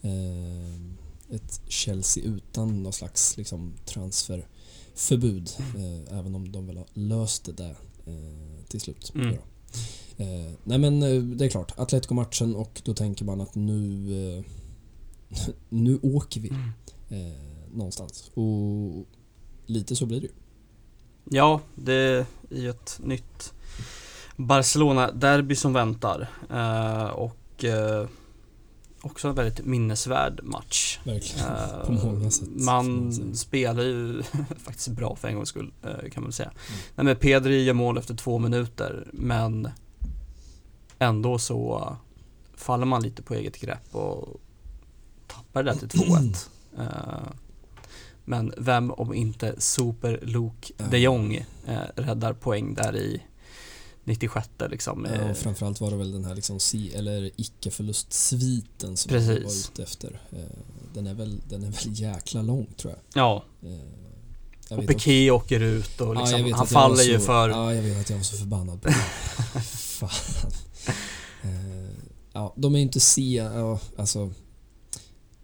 [0.03, 5.51] Eh, ett Chelsea utan någon slags liksom, transferförbud.
[5.59, 7.77] Eh, även om de väl har löst det där
[8.07, 9.13] eh, till slut.
[9.15, 9.37] Mm.
[10.17, 14.45] Eh, nej men eh, det är klart, Atletico-matchen och då tänker man att nu eh,
[15.69, 16.49] nu åker vi
[17.09, 18.31] eh, någonstans.
[18.35, 19.07] Och
[19.67, 20.33] lite så blir det ju.
[21.31, 23.53] Ja, det är ju ett nytt
[24.37, 26.29] Barcelona-derby som väntar.
[26.51, 28.09] Eh, och eh,
[29.07, 30.99] också en väldigt minnesvärd match.
[31.05, 31.47] Verkligen.
[31.47, 34.23] Eh, På många sätt, man spelar ju
[34.65, 36.49] faktiskt bra för en gångs skull, eh, kan man väl säga.
[36.49, 36.81] Mm.
[36.95, 39.69] Nej, men Pedri gör mål efter två minuter, men
[40.99, 41.97] ändå så
[42.57, 44.41] faller man lite på eget grepp och
[45.27, 46.49] tappar det där till 2-1.
[46.79, 46.87] Eh,
[48.25, 51.47] Men vem om inte Super Luke de Jong
[51.95, 53.23] räddar poäng där i
[54.05, 55.07] 96 liksom.
[55.11, 59.29] Ja, Eh, och framförallt var det väl den här liksom si eller icke-förlustsviten som Precis.
[59.29, 60.21] jag var ute efter.
[60.33, 60.39] Eh,
[60.95, 63.23] Den är, väl, den är väl jäkla lång tror jag.
[63.23, 63.79] Ja, Eh,
[64.69, 67.75] jag och Piqué åker ut och Ja, liksom, vet han faller ju så, för Ja,
[67.75, 68.95] jag vet att jag var så förbannad på det.
[69.65, 70.11] Fan.
[71.43, 71.91] Eh,
[72.33, 73.35] Ja, de är ju inte se...
[73.35, 74.31] Ja, alltså...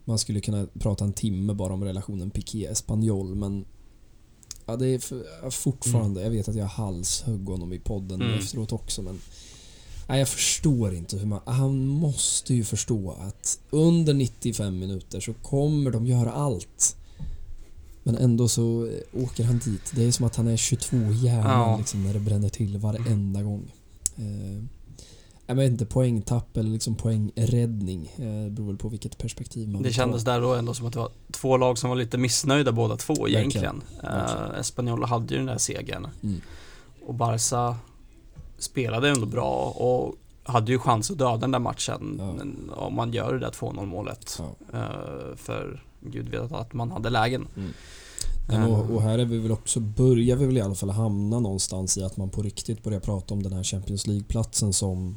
[0.05, 3.65] Man skulle kunna prata en timme bara om relationen Piqué-Espanyol, men...
[4.71, 8.39] Ja, det är fortfarande, jag vet att jag halshögg honom i podden Mm.
[8.39, 9.21] efteråt också men
[10.09, 11.41] Nej, jag förstår inte hur man...
[11.47, 16.97] Han måste ju förstå att under 95 minuter så kommer de göra allt.
[18.03, 19.93] Men ändå så eh, åker han dit.
[19.95, 21.79] Det är som att han är 22 hjärnan Ja.
[21.79, 23.73] liksom, när det bränner till varenda gång.
[24.17, 24.65] Eh,
[25.51, 28.13] jag vet inte, poängtapp eller liksom poängräddning.
[28.19, 30.31] Eh, Det beror väl på vilket perspektiv man Det kändes ta.
[30.31, 33.15] där då ändå som att det var två lag som var lite missnöjda båda två
[33.15, 33.41] Verkligen.
[33.41, 33.83] egentligen.
[34.03, 34.51] Verkligen.
[34.51, 36.07] Uh, Espanyol hade ju den där segern.
[36.23, 36.41] Mm.
[37.07, 37.77] Och Barca
[38.59, 42.33] spelade ändå bra och hade ju chans att döda den där matchen Ja.
[42.33, 44.39] men om man gör det där 2-0 målet.
[44.39, 44.79] Ja.
[44.79, 47.47] Eh, för gud vet att man hade lägen.
[47.55, 47.71] Men
[48.63, 51.41] Eh, och, och här är vi väl också, börjar vi väl i alla fall hamna
[51.41, 55.17] någonstans i att man på riktigt börjar prata om den här Champions League-platsen som,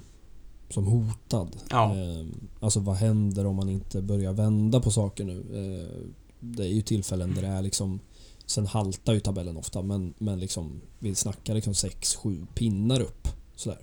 [0.74, 1.56] som hotad.
[1.70, 1.96] Ja.
[1.98, 2.26] Eh,
[2.60, 5.40] alltså vad händer om man inte börjar vända på saker nu?
[5.40, 6.10] Eh,
[6.40, 8.00] det är ju tillfällen där det är liksom
[8.46, 13.28] Sen haltar ju tabellen ofta men, men liksom vi snackar liksom 6-7 pinnar upp.
[13.56, 13.80] Sådär.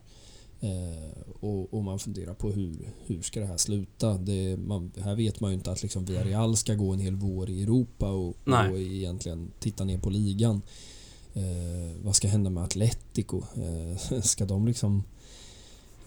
[0.61, 4.19] Eh, och, och man funderar på hur, hur ska det här sluta?
[4.19, 7.51] Det, man, här vet man ju inte att liksom Villarreal ska gå en hel vår
[7.51, 8.71] i Europa och, Nej.
[8.71, 10.63] och egentligen titta ner på ligan.
[11.35, 13.43] Eh, vad ska hända med Atletico?
[13.57, 15.03] Eh, ska de liksom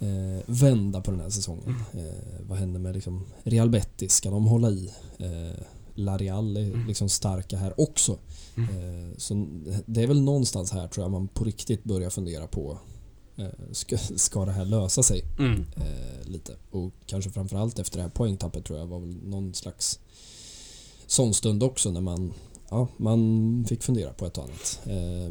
[0.04, 1.76] eh, vända på den här säsongen?
[1.94, 4.14] Eh, vad händer med liksom Real Betis?
[4.14, 4.92] Ska de hålla i?
[5.20, 5.60] Eh,
[5.96, 6.88] La Real är Mm.
[6.88, 8.18] liksom starka här också.
[8.58, 8.70] Mm.
[8.70, 9.48] Eh, så
[9.86, 12.78] det är väl någonstans här tror jag man på riktigt börjar fundera på
[13.38, 15.66] eh, ska, ska det här lösa sig Mm.
[15.76, 16.56] eh, lite?
[16.72, 20.00] Och kanske framförallt efter det här poängtappet tror jag var väl någon slags
[21.08, 22.34] sån stund också när man
[22.70, 24.80] Ja, man fick fundera på ett och annat.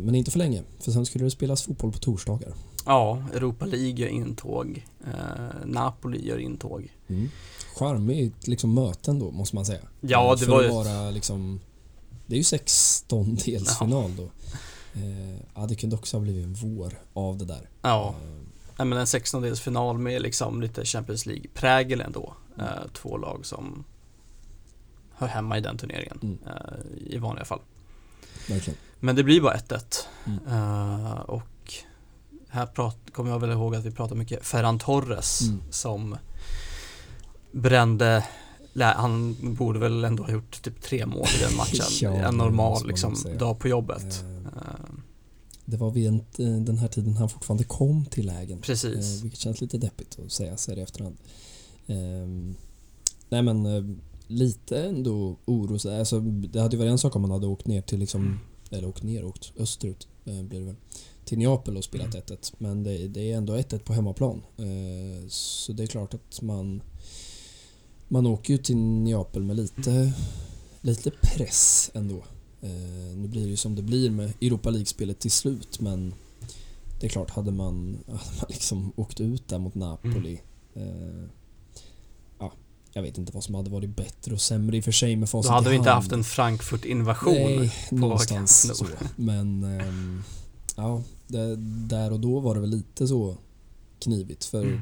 [0.01, 2.55] Men inte för länge, för sen skulle det spelas fotboll på torsdagar.
[2.87, 4.87] Ja, Europa League gör intåg.
[5.07, 6.93] Eh, Napoli gör intåg.
[7.09, 7.29] Mm.
[7.77, 9.81] Charmigt liksom möte ändå, måste man säga.
[10.01, 10.69] Ja, Eh, det för var ju...
[10.69, 11.61] vara liksom...
[12.27, 14.23] Det är ju 16 delsfinal då.
[14.95, 17.69] Eh, ja, det kunde också ha blivit en vår av det där.
[17.83, 18.29] Ja, Eh,
[18.79, 22.35] nej, men en 16-delsfinal med liksom lite Champions League-prägel ändå.
[22.55, 22.67] Mm.
[22.67, 23.85] Eh, två lag som
[25.17, 26.39] hör hemma i den turneringen Mm.
[26.47, 27.61] eh, i vanliga fall.
[28.49, 28.79] verkligen.
[29.01, 30.07] Men det blir bara 1-1.
[30.27, 30.39] Mm.
[30.47, 31.43] Eh, och
[32.53, 35.61] här prat, kommer jag väl ihåg att vi pratade mycket Ferran Torres Mm.
[35.71, 36.17] som
[37.53, 38.25] brände
[38.97, 41.85] han borde väl ändå ha gjort typ tre mål i den matchen.
[42.01, 44.03] Ja, en normal liksom, dag på jobbet.
[44.23, 44.95] Eh, Eh,
[45.65, 48.61] Det var vid en, eh, den här tiden han fortfarande kom till lägen.
[48.61, 49.17] precis.
[49.19, 51.17] Eh, vilket känns lite deppigt att säga så här i efterhand.
[51.87, 52.55] Eh,
[53.29, 53.83] nej men eh,
[54.27, 55.79] lite ändå oro.
[55.79, 58.41] så- Alltså, det hade ju varit en sak om man hade åkt ner till liksom,
[58.71, 60.77] eller åkt ner, åkt österut eh, blir det väl.
[61.25, 62.55] Till Neapel och spelat 1-1.
[62.59, 64.43] Men det, det är ändå 1-1 på hemmaplan.
[64.57, 66.83] Eh, så det är klart att man
[68.09, 70.13] man åker ju till Neapel med lite,
[70.81, 72.25] lite press ändå.
[72.61, 76.15] Eh, nu blir det ju som det blir med Europa League-spelet till slut men
[77.01, 80.41] det är klart, hade man, hade man liksom åkt ut där mot Napoli
[80.75, 81.25] eh,
[82.39, 82.53] Ja,
[82.93, 85.29] jag vet inte vad som hade varit bättre och sämre i och för sig med
[85.29, 86.03] Då facit hade i vi inte hand.
[86.03, 87.35] haft en Frankfurt-invasion.
[87.35, 88.87] Nej, någonstans så.
[89.17, 90.23] Men ehm,
[90.77, 91.57] ja, det,
[91.89, 93.37] där och då var det väl lite så
[93.99, 94.81] knivigt för Mm.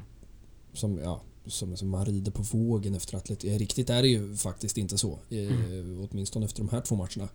[0.75, 3.45] som, ja, som, som man rider på vågen efter atlet.
[3.45, 5.19] Ja, riktigt är det ju faktiskt inte så.
[5.31, 6.09] Eh, Mm.
[6.11, 7.29] Åtminstone efter de här två matcherna.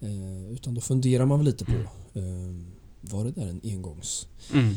[0.00, 1.72] Eh, utan då funderar man väl lite på
[2.14, 2.54] eh,
[3.00, 4.74] var det där en engångs Mm.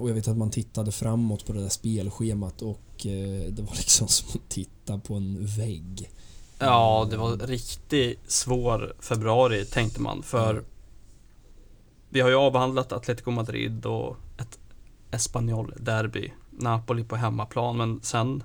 [0.00, 3.74] Och jag vet att man tittade framåt på det där spelschemat och eh, det var
[3.76, 6.10] liksom som att titta på en vägg.
[6.58, 10.64] Ja, det var riktigt svår februari tänkte man för Mm.
[12.14, 14.58] Vi har ju avhandlat Atletico Madrid och ett
[15.10, 18.42] Espanyol derby, Napoli på hemmaplan men sen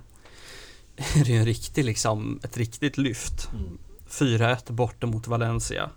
[0.96, 3.50] är det ju en riktig liksom, ett riktigt lyft.
[3.52, 3.78] Mm.
[4.08, 5.90] 4-1 borta mot Valencia.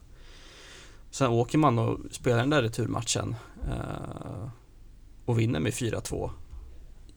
[1.11, 3.35] Sen åker man och spelar den där returmatchen
[3.67, 4.49] eh,
[5.25, 6.29] och vinner med 4-2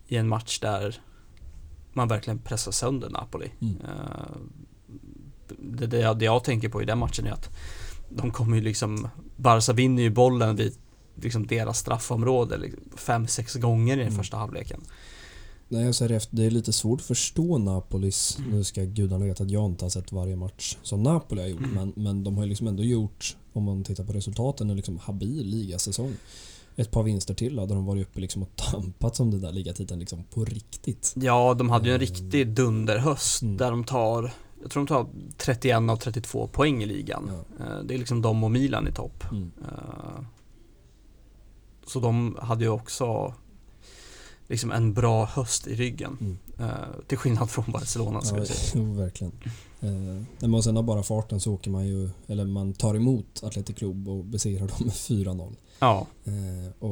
[0.08, 1.00] i en match där
[1.92, 3.50] man verkligen pressar sönder Napoli.
[3.60, 3.76] Mm.
[3.80, 4.36] Eh,
[5.58, 7.50] det, det, jag, det jag tänker på i den matchen är att
[8.10, 10.74] de kommer ju liksom, Barca vinner ju bollen vid
[11.14, 14.18] liksom deras straffområde liksom, fem, sex gånger i den Mm.
[14.18, 14.80] första halvleken.
[15.68, 18.36] Nej, jag säger efter, det är lite svårt att förstå Napolis.
[18.38, 18.50] Mm.
[18.50, 21.60] Nu ska gudarna veta att jag inte har sett varje match som Napoli har gjort.
[21.60, 21.74] Mm.
[21.74, 24.98] Men, men de har ju liksom ändå gjort, om man tittar på resultaten, en liksom
[24.98, 26.12] habil ligasäsong.
[26.76, 30.00] Ett par vinster till hade de varit uppe liksom och tampat som den där ligatiteln
[30.00, 31.12] liksom på riktigt.
[31.16, 32.08] Ja, de hade ju en Mm.
[32.14, 33.56] riktig dunderhöst Mm.
[33.56, 35.06] där de tar, jag tror de tar
[35.36, 37.30] 31 av 32 poäng i ligan.
[37.58, 37.64] Ja.
[37.64, 39.24] Eh, Det är liksom de och Milan i topp.
[39.30, 39.50] Mm.
[39.64, 40.20] Eh,
[41.86, 43.34] Så de hade ju också
[44.48, 46.18] liksom en bra höst i ryggen.
[46.20, 46.38] Mm.
[46.70, 46.76] Eh,
[47.06, 48.70] till skillnad från Barcelona ska Ja, vi säga.
[48.86, 49.32] jo, verkligen.
[50.38, 53.76] När man sen har bara farten så åker man ju, eller man tar emot Atletic
[53.76, 55.54] Club och besegrar dem med 4-0.
[55.78, 56.06] Ja,
[56.78, 56.90] och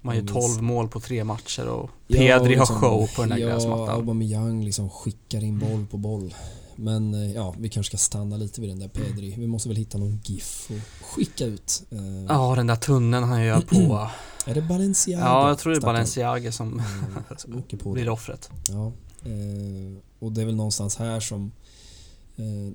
[0.00, 3.08] man gör och 12 mål på tre matcher och Ja, Pedri och har liksom- show
[3.16, 3.88] på den där Ja, gräsmattan.
[3.88, 6.34] Aubameyang liksom skickar in boll på boll.
[6.76, 9.34] Men eh, ja, vi kanske ska stanna lite vid den där Pedri.
[9.38, 11.82] Vi måste väl hitta någon GIF och skicka ut.
[11.90, 14.08] Eh, Ja, den där tunneln han gör på.
[14.50, 15.24] Är det Balenciaga?
[15.24, 15.80] Ja, jag tror det är?
[15.80, 17.62] Balenciaga som Eh, som
[17.92, 18.50] blir offret.
[18.68, 18.86] Ja,
[19.24, 21.52] eh, och det är väl någonstans här som...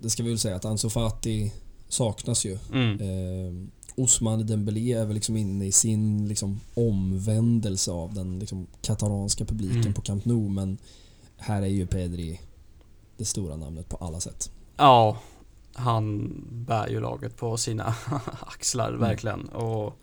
[0.01, 1.53] Det ska vi väl säga att Ansu Fati
[1.87, 2.57] saknas ju.
[2.73, 3.71] Mm.
[3.95, 9.81] Osman Dembélé är väl liksom inne i sin liksom omvändelse av den liksom katalanska publiken
[9.81, 9.93] Mm.
[9.93, 10.77] på Camp Nou men
[11.37, 12.39] här är ju Pedri
[13.21, 14.51] det stora namnet på alla sätt.
[14.77, 15.17] Ja,
[15.73, 17.95] han bär ju laget på sina
[18.41, 18.99] axlar Mm.
[18.99, 19.49] verkligen.
[19.49, 19.97] Och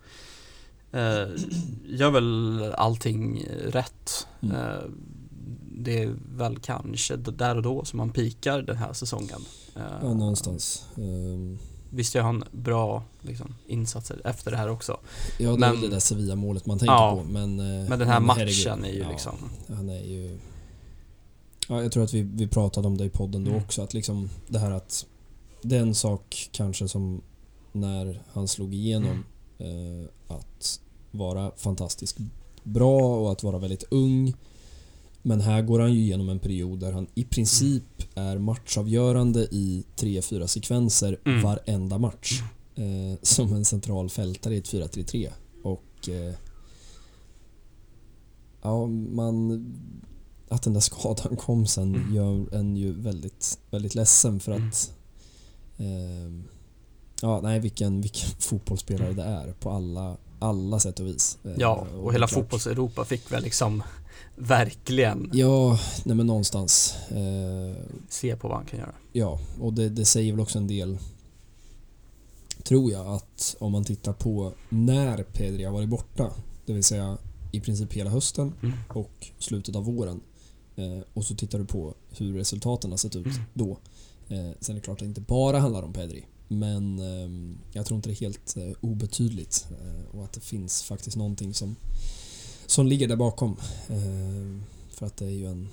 [0.92, 1.28] eh,
[1.86, 4.26] gör väl allting rätt.
[4.40, 4.56] Mm.
[4.56, 4.82] Eh,
[5.80, 9.40] det är väl kanske där och då som han pikar den här säsongen.
[9.76, 10.84] Eh, Ja, någonstans.
[10.96, 11.58] Eh,
[11.90, 14.92] Visst gör han bra liksom, insatser efter det här också.
[15.38, 17.60] ja, det är Men- väl det där Sevilla-målet man tänker Ja, på men...
[17.60, 19.34] eh, Men den här matchen herregud, är ju ja, liksom...
[19.68, 20.38] Han är ju...
[21.68, 23.62] Ja, jag tror att vi, vi pratade om det i podden då Mm.
[23.64, 25.06] också att liksom det här att
[25.62, 27.20] det är en sak kanske som
[27.72, 29.24] när han slog igenom
[29.58, 30.00] Mm.
[30.02, 30.80] eh, att
[31.10, 32.16] vara fantastiskt
[32.62, 34.34] bra och att vara väldigt ung.
[35.22, 39.84] Men här går han ju igenom en period där han i princip är matchavgörande i
[39.96, 41.42] 3-4 sekvenser Mm.
[41.42, 42.42] varenda match.
[42.74, 45.28] Eh, som en central fältare i ett 4-3-3.
[45.62, 46.08] Och...
[46.08, 46.34] Eh,
[48.62, 49.66] ja, man...
[50.50, 52.14] Att den där skadan kom sen Mm.
[52.14, 54.68] gör en ju väldigt, väldigt ledsen för Mm.
[54.68, 54.92] att...
[55.78, 56.44] ehm,
[57.22, 61.38] ja, nej vilken, vilken fotbollsspelare det är på alla, alla sätt och vis.
[61.44, 63.82] Eh, Ja, och hela det är klart- fotbolls-Europa fick väl liksom
[64.36, 66.94] verkligen Ja, nej men någonstans.
[67.10, 67.76] Eh,
[68.08, 68.94] se på vad han kan göra.
[69.12, 70.98] ja, och det, det säger väl också en del
[72.62, 76.30] tror jag att om man tittar på när Pedri har varit borta,
[76.66, 77.18] det vill säga
[77.52, 78.74] i princip hela hösten Mm.
[78.88, 80.20] och slutet av våren eh,
[81.14, 83.70] och så tittar du på hur resultaten har sett ut då.
[84.28, 87.86] Eh, sen är det klart att det inte bara handlar om Pedri men eh, jag
[87.86, 91.76] tror inte det är helt eh, obetydligt eh, och att det finns faktiskt någonting som,
[92.66, 93.56] som ligger där bakom.
[93.88, 95.68] Eh, för att det är ju en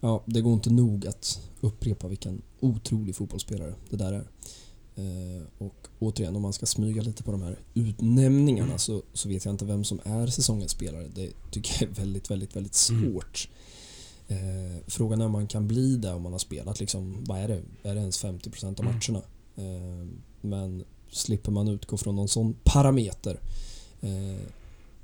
[0.00, 4.28] Ja, det går inte nog att upprepa vilken otrolig fotbollsspelare det där är.
[4.96, 9.44] Eh, och återigen, om man ska smyga lite på de här utnämningarna så, så vet
[9.44, 11.08] jag inte vem som är säsongens spelare.
[11.14, 13.04] Det tycker jag är väldigt, väldigt, väldigt Mm.
[14.28, 14.36] Eh,
[14.86, 17.62] frågan är om man kan bli det om man har spelat liksom, vad är det?
[17.82, 18.94] Är det ens 50% av Mm.
[18.94, 19.22] matcherna?
[19.56, 20.06] Eh,
[20.40, 23.40] men slipper man utgå från någon sån parameter
[24.00, 24.46] eh,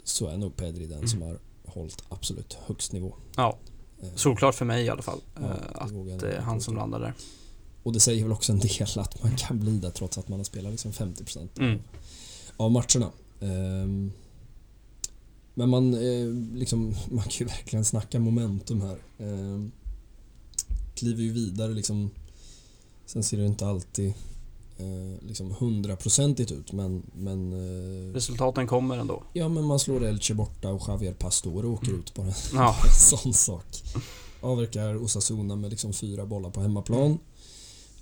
[0.04, 1.08] så är nog Pedri den Mm.
[1.08, 3.14] som har hållit absolut högst nivå.
[3.36, 3.58] Ja,
[4.02, 5.20] Eh, solklart för mig i alla fall.
[5.34, 7.14] Ja, eh, att det är nog han som landar där.
[7.82, 10.38] Och det säger väl också en del att man kan bli det trots att man
[10.38, 11.78] har spelat liksom 50% Mm.
[12.56, 13.10] av matcherna.
[15.54, 18.98] Men man, eh, liksom, man kan ju verkligen snacka momentum här.
[19.18, 19.72] Ehm,
[20.94, 22.10] kliver ju vidare liksom.
[23.06, 24.08] Sen ser det inte alltid
[24.78, 29.22] eh, liksom hundraprocentigt ut men, men eh, Resultaten kommer ändå.
[29.32, 32.00] Ja men man slår Elche borta och Javier Pastore åker Mm.
[32.00, 33.66] ut bara Ja, en sån sak.
[34.40, 37.18] Avverkar Osasuna med liksom fyra bollar på hemmaplan.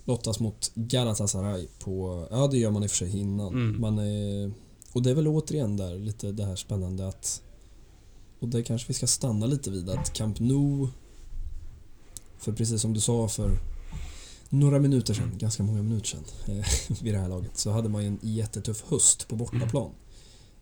[0.04, 2.26] Lottas mot Galatasaray på...
[2.30, 3.48] Ja, det gör man i och för sig innan.
[3.54, 3.80] Mm.
[3.80, 4.52] Man är,
[4.92, 7.42] och det är väl återigen där lite det här spännande att...
[8.40, 10.88] Och det kanske vi ska stanna lite vid att Camp Nou...
[12.38, 13.58] För precis som du sa för
[14.48, 16.64] några minuter sedan, ganska många minuter sedan, eh,
[17.02, 19.90] vid det här laget, så hade man ju en jättetuff höst på bortaplan.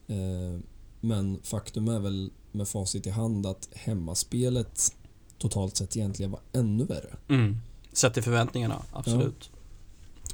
[0.07, 0.61] Eh,
[1.01, 4.93] Men faktum är väl med facit i hand att hemmaspelet
[5.39, 7.17] totalt sett egentligen var ännu värre.
[7.29, 7.57] mm.
[7.93, 9.51] Sett till förväntningarna, absolut.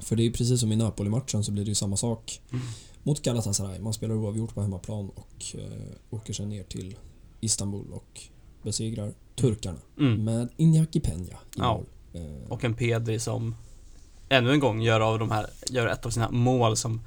[0.00, 2.64] För det är ju precis som i Napoli-matchen så blir det ju samma sak Mm.
[3.04, 3.78] Mot Galatasaray.
[3.80, 5.60] Man spelar oavgjort på hemmaplan och eh,
[6.10, 6.96] åker sen ner till
[7.40, 8.20] Istanbul och
[8.62, 10.24] besegrar turkarna Mm.
[10.24, 11.72] med Iñaki Peña i Ja.
[11.74, 11.84] mål.
[12.12, 13.54] Eh, Och en Pedri som
[14.28, 17.00] ännu en gång gör av de här, gör ett av sina mål som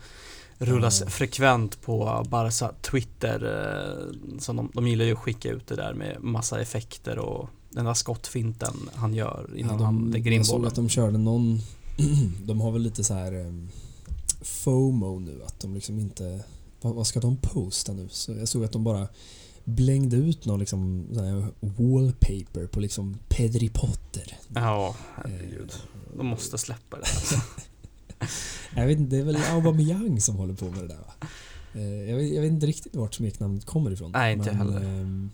[0.57, 1.07] rullas Ja.
[1.09, 3.43] frekvent på Barca Twitter.
[3.43, 7.49] eh, Som de, de gillar ju att skicka ut det där med massa effekter och
[7.69, 10.67] den där skottfinten han gör innan ja, han lägger in jag såg bollen.
[10.67, 11.59] att de körde någon...
[12.45, 13.69] de har väl lite så här um,
[14.47, 16.43] FOMO nu, att de liksom inte...
[16.81, 18.07] Vad, vad ska de posta nu?
[18.09, 19.07] Så jag såg att de bara
[19.63, 21.07] blängde ut någon liksom
[21.59, 24.37] wallpaper på liksom Pedri Potter.
[24.55, 25.71] Ja, herregud.
[25.73, 27.03] Eh, De måste släppa det.
[27.03, 27.35] Alltså.
[28.75, 31.27] Jag vet inte, det är väl Aubameyang som håller på med det där va?
[31.73, 34.11] Eh, Jag vet, jag vet inte riktigt vart smeknamnet kommer ifrån.
[34.11, 35.29] Nej, inte men, heller.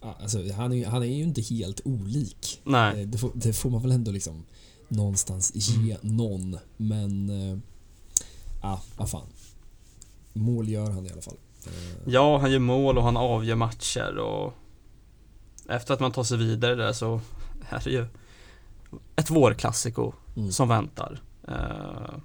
[0.00, 2.60] ja, alltså, han, är, han är ju inte helt olik.
[2.64, 3.00] Nej.
[3.02, 4.44] Eh, Det får, det får man väl ändå liksom
[4.88, 6.58] någonstans ge någon.
[6.76, 7.30] Men...
[7.52, 7.58] eh,
[8.62, 9.26] Ja, vad fan.
[10.32, 11.36] Mål gör han i alla fall.
[11.66, 11.72] Eh,
[12.06, 14.54] Ja, han gör mål och han avgör matcher och
[15.68, 17.20] efter att man tar sig vidare där så
[17.70, 18.06] är det ju
[19.16, 20.52] ett vårklassiko Mm.
[20.52, 21.20] som väntar.
[21.48, 22.16] Eh,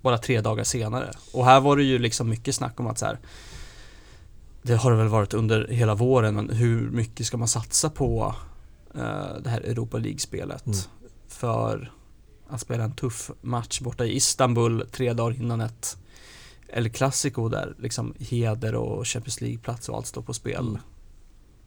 [0.00, 1.10] bara tre dagar senare.
[1.32, 3.18] Och här var det ju liksom mycket snack om att så här.
[4.62, 8.34] Det har det väl varit under hela våren, men hur mycket ska man satsa på
[8.94, 10.66] eh, det här Europa League-spelet?
[10.66, 10.78] Mm.
[11.30, 11.92] För
[12.48, 15.96] att spela en tuff match borta i Istanbul tre dagar innan ett
[16.68, 20.78] El Clasico där liksom heder och Champions League-plats och allt står på spel.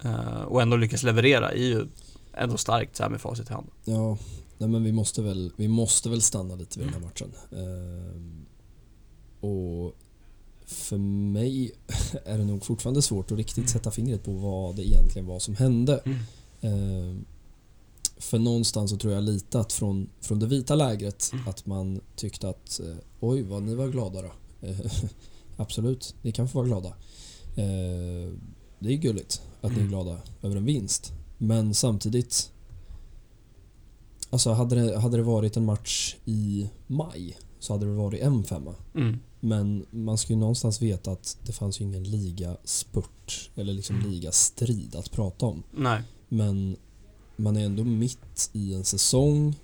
[0.04, 0.16] Mm.
[0.16, 1.88] Eh, och ändå lyckas leverera är ju
[2.34, 3.68] ändå starkt så här med facit i hand.
[3.84, 4.18] Ja,
[4.58, 7.34] nej men vi måste väl, vi måste väl stanna lite vid den här matchen.
[7.52, 8.46] Ehm,
[9.40, 9.96] och
[10.66, 11.72] för mig
[12.26, 15.56] är det nog fortfarande svårt att riktigt sätta fingret på vad det egentligen var som
[15.56, 16.04] hände.
[16.62, 17.26] Ehm,
[18.24, 21.48] för någonstans så tror jag lite att från, från det vita lägret Mm.
[21.48, 24.32] att man tyckte att eh, oj vad ni var glada då.
[24.68, 24.78] Eh,
[25.58, 26.90] Absolut, ni kan få vara glada.
[27.56, 28.34] Eh,
[28.80, 29.90] det är gulligt att ni är Mm.
[29.90, 31.12] glada över en vinst.
[31.38, 32.50] Men samtidigt
[34.30, 38.44] Alltså hade det, hade det varit en match i maj så hade det varit en
[38.44, 38.76] femma.
[38.96, 39.20] Mm.
[39.40, 44.12] Men man ska ju någonstans veta att det fanns ju ingen ligaspurt eller liksom Mm.
[44.12, 45.64] ligastrid att prata om.
[45.72, 46.02] Nej.
[46.30, 46.76] Men
[47.36, 49.56] man är ändå mitt i en säsong.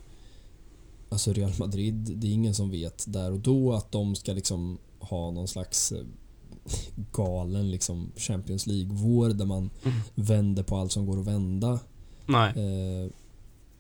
[1.10, 4.78] Alltså Real Madrid, det är ingen som vet där och då att de ska liksom
[5.00, 6.04] ha någon slags eh,
[7.12, 9.98] galen liksom Champions League-vår där man Mm.
[10.16, 11.80] vänder på allt som går att vända.
[12.26, 12.50] Nej.
[12.50, 13.12] Eh,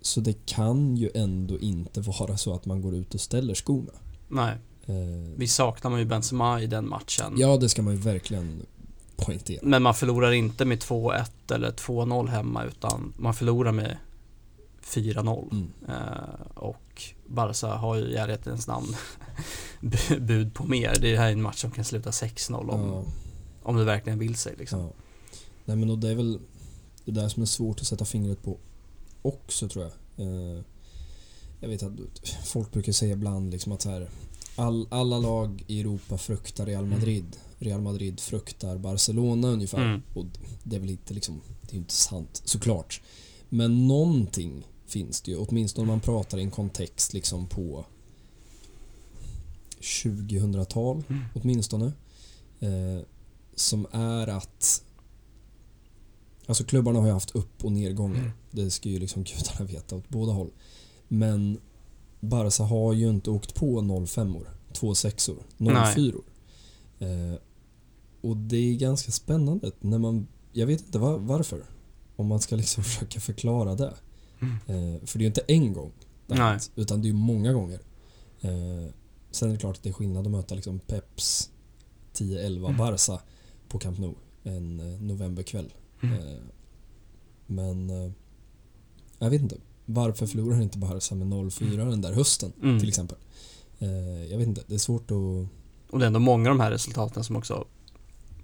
[0.02, 3.92] Så det kan ju ändå inte vara så att man går ut och ställer skorna.
[4.28, 4.58] Nej.
[4.86, 7.34] Eh, Vi saknar man ju Benzema i den matchen.
[7.38, 8.66] Ja, det ska man ju verkligen
[9.26, 9.60] poängtera.
[9.64, 13.98] Men man förlorar inte med 2-1 eller 2-0 hemma utan man förlorar med
[14.84, 15.52] 4-0.
[15.52, 15.70] Mm.
[15.88, 18.96] Eh, och Barca har ju i ärlighetens namn
[19.82, 20.98] bu- bud på mer.
[21.02, 23.04] Det här är en match som kan sluta 6-0 om, Ja,
[23.64, 24.80] om det verkligen vill sig liksom.
[24.80, 24.90] ja.
[25.66, 26.40] Nej men och det är väl
[27.06, 28.58] det där som är svårt att sätta fingret på
[29.22, 30.26] också tror jag.
[30.28, 30.62] Eh,
[31.60, 31.94] Jag vet att
[32.46, 34.10] folk brukar säga ibland liksom att så här,
[34.56, 37.38] all, alla lag i Europa fruktar Real Madrid.
[37.60, 39.86] Real Madrid fruktar Barcelona ungefär.
[39.86, 40.02] Mm.
[40.14, 40.26] Och
[40.64, 43.02] det är väl inte liksom, det är inte sant såklart.
[43.50, 47.86] Men någonting finns det ju, åtminstone om man pratar i en kontext liksom på
[49.82, 51.22] 2000-tal Mm.
[51.36, 51.92] åtminstone.
[52.60, 53.00] Eh,
[53.56, 54.84] som är att
[56.46, 58.20] Alltså klubbarna har ju haft upp och nedgångar.
[58.20, 58.32] Mm.
[58.52, 60.52] Det ska ju liksom gudarna veta åt båda håll.
[61.08, 61.58] Men
[62.20, 65.38] Barca har ju inte åkt på 05 or 2 6 or
[65.96, 66.24] 04 or
[67.00, 67.36] eh,
[68.22, 71.64] Och det är ganska spännande när man Jag vet inte var, varför.
[72.16, 73.94] Om man ska liksom försöka förklara det.
[74.42, 74.56] Mm.
[74.68, 75.92] Eh, för det är ju inte en gång
[76.28, 77.80] det hänt, utan det är ju många gånger.
[78.42, 78.92] Eh,
[79.32, 81.50] sen är det klart att det är skillnad att möta liksom Peps
[82.14, 82.78] 10-11 Mm.
[82.78, 83.22] Barca
[83.70, 84.14] på Camp Nou
[84.44, 85.74] en eh, novemberkväll.
[86.04, 86.16] Mm.
[86.20, 86.40] Eh,
[87.48, 88.12] men eh,
[89.20, 89.58] jag vet inte.
[89.86, 92.80] Varför förlorar inte Barca med 0-4 den där hösten Mm.
[92.80, 93.18] till exempel?
[93.80, 94.64] Eh, jag vet inte.
[94.68, 95.48] Det är svårt att...
[95.90, 97.66] Och det är ändå många av de här resultaten som också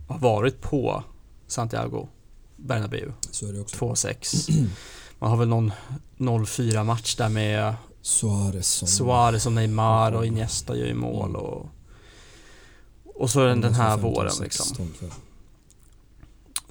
[0.07, 1.03] har varit på
[1.47, 2.07] Santiago
[2.55, 3.11] Bernabéu.
[3.31, 3.85] Så är det också.
[3.85, 4.67] 2-6.
[5.19, 5.71] Man har väl någon
[6.17, 8.87] 0-4 match där med Suarez som...
[8.87, 11.41] Suarez och Neymar och Iniesta gör ju mål Mm.
[11.41, 11.65] och
[13.17, 14.65] och så är den, den här våren 15, liksom.
[14.65, 15.17] 16, tror jag.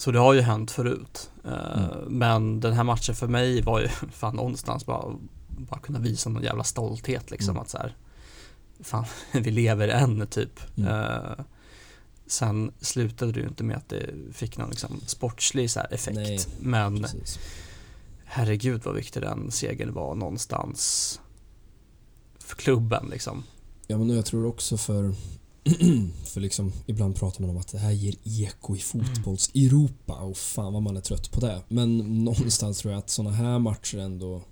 [0.01, 1.31] Så det har ju hänt förut.
[1.44, 2.19] Eh, Mm.
[2.19, 5.15] Men den här matchen för mig var ju fan någonstans bara,
[5.48, 7.62] bara kunna visa någon jävla stolthet liksom Mm.
[7.62, 7.97] att så här,
[8.81, 10.61] fan vi lever än typ.
[10.77, 11.35] Mm.
[12.26, 16.16] Sen slutade det ju inte med att det fick någon liksom sportslig så här effekt.
[16.16, 17.38] Nej, Men Precis.
[18.24, 21.20] herregud vad viktig den segern var någonstans
[22.38, 23.42] för klubben liksom.
[23.86, 25.14] Ja men jag tror också för
[26.24, 30.72] för liksom ibland pratar man om att det här ger eko i fotbolls-Europa och fan
[30.72, 31.62] vad man är trött på det.
[31.68, 34.42] Men någonstans tror jag att såna här matcher ändå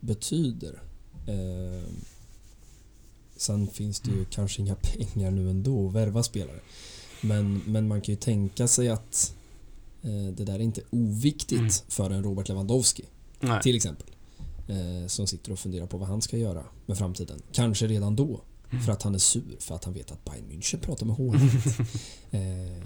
[0.00, 0.82] betyder.
[1.26, 1.88] Eh,
[3.42, 6.60] sen finns det ju kanske inga pengar nu ändå att värva spelare.
[7.20, 9.34] Men, men man kan ju tänka sig att
[10.02, 11.70] eh, det där är inte oviktigt Mm.
[11.88, 13.04] för en Robert Lewandowski
[13.40, 13.62] Nej.
[13.62, 14.06] till exempel.
[14.68, 17.42] Eh, som sitter och funderar på vad han ska göra med framtiden.
[17.52, 18.40] Kanske redan då.
[18.70, 18.84] Mm.
[18.84, 21.42] För att han är sur för att han vet att Bayern München pratar med Haaland.
[22.30, 22.82] eh,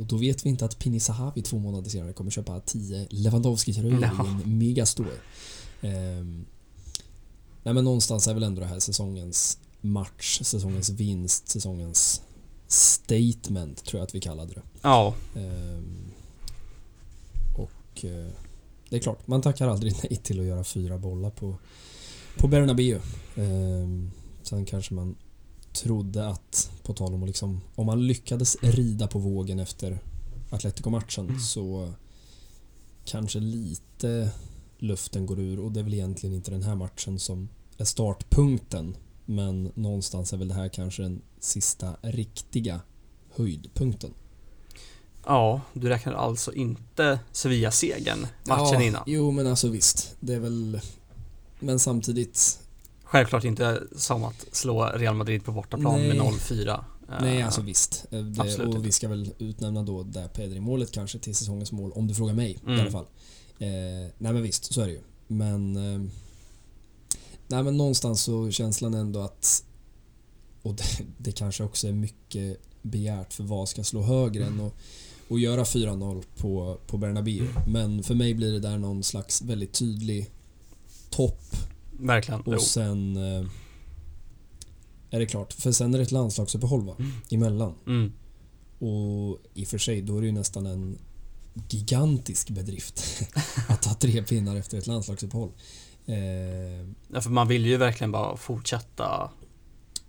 [0.00, 4.02] och då vet vi inte att Pini Zahavi två månader senare kommer köpa 10 Lewandowski-tröjor
[4.02, 4.26] Ja.
[4.26, 5.12] i en megastore.
[5.80, 6.24] Eh,
[7.62, 12.22] nej men någonstans är väl ändå det här säsongens match, säsongens vinst, säsongens
[12.66, 14.62] statement tror jag att vi kallade det.
[14.82, 15.82] Ja, Eh,
[17.56, 18.28] och eh,
[18.88, 21.58] det är klart, man tackar aldrig nej till att göra fyra bollar på,
[22.38, 23.00] på Bernabéu.
[23.36, 23.88] Eh,
[24.42, 25.16] sen kanske man
[25.72, 29.98] trodde att, på tal om att liksom, om man lyckades rida på vågen efter
[30.50, 31.40] Atletico-matchen Mm.
[31.40, 31.92] så
[33.04, 34.30] kanske lite
[34.78, 37.48] luften går ur och det är väl egentligen inte den här matchen som
[37.78, 38.96] är startpunkten.
[39.24, 42.80] Men någonstans är väl det här kanske den sista riktiga
[43.34, 44.10] höjdpunkten.
[45.26, 49.02] Ja, du räknar alltså inte Sevilla-segern matchen ja, innan?
[49.06, 50.16] Jo, men alltså visst.
[50.20, 50.80] Det är väl...
[51.60, 52.58] Men samtidigt...
[53.04, 56.08] Självklart inte som att slå Real Madrid på bortaplan Nej.
[56.08, 56.84] med 0-4.
[57.20, 58.06] Nej, Eh, alltså visst.
[58.10, 58.78] Eh, Det, absolut och inte.
[58.86, 62.58] vi ska väl utnämna då det Pedri-målet kanske till säsongens mål, om du frågar mig
[62.62, 62.78] Mm.
[62.78, 63.06] i alla fall.
[63.58, 63.68] Eh,
[64.18, 65.00] nej men visst, så är det ju.
[65.26, 65.76] Men...
[65.76, 66.10] Eh,
[67.52, 69.64] nej men någonstans så känslan ändå att...
[70.62, 70.84] Och det,
[71.18, 74.74] det kanske också är mycket begärt för vad ska slå högre än att,
[75.30, 77.48] att göra 4-0 på, på Bernabéu.
[77.66, 80.30] Men för mig blir det där någon slags väldigt tydlig
[81.10, 81.56] topp
[81.92, 82.42] Verkligen.
[82.46, 82.54] Jo.
[82.54, 83.46] och sen eh,
[85.10, 85.52] är det klart.
[85.52, 86.96] För sen är det ett landslagsuppehåll va?
[87.30, 87.74] Emellan.
[87.86, 88.12] Mm.
[88.78, 90.98] Och i och för sig, då är det ju nästan en
[91.68, 93.22] gigantisk bedrift
[93.68, 95.50] att ta tre pinnar efter ett landslagsuppehåll.
[96.06, 99.30] Eh, Ja, för man vill ju verkligen bara fortsätta.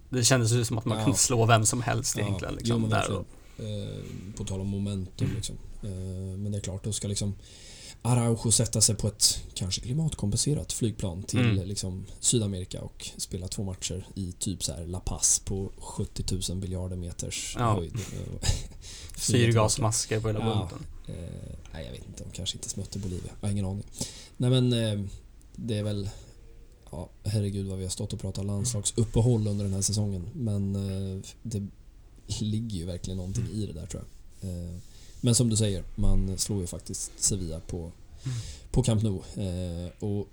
[0.10, 1.04] Det kändes ju som att man Ja.
[1.04, 2.54] kunde slå vem som helst ja, egentligen.
[2.54, 3.26] jo, Liksom, men där och,
[3.58, 4.00] Eh,
[4.38, 5.56] på tal om momentum liksom.
[5.84, 5.90] Eh,
[6.38, 7.36] men det är klart, då ska liksom
[8.02, 11.68] Araujo sätta sig på ett kanske klimatkompenserat flygplan till Mm.
[11.68, 16.58] liksom Sydamerika och spela två matcher i typ så här La Paz på 70 000
[16.62, 17.74] biljarder meters Ja.
[17.76, 17.94] höjd.
[19.18, 20.70] Syrgasmasker på hela Ja.
[20.70, 20.88] bunten.
[21.08, 22.24] Eh, nej, jag vet inte.
[22.24, 23.32] De kanske inte smötte Bolivia.
[23.42, 23.86] Jag har ingen aning.
[24.38, 25.06] Nej, men eh,
[25.56, 26.10] det är väl...
[26.92, 30.30] Ja, herregud vad vi har stått och pratat landslagsuppehåll under den här säsongen.
[30.34, 31.68] Men eh, det
[32.40, 34.04] ligger ju verkligen någonting i det där tror
[34.42, 34.50] jag.
[34.50, 34.76] Eh,
[35.22, 37.92] men som du säger, man slår ju faktiskt Sevilla på,
[38.72, 39.16] på Camp Nou.
[39.36, 40.28] Eh, och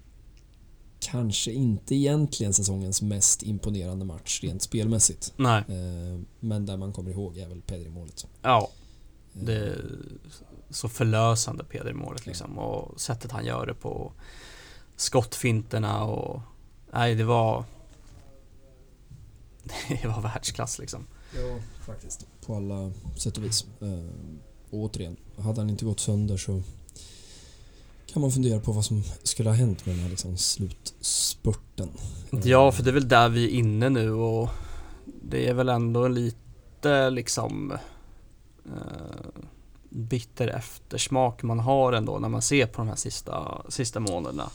[1.00, 5.32] kanske inte egentligen säsongens mest imponerande match rent spelmässigt.
[5.36, 5.64] Nej,
[6.40, 8.26] men där man kommer ihåg är väl Pedri-målet.
[8.42, 8.70] ja.
[9.32, 9.84] Det är
[10.70, 12.58] så förlösande Peder-målet liksom.
[12.58, 14.12] Och sättet han gör det på.
[15.00, 16.40] Skottfinterna och...
[16.92, 17.64] Nej, det var...
[20.02, 21.06] Det var världsklass liksom.
[21.34, 22.26] Ja, faktiskt.
[22.46, 23.66] På alla sätt och vis.
[23.80, 23.88] Eh,
[24.70, 26.62] och återigen, hade han inte gått sönder så
[28.12, 31.88] kan man fundera på vad som skulle ha hänt med den här liksom slutspurten.
[32.44, 34.48] Ja, för det är väl där vi är inne nu och
[35.22, 37.72] det är väl ändå lite liksom
[38.66, 39.42] eh,
[39.88, 44.50] bitter eftersmak man har ändå när man ser på de här sista, sista månaderna.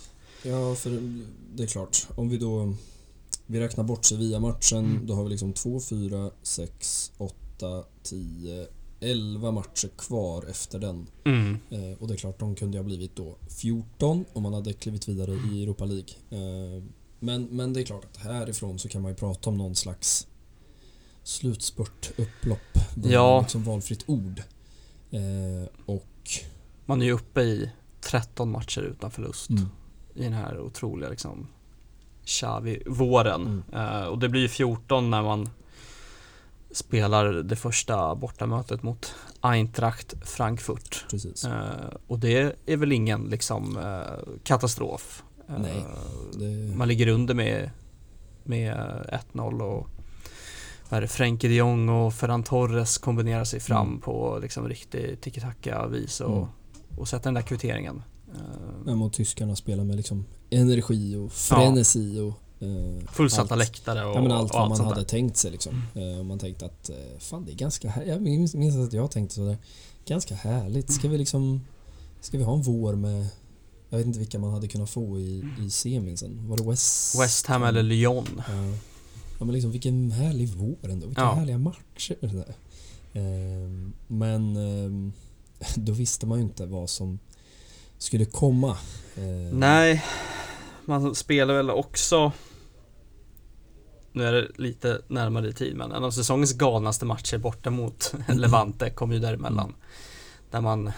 [0.46, 1.02] Ja, för
[1.56, 2.08] det är klart.
[2.16, 2.74] Om vi då
[3.48, 5.06] vi räknar bort Sevilla-matchen, Mm.
[5.08, 8.68] då har vi liksom 2, 4, 6, 8, 10,
[9.00, 11.08] 11 matcher kvar efter den.
[11.26, 11.58] Mm.
[11.70, 14.74] Eh, och det är klart, de kunde ju ha blivit då 14 om man hade
[14.74, 16.10] klivit vidare i Europa League.
[16.30, 16.84] Eh,
[17.20, 20.28] men, men det är klart att härifrån så kan man ju prata om någon slags
[21.24, 22.60] slutspurtupplopp.
[22.96, 23.42] Det är Ja.
[23.42, 24.44] liksom valfritt ord.
[25.12, 26.30] Eh, och...
[26.86, 27.70] Man är ju uppe i
[28.02, 29.66] 13 matcher utan förlust Mm,
[30.16, 31.48] i den här otroliga liksom
[32.26, 33.64] Xavi-våren.
[33.74, 33.94] Mm.
[34.02, 35.50] Eh, och det blir ju 14 när man
[36.72, 41.06] spelar det första bortamötet mot Eintracht Frankfurt.
[41.10, 41.46] precis.
[41.46, 41.62] Eh,
[42.08, 45.24] och det är väl ingen liksom eh, katastrof.
[45.48, 45.86] Nej,
[46.34, 47.70] Det, Man ligger under med,
[48.44, 48.76] med
[49.34, 49.88] 1-0 och
[50.90, 54.02] vad är det, Frenkie de Jong och Ferran Torres kombinerar sig fram Mm.
[54.02, 56.48] på liksom riktig tiki-taka-vis och, Mm.
[56.98, 58.04] och sätter den där kvitteringen.
[58.36, 58.42] Eh,
[58.86, 62.34] ja, mot tyskarna spelar med liksom energi och frenesi och...
[62.68, 63.60] Eh, Fullsatta allt.
[63.60, 65.04] läktare och, Ja men allt och vad man hade där.
[65.08, 65.82] tänkt sig liksom.
[65.96, 68.94] Eh, och man tänkte att eh, fan det är ganska här- Jag minns, minns att
[68.94, 69.58] jag tänkte sådär.
[70.08, 70.92] Ganska härligt.
[70.94, 71.62] Ska vi liksom...
[72.22, 73.28] Ska vi ha en vår med...
[73.90, 76.48] Jag vet inte vilka man hade kunnat få i, i semin sen.
[76.50, 77.20] Var det West...
[77.22, 78.26] West Ham eller Lyon.
[78.38, 78.54] Ja.
[79.40, 81.08] ja men liksom vilken härlig vår ändå.
[81.08, 81.34] Vilka Ja.
[81.34, 82.18] härliga matcher.
[82.22, 82.56] sådär.
[83.14, 83.70] Eh,
[84.08, 85.12] men eh,
[85.76, 87.20] då visste man ju inte vad som
[87.98, 88.70] skulle komma.
[89.16, 89.24] Eh,
[89.54, 90.06] Nej,
[90.86, 92.32] man spelar väl också
[94.12, 98.14] nu är det lite närmare i tid men en av säsongens galnaste matcher borta mot
[98.28, 99.66] Levante kom ju däremellan.
[99.66, 99.76] Mm.
[100.52, 100.92] Där man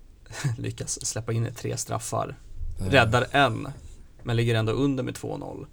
[0.58, 2.36] lyckas släppa in tre straffar.
[2.80, 3.68] eh, Räddar en,
[4.22, 5.66] men ligger ändå under med 2-0.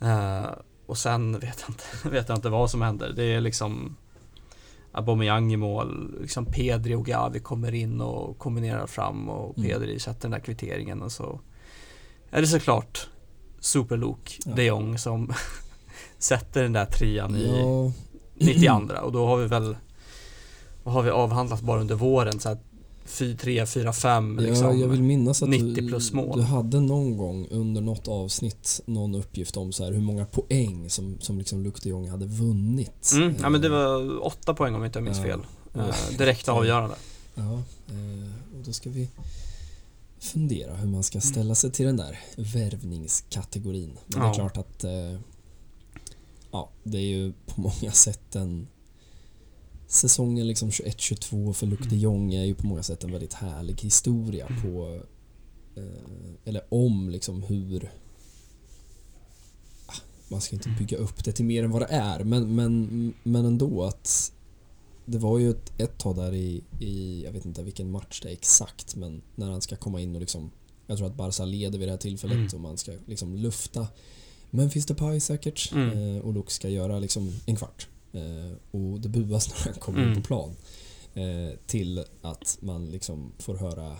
[0.00, 0.50] Eh,
[0.86, 3.12] och sen vet jag, inte, vet jag inte vad som händer.
[3.16, 3.96] Det är liksom
[4.92, 9.70] Aubameyang i mål, liksom Pedri och Gavi kommer in och kombinerar fram och Mm.
[9.70, 11.40] Pedri sätter den där kvitteringen och så
[12.30, 13.08] är det såklart
[13.60, 14.52] Superlok Ja.
[14.56, 15.32] de Jong som
[16.18, 17.92] sätter den där trean i Ja,
[18.34, 19.76] 92 och då har vi väl
[20.82, 22.62] vad har vi avhandlat bara under våren så att
[23.18, 24.66] 3, 4, 5 liksom.
[24.66, 26.38] ja, jag vill minnas att 90 plus mål.
[26.38, 30.90] du hade någon gång under något avsnitt någon uppgift om så här hur många poäng
[30.90, 33.10] som, som liksom Luke de Jong hade vunnit.
[33.14, 35.22] Mm, ja men det Eh, var åtta poäng om jag inte minns Ja.
[35.24, 35.40] fel.
[35.74, 36.94] Eh, direkt avgörande.
[37.34, 37.52] Ja,
[37.88, 39.08] eh, och då ska vi
[40.20, 43.98] fundera hur man ska ställa sig till den där värvningskategorin.
[44.06, 44.34] Men det är Ja.
[44.34, 45.20] klart att eh,
[46.52, 48.66] ja, det är ju på många sätt en
[49.90, 53.80] Säsongen liksom 21-22 för Luc de Jong är ju på många sätt en väldigt härlig
[53.80, 55.00] historia på
[55.76, 57.90] eh, eller om liksom hur
[59.86, 59.94] Ah,
[60.28, 63.44] man ska inte bygga upp det till mer än vad det är men, men, men
[63.44, 64.32] ändå att
[65.04, 68.28] det var ju ett, ett tag där i, i, jag vet inte vilken match det
[68.28, 70.50] är exakt, men när han ska komma in och liksom,
[70.86, 72.48] jag tror att Barca leder vid det här tillfället Mm.
[72.54, 73.86] och man ska liksom lufta
[74.50, 76.16] Memphis Depay säkert Mm.
[76.16, 77.88] eh, och Luke ska göra liksom en kvart.
[78.12, 80.10] Eh, och det buas när han kommer Mm.
[80.10, 80.56] in på plan.
[81.14, 83.96] Eh, till att man liksom får höra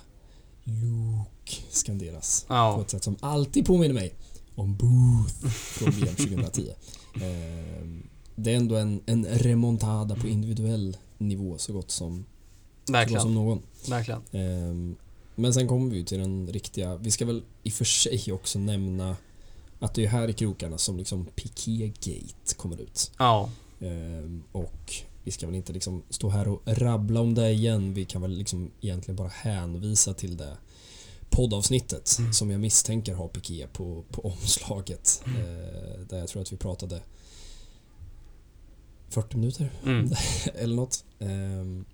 [0.64, 4.14] Luke skanderas på Ja, ett sätt som alltid påminner mig
[4.54, 6.70] om Booth från VM 2010.
[7.14, 7.86] Eh,
[8.34, 12.92] det är ändå en, en remontada på individuell nivå så gott som, så gott som
[12.92, 13.34] verkligen.
[13.34, 13.62] någon.
[13.88, 14.20] Verkligen.
[14.32, 14.96] Eh,
[15.34, 18.58] men sen kommer vi till den riktiga, vi ska väl i och för sig också
[18.58, 19.16] nämna
[19.80, 23.10] att det är här i krokarna som liksom Piqué-gate kommer ut.
[23.18, 23.50] Ja, Ehm,
[24.52, 24.92] och
[25.24, 27.94] vi ska väl inte liksom stå här och rabbla om det igen.
[27.94, 30.56] Vi kan väl liksom egentligen bara hänvisa till det
[31.30, 32.32] poddavsnittet Mm.
[32.32, 35.22] som jag misstänker har Piqué på, på omslaget.
[35.26, 37.02] Eh, där jag tror att vi pratade
[39.08, 40.10] 40 minuter mm.
[40.54, 41.04] eller något.
[41.18, 41.84] Ehm,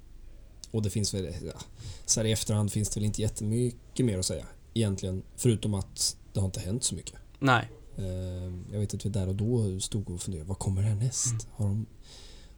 [0.71, 1.61] och det finns väl, ja,
[2.07, 5.23] så här i efterhand finns det väl inte jättemycket mer att säga egentligen.
[5.37, 7.15] Förutom att det har inte hänt så mycket.
[7.39, 7.71] nej.
[7.99, 11.33] Ehm, Jag vet att vi där och då stod och funderade, vad kommer härnäst?
[11.33, 11.47] Mm.
[11.53, 11.87] Har de,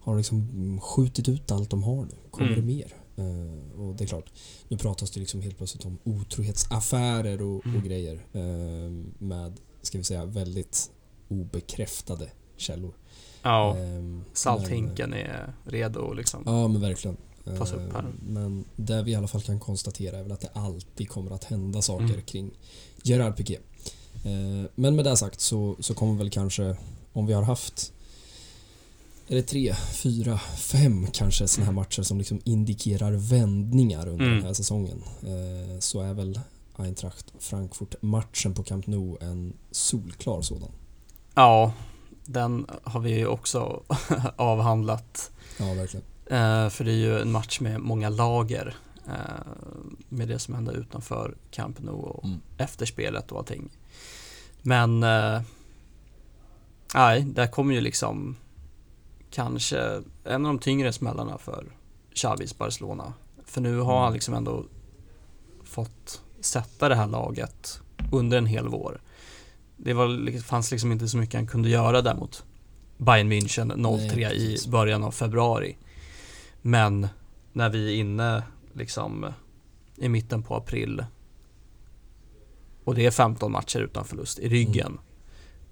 [0.00, 2.14] har de liksom skjutit ut allt de har nu?
[2.30, 2.60] Kommer Mm.
[2.60, 2.94] det mer?
[3.16, 4.32] Ehm, Och det är klart,
[4.68, 7.76] nu pratas det liksom helt plötsligt om otrohetsaffärer och, Mm.
[7.76, 10.90] och grejer ehm, med, ska vi säga, väldigt
[11.28, 12.94] obekräftade källor.
[13.42, 16.42] Ja, Ehm, men- salthinken är redo liksom.
[16.46, 17.16] Ja, men verkligen.
[17.58, 18.04] Tas upp här.
[18.28, 21.44] Men det vi i alla fall kan konstatera är väl att det alltid kommer att
[21.44, 22.22] hända saker Mm.
[22.22, 22.50] kring
[23.02, 23.58] Gerard Piqué.
[24.24, 26.76] Ehm, Men med det sagt så, så kommer väl kanske,
[27.12, 27.92] om vi har haft
[29.28, 34.36] är det tre, fyra, fem kanske sådana här matcher som liksom indikerar vändningar under Mm.
[34.36, 35.02] den här säsongen.
[35.22, 36.40] Eh, Så är väl
[36.76, 40.70] Eintracht Frankfurt-matchen på Camp Nou en solklar sådan.
[41.34, 41.72] Ja,
[42.24, 43.82] den har vi ju också
[44.36, 45.30] avhandlat.
[45.58, 46.04] Ja, verkligen.
[46.26, 48.76] Eh, för det är ju en match med många lager.
[49.06, 49.12] Eh,
[50.08, 52.40] med det som hände utanför Camp Nou och Mm.
[52.58, 53.68] efterspelet och allting.
[54.62, 55.40] Men eh,
[56.94, 58.36] nej, där kommer ju liksom
[59.30, 61.64] kanske en av de tyngre smällarna för
[62.14, 63.12] Xavis Barcelona.
[63.44, 64.14] För nu har han Mm.
[64.14, 64.64] liksom ändå
[65.64, 67.80] fått sätta det här laget
[68.12, 69.00] under en hel vår.
[69.76, 72.44] Det var, fanns liksom inte så mycket han kunde göra där mot
[72.96, 73.68] Bayern München
[74.10, 75.76] 03 Nej, i början av februari.
[76.62, 77.08] Men
[77.52, 79.26] när vi är inne liksom
[79.96, 81.04] i mitten på april
[82.88, 84.98] och det är 15 matcher utan förlust i ryggen Mm.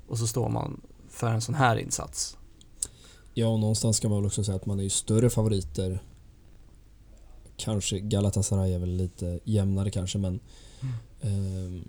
[0.09, 2.37] och så står man för en sån här insats.
[3.35, 6.03] Ja, och någonstans ska man väl också säga att man är ju större favoriter.
[7.57, 10.41] Kanske Galatasaray är väl lite jämnare kanske, men
[11.21, 11.89] ehm,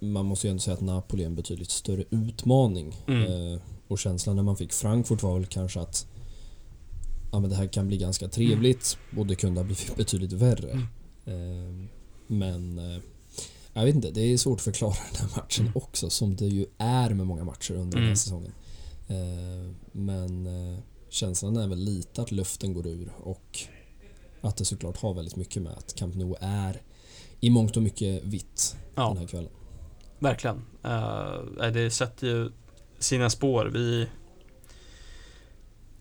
[0.00, 2.96] man måste ju ändå säga att Napoli är en betydligt större utmaning.
[3.06, 3.52] Mm.
[3.52, 6.06] Eh, och känslan när man fick Frankfurt var väl kanske att
[7.32, 10.70] ja, men det här kan bli ganska trevligt och det kunde ha blivit betydligt värre.
[10.70, 10.86] Mm.
[11.26, 11.88] Ehm,
[12.26, 13.02] men eh,
[13.72, 15.72] jag vet inte, det är svårt att förklara den här matchen Mm.
[15.76, 18.16] också som det ju är med många matcher under den här Mm.
[18.16, 18.52] säsongen.
[19.08, 20.78] Eh, men eh,
[21.08, 23.58] känslan är väl lite att luften går ur och
[24.40, 26.82] att det såklart har väldigt mycket med att Camp Nou är
[27.40, 29.08] i mångt och mycket vitt Ja.
[29.08, 29.50] den här kvällen.
[30.18, 30.56] Verkligen.
[30.84, 32.50] Uh, det sätter ju
[32.98, 33.70] sina spår.
[33.74, 34.06] Vi...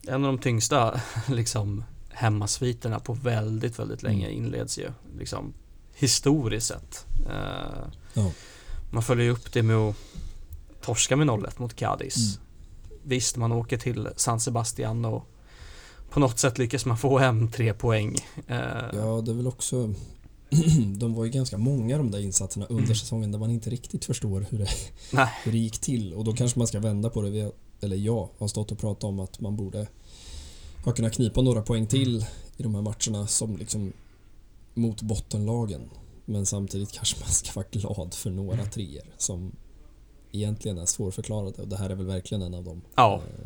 [0.08, 4.38] En av de tyngsta liksom hemmasviterna på väldigt, väldigt länge Mm.
[4.46, 5.54] inleds ju liksom
[5.96, 7.06] historiskt sett.
[7.30, 8.32] Eh, Ja.
[8.94, 9.96] Man följer ju upp det med att
[10.82, 12.18] torska med 0-1 mot Cadiz.
[12.18, 12.48] Mm.
[13.04, 15.26] Visst, man åker till San Sebastian och
[16.10, 18.16] på något sätt lyckas man få hem tre poäng.
[18.48, 18.58] Eh,
[18.94, 19.94] Ja, det är väl också...
[20.98, 22.96] de var ju ganska många de där insatserna under Mm.
[22.96, 24.68] säsongen där man inte riktigt förstår hur det,
[25.44, 26.14] hur det gick till.
[26.14, 27.30] Och då kanske man ska vända på det.
[27.30, 27.52] Vi
[27.82, 29.88] eller jag har stått och pratat om att man borde
[30.86, 32.26] ha kunnat knipa några poäng till
[32.58, 33.94] i de här matcherna som liksom
[34.74, 35.90] mot bottenlagen.
[36.26, 39.52] Men samtidigt kanske man ska vara glad för några treor som
[40.32, 41.62] egentligen är svårförklarade.
[41.62, 42.82] Och det här är väl verkligen en av dem.
[42.96, 43.16] Ja.
[43.16, 43.46] Eh,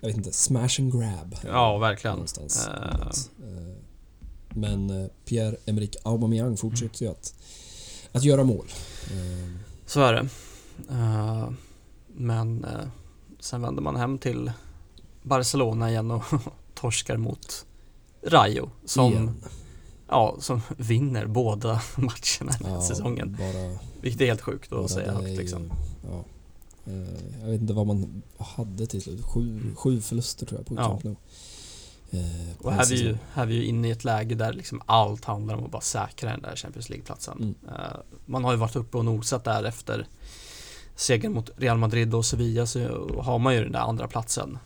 [0.00, 1.36] Jag vet inte, smash and grab.
[1.46, 2.14] Ja, verkligen.
[2.16, 2.68] Någonstans.
[2.68, 3.74] Eh,
[4.54, 7.34] Men Pierre-Emerick Aubameyang fortsätter ju att,
[8.12, 8.66] att göra mål.
[9.86, 10.28] Så är det.
[12.06, 12.66] Men
[13.40, 14.52] sen vänder man hem till
[15.22, 16.22] Barcelona igen och
[16.74, 17.66] torskar mot
[18.22, 19.34] Rayo som, igen.
[20.10, 23.36] Ja, som vinner båda matcherna den här Ja, säsongen.
[23.38, 25.72] Bara, Vilket är helt sjukt att säga högt ju- liksom.
[26.10, 26.24] Ja.
[26.92, 29.22] Eh, Jag vet inte vad man hade till slut.
[29.24, 30.88] Sju, sju förluster tror jag på Ja.
[30.88, 31.16] Camp Nou.
[32.12, 32.20] Eh,
[32.58, 34.82] Och här är, vi ju, här är vi ju inne i ett läge där liksom
[34.86, 37.38] allt handlar om att bara säkra den där Champions League-platsen.
[37.38, 37.54] Mm.
[37.68, 37.96] Eh,
[38.26, 40.06] man har ju varit uppe och nosat där efter
[40.96, 42.80] segern mot Real Madrid och Sevilla så
[43.22, 44.58] har man ju den där andra platsen.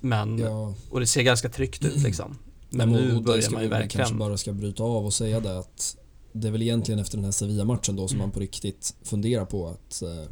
[0.00, 2.38] Men, Ja, och det ser ganska tryggt ut liksom.
[2.70, 5.06] Men och- nu och det börjar man ju väl kanske verkligen bara ska bryta av
[5.06, 5.96] och säga det att
[6.32, 8.26] det är väl egentligen efter den här Sevilla-matchen då som Mm.
[8.28, 10.24] man på riktigt funderar på att eh,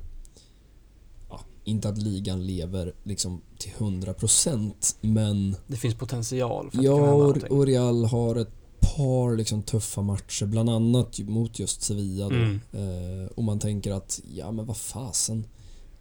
[1.30, 7.12] ja, inte att ligan lever liksom till 100% men Det finns potential för att ja,
[7.12, 8.52] och, och Real har ett
[8.96, 12.34] par liksom tuffa matcher bland annat mot just Sevilla då.
[12.34, 12.60] Mm.
[12.72, 15.46] Eh, och man tänker att ja men vad fasen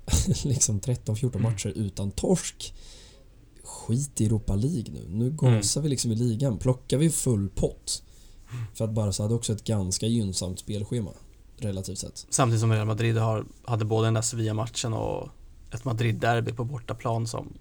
[0.43, 1.41] liksom 13-14 Mm.
[1.51, 2.73] matcher utan torsk
[3.65, 5.05] skit i Europa League nu.
[5.09, 5.37] Nu Mm.
[5.37, 6.57] gasar vi liksom i ligan.
[6.57, 8.03] Plockar vi full pott
[8.73, 11.11] för att Barca hade också ett ganska gynnsamt spelschema
[11.57, 12.25] relativt sett.
[12.29, 15.29] Samtidigt som Real Madrid har, hade både den där Sevilla-matchen och
[15.71, 17.53] ett Madrid-derby på bortaplan som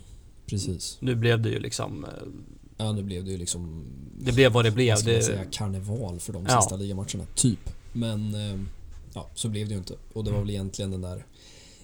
[0.46, 0.96] Precis.
[1.00, 2.10] nu blev det ju liksom eh,
[2.76, 3.84] Ja, nu blev det ju liksom
[4.18, 4.92] Det blev vad det blev.
[4.92, 6.60] vad ska man Det, säga, karneval för de Ja.
[6.60, 7.70] sista ligamatcherna, typ.
[7.92, 8.60] Men eh,
[9.14, 9.94] ja, så blev det ju inte.
[10.12, 11.26] Och det var väl egentligen den där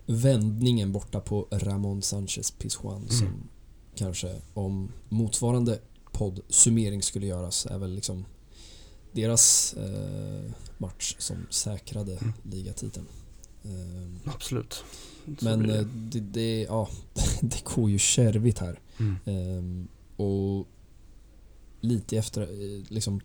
[0.07, 3.41] vändningen borta på Ramon Sanchez Pizjuan som Mm.
[3.95, 5.79] Kanske om motsvarande
[6.13, 8.25] poddsummering skulle göras är väl liksom
[9.13, 12.33] deras eh, match som säkrade Mm.
[12.43, 13.07] ligatiteln.
[13.65, 14.73] Eh, absolut.
[15.39, 15.79] Så men blir det.
[15.79, 16.89] eh, det, det, ja,
[17.41, 18.81] det går ju kärvigt här.
[18.99, 19.17] Mm.
[19.25, 20.67] Ehm, och
[21.81, 23.21] lite efter, eh, liksom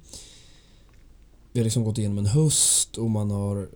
[1.54, 3.70] Vi har liksom gått igenom en höst och man har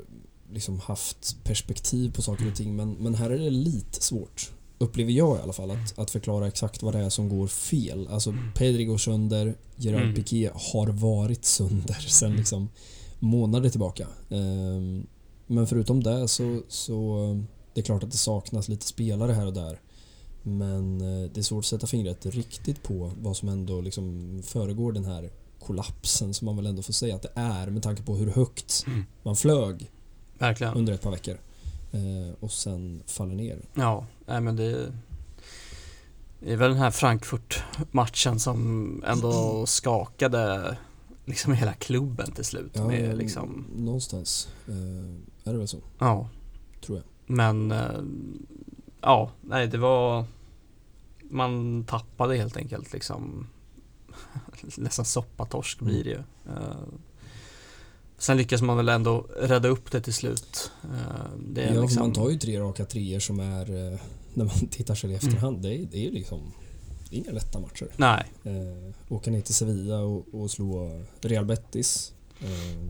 [0.53, 4.52] liksom haft perspektiv på saker och ting men, men här är det lite svårt
[4.82, 8.08] Upplever jag i alla fall att, att förklara exakt vad det är som går fel.
[8.12, 10.16] Alltså Pedri går sönder, Gerard Mm.
[10.16, 12.70] Piqué har varit sönder sen liksom
[13.20, 14.08] månader tillbaka.
[14.30, 15.08] Ehm,
[15.48, 17.18] men förutom det så, så
[17.74, 19.80] det är klart att det saknas lite spelare här och där.
[20.44, 24.92] Men eh, det är svårt att sätta fingret riktigt på vad som ändå liksom föregår
[24.92, 25.30] den här
[25.60, 28.84] kollapsen som man väl ändå får säga att det är med tanke på hur högt
[28.88, 29.04] Mm.
[29.24, 29.92] man flög
[30.38, 30.74] Verkligen.
[30.74, 31.40] under ett par veckor.
[31.92, 33.62] Eh, och sen faller ner.
[33.76, 34.94] Ja, nej men det
[36.40, 40.78] det är väl den här Frankfurt-matchen som ändå skakade
[41.26, 42.76] liksom hela klubben till slut.
[42.76, 46.30] med liksom, någonstans eh, är det väl så, ja,
[46.86, 47.36] tror jag.
[47.36, 48.02] men eh,
[49.02, 50.26] ja, nej det var
[51.30, 53.48] man tappade helt enkelt liksom
[54.78, 56.24] nästan soppatorsk blir det ju.
[56.48, 56.76] Eh,
[58.20, 60.72] Sen lyckas man väl ändå rädda upp det till slut.
[60.84, 64.00] Eh, ja, liksom, man tar ju tre raka treor som är, eh,
[64.34, 66.52] när man tittar sig i efterhand, det, är, det är liksom
[67.10, 67.88] det är inga lätta matcher.
[67.98, 72.14] Nej, Eh, åka ner till Sevilla och, och slå Real Betis.
[72.42, 72.90] Eh,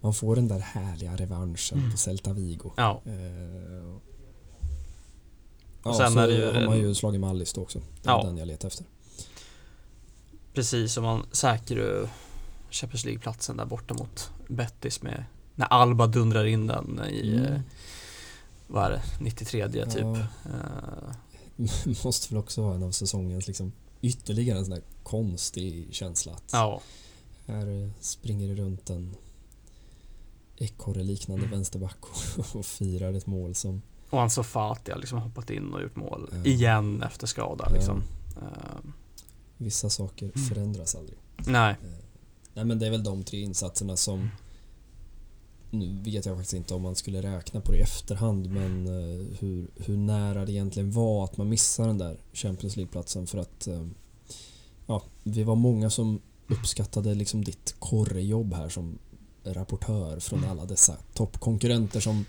[0.00, 1.90] man får den där härliga revanschen Mm.
[1.90, 2.70] på Celta Vigo.
[2.76, 3.94] ja, Eh,
[5.82, 7.78] Och ja, sen så är det ju har man ju slagit Alice då också.
[8.02, 8.22] Det var Ja.
[8.26, 8.86] den jag letade efter.
[10.54, 12.08] precis som man säkrar
[12.70, 15.24] Champions League-platsen där borta mot Betis med
[15.54, 17.60] när Alba dundrar in den i, Mm.
[18.70, 19.94] Eh, vad är det, 93 typ.
[20.00, 20.18] Ja.
[20.18, 21.14] Eh,
[22.04, 23.72] Måste väl också vara en av säsongens liksom
[24.02, 26.80] ytterligare en sån där konstig känsla att ja,
[27.46, 29.16] här eh, springer det runt en
[30.56, 31.56] ekorre-liknande Mm.
[31.58, 35.82] vänsterback och, och firar ett mål som och Ansu Fati har liksom hoppat in och
[35.82, 36.44] gjort mål Ja.
[36.50, 37.74] igen efter skada Ja.
[37.74, 38.02] liksom.
[38.36, 38.90] Eh,
[39.56, 40.48] vissa saker Mm.
[40.48, 41.18] förändras aldrig.
[41.46, 41.76] nej,
[42.54, 44.30] Nej men det är väl de tre insatserna som
[45.70, 49.26] Nu vet jag faktiskt inte om man skulle räkna på det i efterhand men eh,
[49.40, 53.66] hur, hur nära det egentligen var att man missade den där Champions League-platsen för att
[53.66, 53.86] eh,
[54.86, 58.98] Ja, vi var många som uppskattade liksom ditt korrejobb här som
[59.44, 62.24] rapportör från alla dessa toppkonkurrenter som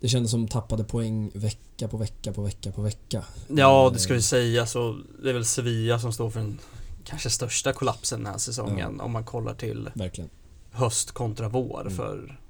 [0.00, 3.24] det kändes som tappade poäng vecka på vecka på vecka på vecka.
[3.48, 6.58] ja det ska vi säga så det är väl Sevilla som står för den
[7.04, 10.30] kanske största kollapsen den här säsongen om man kollar till Verkligen.
[10.70, 11.92] höst kontra vår Mm.
[11.96, 12.40] för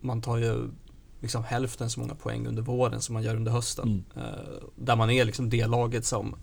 [0.00, 0.68] man tar ju
[1.20, 4.04] liksom hälften så många poäng under våren som man gör under hösten.
[4.16, 4.26] Mm.
[4.28, 4.38] Eh,
[4.76, 6.36] där man är liksom det laget som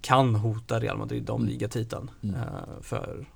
[0.00, 1.52] kan hota Real Madrid om Mm.
[1.52, 2.10] ligatiteln.
[2.22, 2.34] Mm.
[2.36, 2.40] Eh,
[2.80, 3.26] för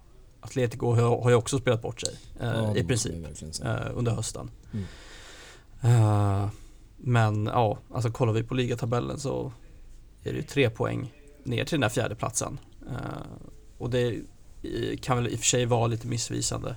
[0.41, 3.15] Atletico har, har ju också spelat bort sig eh, Ja, i princip
[3.95, 4.51] under hösten.
[4.73, 6.49] Mm.
[6.97, 9.53] Men ja, alltså kollar vi på ligatabellen så
[10.23, 11.13] är det ju tre poäng
[11.45, 12.61] ner till den där fjärde platsen.
[13.79, 14.21] Och det
[15.03, 16.77] kan väl i och för sig vara lite missvisande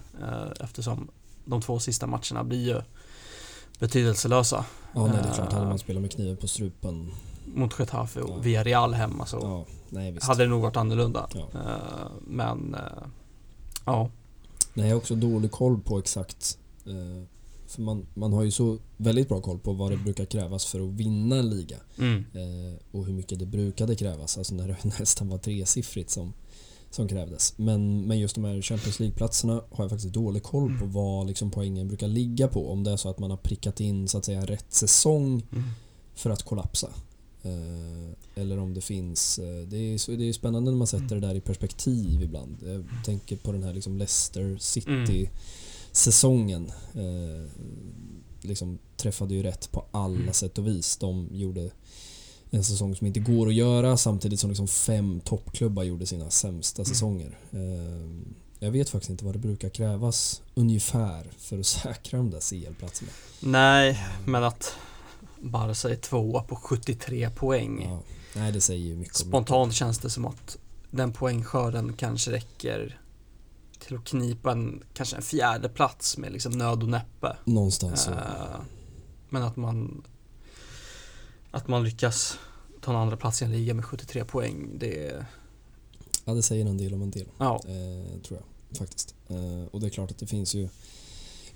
[0.60, 1.10] eftersom
[1.46, 2.82] de två sista matcherna blir ju
[3.80, 4.66] betydelselösa.
[4.94, 5.48] Ja, nej, det är klart.
[5.52, 5.54] Eh.
[5.54, 7.12] Hade man spelat med kniven på strupen.
[7.46, 8.42] Mot Getafe och Ja.
[8.42, 11.30] Villarreal hemma så Ja, nej hade det nog varit annorlunda.
[11.34, 11.40] Ja.
[11.54, 13.08] Eh, men eh,
[13.86, 14.10] ja,
[14.74, 16.58] Nej, jag har också dålig koll på exakt.
[17.68, 20.80] För man, man har ju så väldigt bra koll på vad det brukar krävas för
[20.80, 21.78] att vinna en liga.
[21.98, 22.26] mm,
[22.92, 24.38] och hur mycket det brukade krävas.
[24.38, 26.34] Alltså när det nästan var tresiffrigt som,
[26.92, 27.54] som krävdes.
[27.58, 30.92] Men, men just de här Champions League-platserna har jag faktiskt dålig koll på Mm.
[30.92, 32.72] vad liksom poängen brukar ligga på.
[32.72, 35.64] Om det är så att man har prickat in så att säga rätt säsong mm,
[36.16, 36.90] för att kollapsa.
[37.44, 39.40] Eh, eller om det finns...
[39.40, 42.58] Eh, det, är, det är spännande när man sätter det där i perspektiv ibland.
[42.66, 46.72] Jag tänker på den här liksom Leicester City-säsongen.
[46.94, 47.50] Eh,
[48.42, 50.34] liksom träffade ju rätt på alla Mm.
[50.34, 50.98] sätt och vis.
[50.98, 51.72] De gjorde
[52.54, 56.82] en säsong som inte går att göra samtidigt som liksom fem toppklubbar gjorde sina sämsta
[56.82, 56.86] Mm.
[56.94, 57.38] säsonger.
[57.52, 62.40] Eh, jag vet faktiskt inte vad det brukar krävas ungefär för att säkra de där
[62.40, 63.12] CL-platserna.
[63.40, 64.76] nej, men att
[65.42, 67.82] Barca är tvåa på 73 poäng.
[67.90, 68.00] Ja,
[68.36, 70.58] nej, det säger ju mycket Spontant känns det som att
[70.92, 73.00] den poängskörden kanske räcker
[73.80, 77.36] till att knipa en, kanske en fjärde plats med liksom nöd och näppe.
[77.46, 78.12] Någonstans så.
[78.12, 78.18] Eh,
[79.30, 80.04] Men att man
[81.52, 82.40] att man lyckas
[82.82, 85.26] ta en andra plats i en liga med 73 poäng, det
[86.26, 87.28] Ja, det säger en del om en del.
[87.38, 89.16] ja, Eh, tror jag faktiskt.
[89.28, 90.70] Eh, och det är klart att det finns ju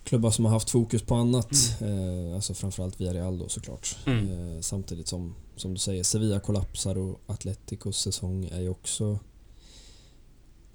[0.03, 1.51] klubbar som har haft fokus på annat.
[1.81, 3.97] Eh, alltså framförallt Villarreal då såklart.
[4.05, 4.55] Mm.
[4.55, 9.19] Eh, samtidigt som, som du säger, Sevilla kollapsar och Atleticos säsong är ju också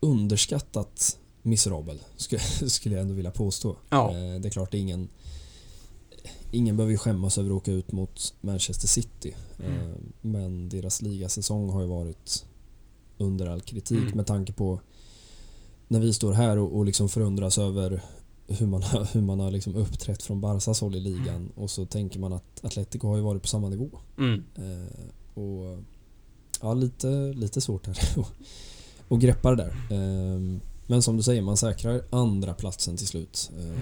[0.01, 3.77] underskattat miserabel, skulle, skulle jag ändå vilja påstå.
[3.91, 5.09] ja, Eh, det är klart, det är ingen
[6.51, 9.35] Ingen behöver ju skämmas över att åka ut mot Manchester City.
[9.65, 9.73] Mm.
[9.91, 12.47] Eh, Men deras ligasäsong har ju varit
[13.19, 14.17] under all kritik Mm.
[14.17, 14.81] med tanke på
[15.89, 18.03] när vi står här och, och liksom förundras över
[18.47, 21.87] hur man har, hur man har liksom uppträtt från Barcas håll i ligan och så
[21.87, 23.91] tänker man att Atletico har ju varit på samma nivå.
[24.19, 25.79] mm, Eh, och
[26.61, 28.33] ja, lite, lite svårt här att-
[29.09, 29.71] att greppa det där.
[29.97, 33.51] Eh, men som du säger, man säkrar andra platsen till slut.
[33.59, 33.81] Eh,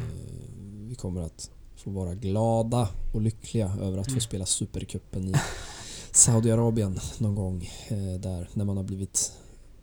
[0.88, 4.20] vi kommer att få vara glada och lyckliga över att få Mm.
[4.20, 5.34] spela Supercupen i
[6.12, 9.32] Saudiarabien någon gång eh, där när man har blivit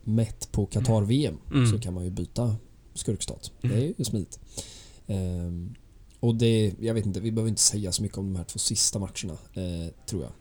[0.04, 1.66] mätt på Qatar-VM Mm.
[1.72, 2.56] så kan man ju byta
[2.94, 3.50] skurkstat.
[3.62, 3.76] Mm.
[3.76, 4.38] Det är ju smidigt.
[5.06, 5.74] Ehm,
[6.20, 8.58] och det, jag vet inte, vi behöver inte säga så mycket om de här två
[8.58, 10.32] sista matcherna, eh, tror jag.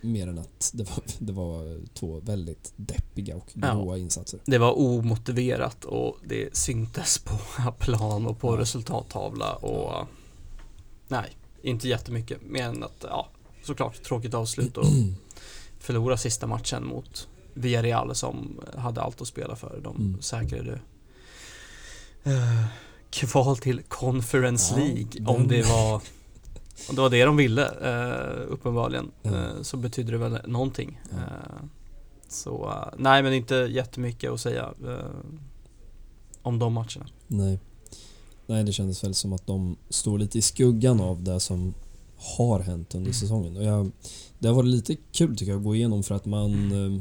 [0.00, 3.74] Mer än att det var, det var två väldigt deppiga och Ja.
[3.74, 4.40] gråa insatser.
[4.44, 7.38] det var omotiverat och det syntes på
[7.78, 8.60] plan och på Ja.
[8.60, 10.06] resultattavla och
[11.08, 13.28] nej, inte jättemycket mer än att ja,
[13.64, 14.86] såklart tråkigt avslut och
[15.78, 19.80] förlora sista matchen mot Villarreal som hade allt att spela för.
[19.84, 20.22] De Mm.
[20.22, 20.80] säkrade
[22.24, 22.64] eh,
[23.10, 26.02] kval till Conference Ja, League om det var
[26.88, 31.00] om det var det de ville eh, uppenbarligen eh, så betyder det väl någonting.
[31.12, 31.64] Eh,
[32.28, 34.74] så nej men inte jättemycket att säga
[36.42, 37.06] om de matcherna.
[37.26, 37.58] Nej.
[38.46, 41.74] Nej, det kändes väl som att de står lite i skuggan av det som
[42.16, 43.14] har hänt under Mm.
[43.14, 43.56] säsongen.
[43.56, 43.90] Och jag,
[44.38, 47.00] det har varit lite kul tycker jag att gå igenom för att man eh,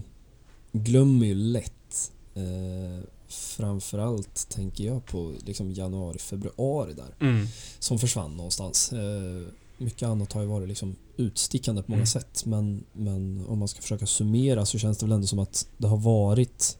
[0.72, 7.28] glömmer ju lätt eh, Framförallt tänker jag på liksom januari, februari där.
[7.28, 7.48] Mm.
[7.80, 8.94] Som försvann någonstans.
[8.94, 9.48] Eh,
[9.78, 12.08] mycket annat har ju varit liksom utstickande på många Mm.
[12.08, 15.68] sätt men, men om man ska försöka summera så känns det väl ändå som att
[15.78, 16.78] det har varit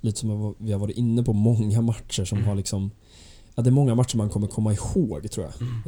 [0.00, 2.48] lite som vi har varit inne på, många matcher som Mm.
[2.48, 2.90] har liksom
[3.54, 5.68] Ja, det är många matcher man kommer komma ihåg tror jag.
[5.68, 5.82] Mm.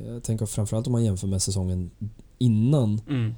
[0.00, 1.90] Eh, jag tänker framförallt om man jämför med säsongen
[2.38, 3.34] innan Mm.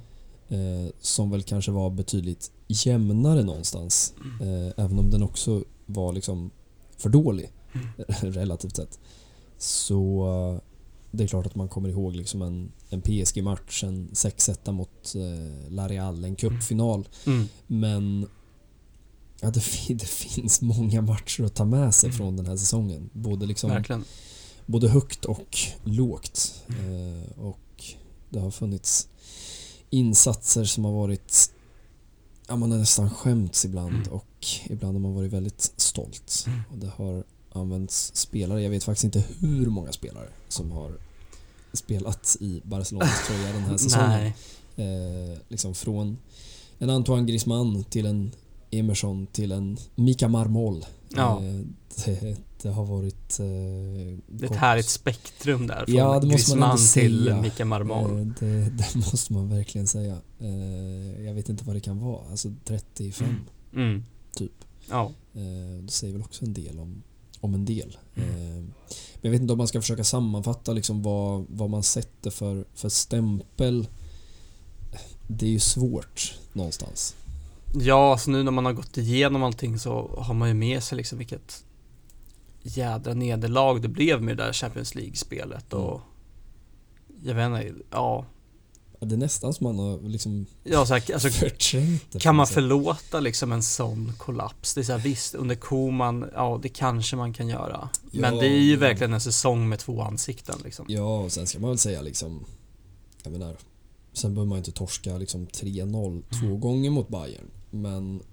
[0.47, 4.13] eh, som väl kanske var betydligt jämnare någonstans.
[4.41, 4.67] Mm.
[4.67, 6.51] Eh, även om den också var liksom
[6.97, 7.87] för dålig Mm.
[8.33, 8.99] relativt sett.
[9.57, 10.27] Så
[11.17, 15.71] det är klart att man kommer ihåg liksom en, en PSG-match, en 6-1 mot eh,
[15.71, 17.07] La Real, en cupfinal.
[17.25, 17.45] Mm.
[17.67, 18.27] Men
[19.41, 22.17] ja, det, det finns många matcher att ta med sig Mm.
[22.17, 23.09] från den här säsongen.
[23.13, 24.03] Både, liksom, Verkligen.
[24.65, 26.63] både högt och lågt.
[26.69, 27.83] Eh, och
[28.29, 29.07] det har funnits
[29.89, 31.51] insatser som har varit
[32.49, 34.07] Ja, man har nästan skämts ibland Mm.
[34.11, 36.43] och ibland har man varit väldigt stolt.
[36.47, 36.59] Mm.
[36.71, 40.97] Och det har använts spelare, jag vet faktiskt inte hur många spelare som har
[41.73, 44.31] spelat i Barcelonas tröja den här säsongen.
[44.75, 46.17] Eh, liksom från
[46.79, 48.31] en Antoine Griezmann till en
[48.71, 50.85] Emerson till en Mika Marmol.
[51.15, 51.43] Ja.
[51.43, 51.61] Eh,
[52.05, 53.39] det, det har varit...
[53.39, 53.45] Eh,
[54.27, 55.85] Det är ett härligt spektrum där.
[55.85, 57.35] Från Ja, Griezmann till.
[57.41, 58.19] Mika Marmol.
[58.19, 60.17] Eh, det, det måste man verkligen säga.
[60.39, 62.21] Eh, jag vet inte vad det kan vara.
[62.31, 63.35] Alltså 35
[63.73, 64.03] Mm.
[64.35, 64.51] typ.
[64.89, 65.11] Ja.
[65.33, 67.03] Eh, det säger väl också en del om,
[67.41, 67.97] om en del.
[68.15, 68.29] Mm.
[68.29, 68.63] Eh,
[69.21, 72.65] men jag vet inte om man ska försöka sammanfatta liksom vad, vad man sätter för,
[72.73, 73.87] för stämpel.
[75.27, 77.15] Det är ju svårt någonstans.
[77.73, 80.97] Ja, alltså nu när man har gått igenom allting så har man ju med sig
[80.97, 81.63] liksom vilket
[82.61, 86.01] jädra nederlag det blev med det där Champions League-spelet och
[87.23, 88.25] jag vet inte, ja.
[88.99, 92.19] Ja, Det är nästan som man har liksom ja så här, alltså, förträngt det.
[92.19, 92.53] kan man sätt.
[92.53, 94.73] förlåta liksom en sån kollaps?
[94.73, 97.89] Det är så här, visst, under Koman, ja det kanske man kan göra.
[98.11, 100.85] Men Ja, det är ju verkligen en säsong med två ansikten liksom.
[100.89, 102.45] Ja, och sen ska man väl säga liksom...
[103.23, 103.57] Jag menar,
[104.13, 106.59] sen behöver man inte torska liksom 3-0 två Mm.
[106.59, 107.45] gånger mot Bayern.
[107.71, 108.23] Men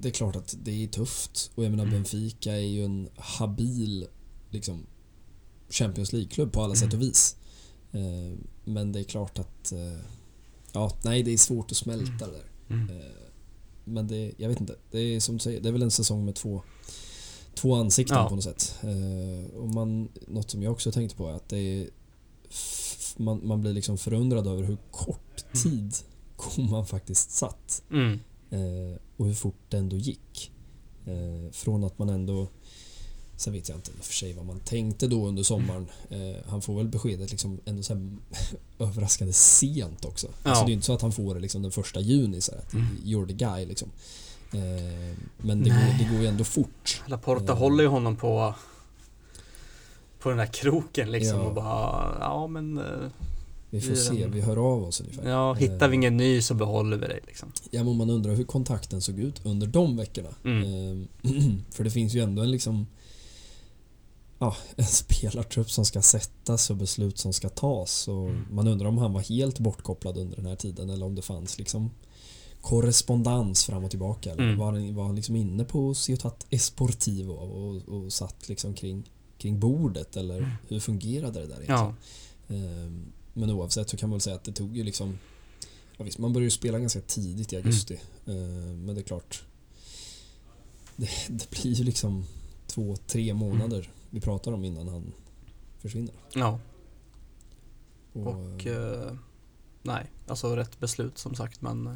[0.00, 1.50] det är klart att det är tufft.
[1.54, 1.94] Och jag menar Mm.
[1.94, 4.06] Benfica är ju en habil
[4.50, 4.86] liksom,
[5.70, 6.96] Champions League-klubb på alla sätt Mm.
[6.96, 7.36] och vis.
[8.64, 9.72] Men det är klart att...
[9.72, 9.98] eh,
[10.74, 12.74] Ja, nej det är svårt att smälta det där.
[12.74, 12.90] Mm.
[13.00, 13.06] Eh,
[13.84, 14.76] Men det, jag vet inte.
[14.90, 16.62] Det är som du säger, det är väl en säsong med två,
[17.54, 18.28] två ansikten Ja.
[18.28, 18.74] på något sätt.
[18.82, 21.88] Eh, Och man, något som jag också tänkte på är att det är,
[23.16, 25.62] man, man blir liksom förundrad över hur kort Mm.
[25.62, 25.94] tid
[26.36, 27.82] Koman faktiskt satt.
[27.90, 28.18] Mm.
[29.16, 30.52] Och hur fort det ändå gick.
[31.52, 32.46] Från att man ändå
[33.36, 35.86] Sen vet jag inte för sig vad man tänkte då under sommaren.
[36.10, 38.08] Eh, han får väl beskedet liksom ändå så
[38.78, 40.26] överraskande sent också.
[40.42, 40.50] Ja.
[40.50, 42.72] Alltså det är inte så att han får det liksom den första juni så att
[42.74, 42.86] Mm.
[43.04, 43.88] you're the guy liksom.
[44.52, 45.96] Eh, men det Nej.
[45.98, 47.02] går, det går ju ändå fort.
[47.06, 47.58] Laporta Eh.
[47.58, 48.54] håller ju honom på
[50.20, 51.44] på den här kroken liksom Ja.
[51.46, 52.84] och bara, ja men eh,
[53.70, 55.30] Vi får se, vi hör av oss ungefär.
[55.30, 57.52] Ja, hittar vi Eh, ingen ny så behåller vi dig liksom.
[57.70, 60.28] Ja, men man undrar hur kontakten såg ut under de veckorna.
[60.44, 60.64] Mm.
[60.64, 61.08] Ehm,
[61.70, 62.86] För det finns ju ändå en liksom
[64.42, 68.08] Ja, en spelartrupp som ska sättas och beslut som ska tas.
[68.08, 68.46] Och Mm.
[68.50, 71.58] Man undrar om han var helt bortkopplad under den här tiden eller om det fanns
[71.58, 71.90] liksom
[72.60, 74.30] korrespondens fram och tillbaka.
[74.32, 74.58] Eller Mm.
[74.58, 79.60] var han, var han liksom inne på Ciutat Esportivo och, och satt liksom kring, kring
[79.60, 80.50] bordet eller Mm.
[80.68, 81.78] hur fungerade det där egentligen?
[81.80, 81.94] Ja,
[82.48, 85.18] Ehm, Men oavsett så kan man väl säga att det tog ju liksom
[85.96, 88.00] ja, visst, Man började ju spela ganska tidigt i augusti.
[88.26, 89.42] Ehm, Men det är klart
[90.96, 92.24] det, det blir ju liksom
[92.66, 95.12] två, tre månader vi pratar om innan han
[95.78, 96.14] försvinner.
[96.34, 96.58] ja.
[98.12, 99.12] Och, Och eh,
[99.82, 101.92] nej, alltså rätt beslut som sagt men eh,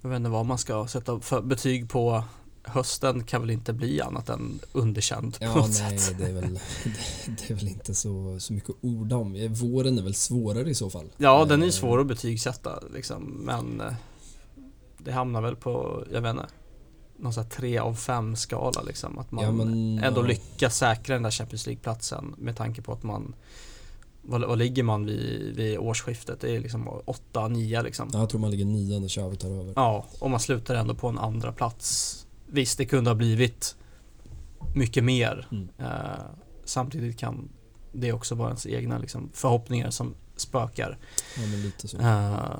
[0.00, 2.24] jag vet inte vad man ska sätta för betyg på
[2.62, 6.18] hösten kan väl inte bli annat än underkänd på Ja, något nej, sätt.
[6.18, 6.54] det är väl,
[6.84, 9.34] det, det är väl inte så, så mycket orda om.
[9.36, 11.06] Eh, Våren är väl svårare i så fall.
[11.16, 13.82] Ja, den är ju Eh, svår att betygsätta liksom, men
[14.98, 16.46] det hamnar väl på, jag vet inte,
[17.18, 19.18] någon sån här 3 av 5 skala liksom.
[19.18, 20.26] Att man Ja, men, ändå ja.
[20.26, 23.34] lyckas säkra den där Champions League-platsen med tanke på att man
[24.28, 26.40] vad, vad ligger man vid, vid årsskiftet?
[26.40, 26.88] Det är liksom
[27.32, 28.10] 8-9 liksom.
[28.12, 29.72] Ja, Jag tror man ligger nio när Xavi tar över.
[29.76, 32.26] Ja, och man slutar ändå på en andra plats.
[32.46, 33.76] Visst, det kunde ha blivit
[34.74, 35.48] mycket mer.
[35.50, 35.68] Mm.
[35.78, 36.24] Eh,
[36.64, 37.48] samtidigt kan
[37.92, 40.98] det också vara ens egna liksom, förhoppningar som spökar.
[41.36, 41.98] Ja, men lite så.
[41.98, 42.58] Eh,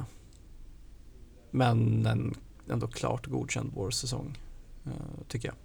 [1.50, 2.34] men en
[2.70, 4.38] ändå klart godkänd vår säsong
[5.28, 5.56] tycker jag.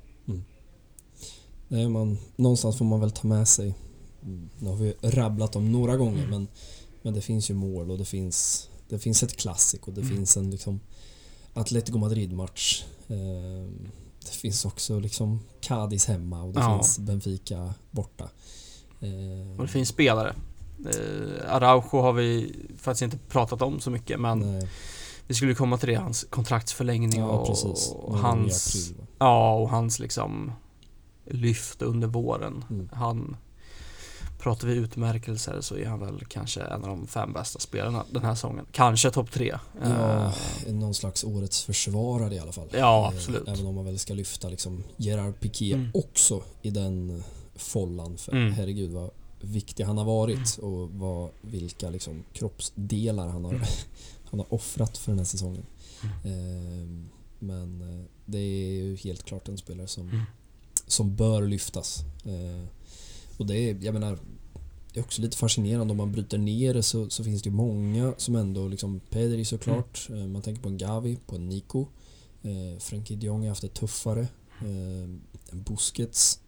[1.68, 3.74] Nej, man, någonstans får man väl ta med sig.
[4.24, 6.30] mm, Nu har vi rabblat om några gånger Mm.
[6.30, 6.48] men,
[7.02, 10.16] men det finns ju mål och det finns, det finns ett klassik och det Mm.
[10.16, 10.80] finns en liksom
[11.54, 12.84] Atletico Madrid-match.
[13.08, 13.70] Eh,
[14.26, 16.78] det finns också liksom Cadiz hemma och det Ja.
[16.78, 18.30] finns Benfica borta.
[19.00, 20.36] Eh, Och det finns spelare.
[20.86, 24.68] Eh, Araujo har vi faktiskt inte pratat om så mycket men nej,
[25.28, 27.50] vi skulle komma till det, hans kontraktsförlängning ja, och,
[28.10, 29.06] och hans april?
[29.22, 30.52] Ja, och hans liksom
[31.26, 32.66] lyft under våren.
[32.70, 32.90] Mm.
[32.94, 33.38] Han
[34.40, 38.24] Pratar vi utmärkelser så är han väl kanske en av de fem bästa spelarna den
[38.24, 38.66] här säsongen.
[38.72, 39.58] Kanske topp tre.
[39.84, 40.34] Ja,
[40.68, 42.68] Eh, någon slags årets försvarare i alla fall.
[42.72, 43.48] Ja, Eh, absolut.
[43.48, 45.92] Även om man väl ska lyfta liksom Gerard Piqué Mm.
[45.94, 47.24] också i den
[47.56, 48.18] follan.
[48.18, 48.54] För Mm.
[48.54, 49.10] herregud vad
[49.42, 53.64] viktig han har varit och vad, vilka liksom kroppsdelar han har, Mm.
[54.32, 55.66] han har offrat för den här säsongen.
[56.26, 57.10] Mm.
[57.42, 60.22] Men eh, det är ju helt klart en spelare som, Mm.
[60.88, 62.00] som bör lyftas.
[62.26, 62.66] Eh,
[63.38, 64.18] Och det är, jag menar,
[64.94, 67.56] det är också lite fascinerande om man bryter ner det så, så finns det ju
[67.56, 70.22] många som ändå liksom Pedri såklart, Mm.
[70.22, 71.86] eh, man tänker på en Gavi, på en Nico.
[72.44, 74.28] Eh, Frenkie de Jong har haft det tuffare.
[74.62, 75.10] Eh,
[75.52, 76.40] Busquets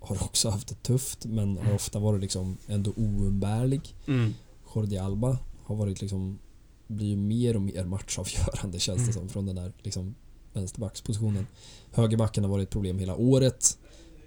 [0.00, 1.74] har också haft det tufft men har Mm.
[1.74, 3.94] ofta varit liksom ändå oumbärlig.
[4.06, 4.34] mm.
[4.74, 6.38] Jordi Alba har varit liksom
[6.86, 9.12] blir ju mer och mer matchavgörande känns det Mm.
[9.12, 10.14] som från den där liksom
[10.58, 11.46] vänsterbackspositionen.
[11.92, 13.78] Högerbacken har varit ett problem hela året.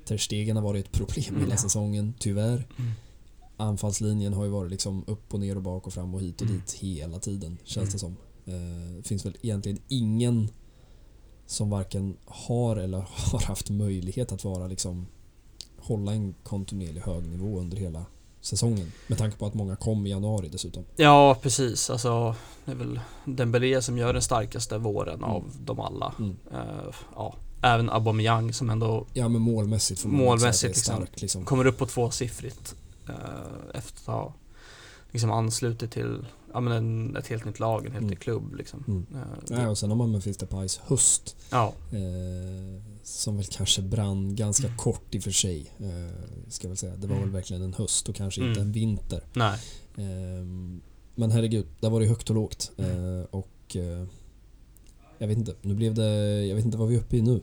[0.05, 1.57] Ter Stegen har varit ett problem Mm, hela ja.
[1.57, 2.67] säsongen, tyvärr.
[2.79, 2.91] Mm.
[3.57, 6.47] Anfallslinjen har ju varit liksom upp och ner och bak och fram och hit och
[6.47, 6.59] Mm.
[6.59, 7.91] dit hela tiden känns Mm.
[7.93, 8.17] det som.
[8.45, 10.49] Eh, Det finns väl egentligen ingen
[11.45, 12.97] som varken har eller
[13.31, 15.07] har haft möjlighet att vara liksom
[15.77, 18.05] hålla en kontinuerlig hög nivå under hela
[18.41, 18.91] säsongen.
[19.07, 20.83] Med tanke på att många kom i januari dessutom.
[20.95, 21.89] Ja, precis.
[21.89, 22.35] Alltså,
[22.71, 25.29] det är väl Dembélé som gör den starkaste våren Mm.
[25.29, 26.13] av dem alla.
[26.19, 26.37] Mm.
[26.53, 30.95] Eh, ja, även Aubameyang som ändå Ja men målmässigt får man Målmässigt, liksom.
[30.95, 31.45] stark liksom.
[31.45, 32.75] kommer upp på tvåsiffrigt
[33.09, 33.15] eh,
[33.73, 34.33] efter att ha
[35.11, 38.09] liksom anslutit till ja, men en, ett helt nytt lag, en helt Mm.
[38.09, 38.55] ny klubb.
[38.55, 38.83] Liksom.
[38.87, 39.05] Mm.
[39.13, 44.35] Eh, Nej, och sen har man Memphis Depays höst ja, eh, som väl kanske brann
[44.35, 44.77] ganska Mm.
[44.77, 45.71] kort i och för sig.
[45.79, 46.95] Eh, ska väl säga.
[46.95, 48.67] Det var väl verkligen en höst och kanske inte Mm.
[48.67, 49.23] en vinter.
[49.33, 49.59] nej.
[49.97, 50.81] Ehm,
[51.15, 52.71] men herregud, där var det högt och lågt.
[52.77, 53.25] Mm.
[53.31, 54.07] Och eh,
[55.17, 57.41] jag vet inte, nu blev det, jag vet inte vad vi är uppe i nu.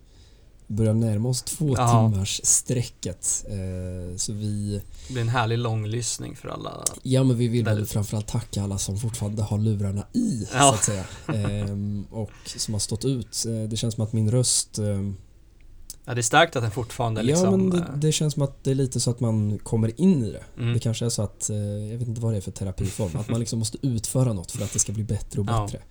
[0.66, 2.10] Vi börjar närma oss två Ja.
[2.10, 3.44] timmars strecket.
[3.48, 6.84] Eh, så vi, Det blir en härlig långlyssning för alla.
[7.02, 10.74] ja men vi vill väl framförallt tacka alla som fortfarande har lurarna i så Ja.
[10.74, 11.04] att säga.
[11.34, 13.44] Ehm, och som har stått ut.
[13.70, 15.16] Det känns som att min röst ehm,
[16.08, 17.44] Ja, det är starkt att den fortfarande liksom...
[17.44, 20.00] Ja men det, eh, det känns som att det är lite så att man kommer
[20.00, 20.42] in i det.
[20.58, 20.72] mm.
[20.74, 23.28] Det kanske är så att, eh, jag vet inte vad det är för terapiform, att
[23.28, 25.64] man liksom måste utföra något för att det ska bli bättre och Ja.
[25.64, 25.82] bättre.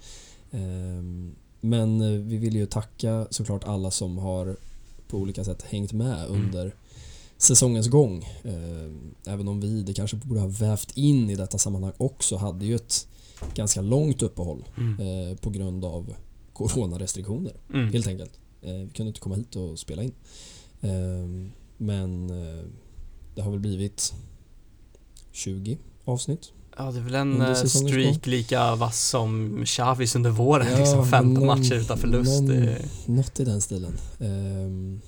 [0.52, 4.56] Ehm, Men eh, vi vill ju tacka såklart alla som har
[5.08, 6.32] på olika sätt hängt med Mm.
[6.46, 6.76] under
[7.38, 8.30] säsongens gång.
[8.44, 12.66] Ehm, Även om vi, det kanske borde ha vävt in i detta sammanhang också, hade
[12.66, 13.08] ju ett
[13.54, 15.38] ganska långt uppehåll Mm.
[15.38, 16.14] på grund av
[16.54, 17.94] coronarestriktioner Mm.
[17.94, 18.32] helt enkelt.
[18.68, 20.12] Eh, Vi kunde inte komma hit och spela in.
[20.82, 22.64] Ehm, Men eh,
[23.36, 24.14] det har väl blivit
[25.32, 26.52] 20 avsnitt.
[26.78, 30.68] Ja, det är väl en eh, streak lika vass som Chavis under våren.
[30.72, 32.42] Ja, liksom 15 någon- matcher utan förlust.
[32.42, 32.76] någon-
[33.16, 33.94] Något i den stilen.
[34.20, 35.02] Ehm,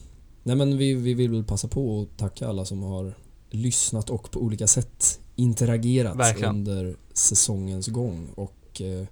[0.43, 3.13] Nej men vi, vi vill väl passa på att tacka alla som har
[3.49, 6.55] lyssnat och på olika sätt interagerat Verkligen.
[6.55, 8.27] under säsongens gång.
[8.35, 9.05] Och eh,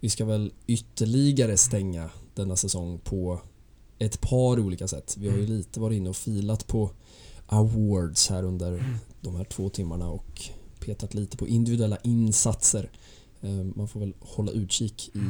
[0.00, 3.40] vi ska väl ytterligare stänga denna säsong på
[4.00, 5.16] ett par olika sätt.
[5.18, 5.56] Vi har ju Mm.
[5.56, 6.90] lite varit inne och filat på
[7.46, 8.94] awards här under Mm.
[9.20, 10.42] de här två timmarna och
[10.80, 12.90] petat lite på individuella insatser.
[13.40, 15.20] Eh, Man får väl hålla utkik i,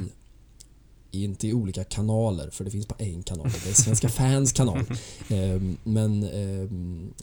[1.19, 3.49] i inte i olika kanaler, för det finns bara en kanal.
[3.65, 4.79] Det är Svenska fans kanal.
[5.31, 6.69] Eh, Men eh,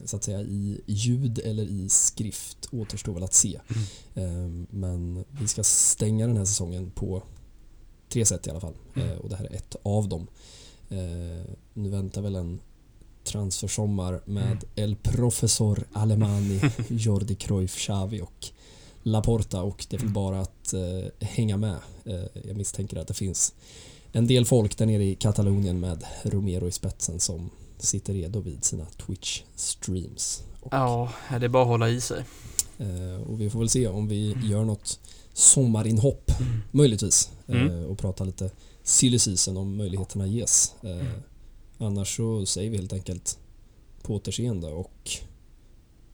[0.05, 3.59] så att säga i ljud eller i skrift återstår väl att se.
[4.15, 7.23] Eh, Men vi ska stänga den här säsongen på
[8.09, 8.73] tre sätt i alla fall.
[8.95, 9.09] Mm.
[9.09, 10.27] Eh, Och det här är ett av dem.
[10.89, 12.59] Eh, Nu väntar väl en
[13.23, 14.57] transfersommar med Mm.
[14.75, 18.47] El Professor Alemani, Jordi Cruyff, Xavi och
[19.03, 21.77] Laporta och det är väl bara att eh, hänga med.
[22.05, 23.53] Eh, jag misstänker att det finns
[24.11, 28.63] en del folk där nere i Katalonien med Romero i spetsen som sitter redo vid
[28.63, 30.41] sina Twitch-streams.
[30.71, 32.23] Ja, det är bara att hålla i sig.
[32.77, 34.99] eh, och vi får väl se om vi gör något
[35.33, 36.31] sommarinhopp,
[36.71, 37.67] möjligtvis, Mm.
[37.79, 38.51] eh, och prata lite
[38.87, 40.75] silly season om möjligheterna ges.
[40.83, 41.07] Eh, mm.
[41.77, 43.39] Annars så säger vi helt enkelt
[44.01, 45.11] på återseende och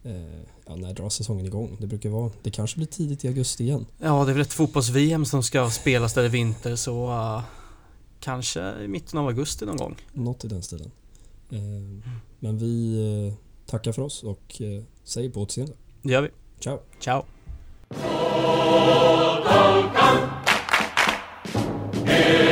[0.04, 1.78] eh, ja, när drar säsongen igång?
[1.80, 3.86] Det brukar vara, det kanske blir tidigt i augusti igen.
[4.00, 7.44] Ja, det är väl ett fotbolls-VM som ska spelas där i vinter så uh,
[8.20, 9.96] kanske i mitten av augusti någon gång.
[10.14, 10.92] Något i den stilen.
[11.52, 12.02] Eh, mm.
[12.40, 12.98] Men vi
[13.28, 13.34] eh,
[13.66, 15.74] tackar för oss och eh, säger på återseende.
[16.02, 16.30] Det gör vi.
[16.60, 16.80] Ciao.
[17.00, 17.26] Ciao.
[22.06, 22.43] Hey.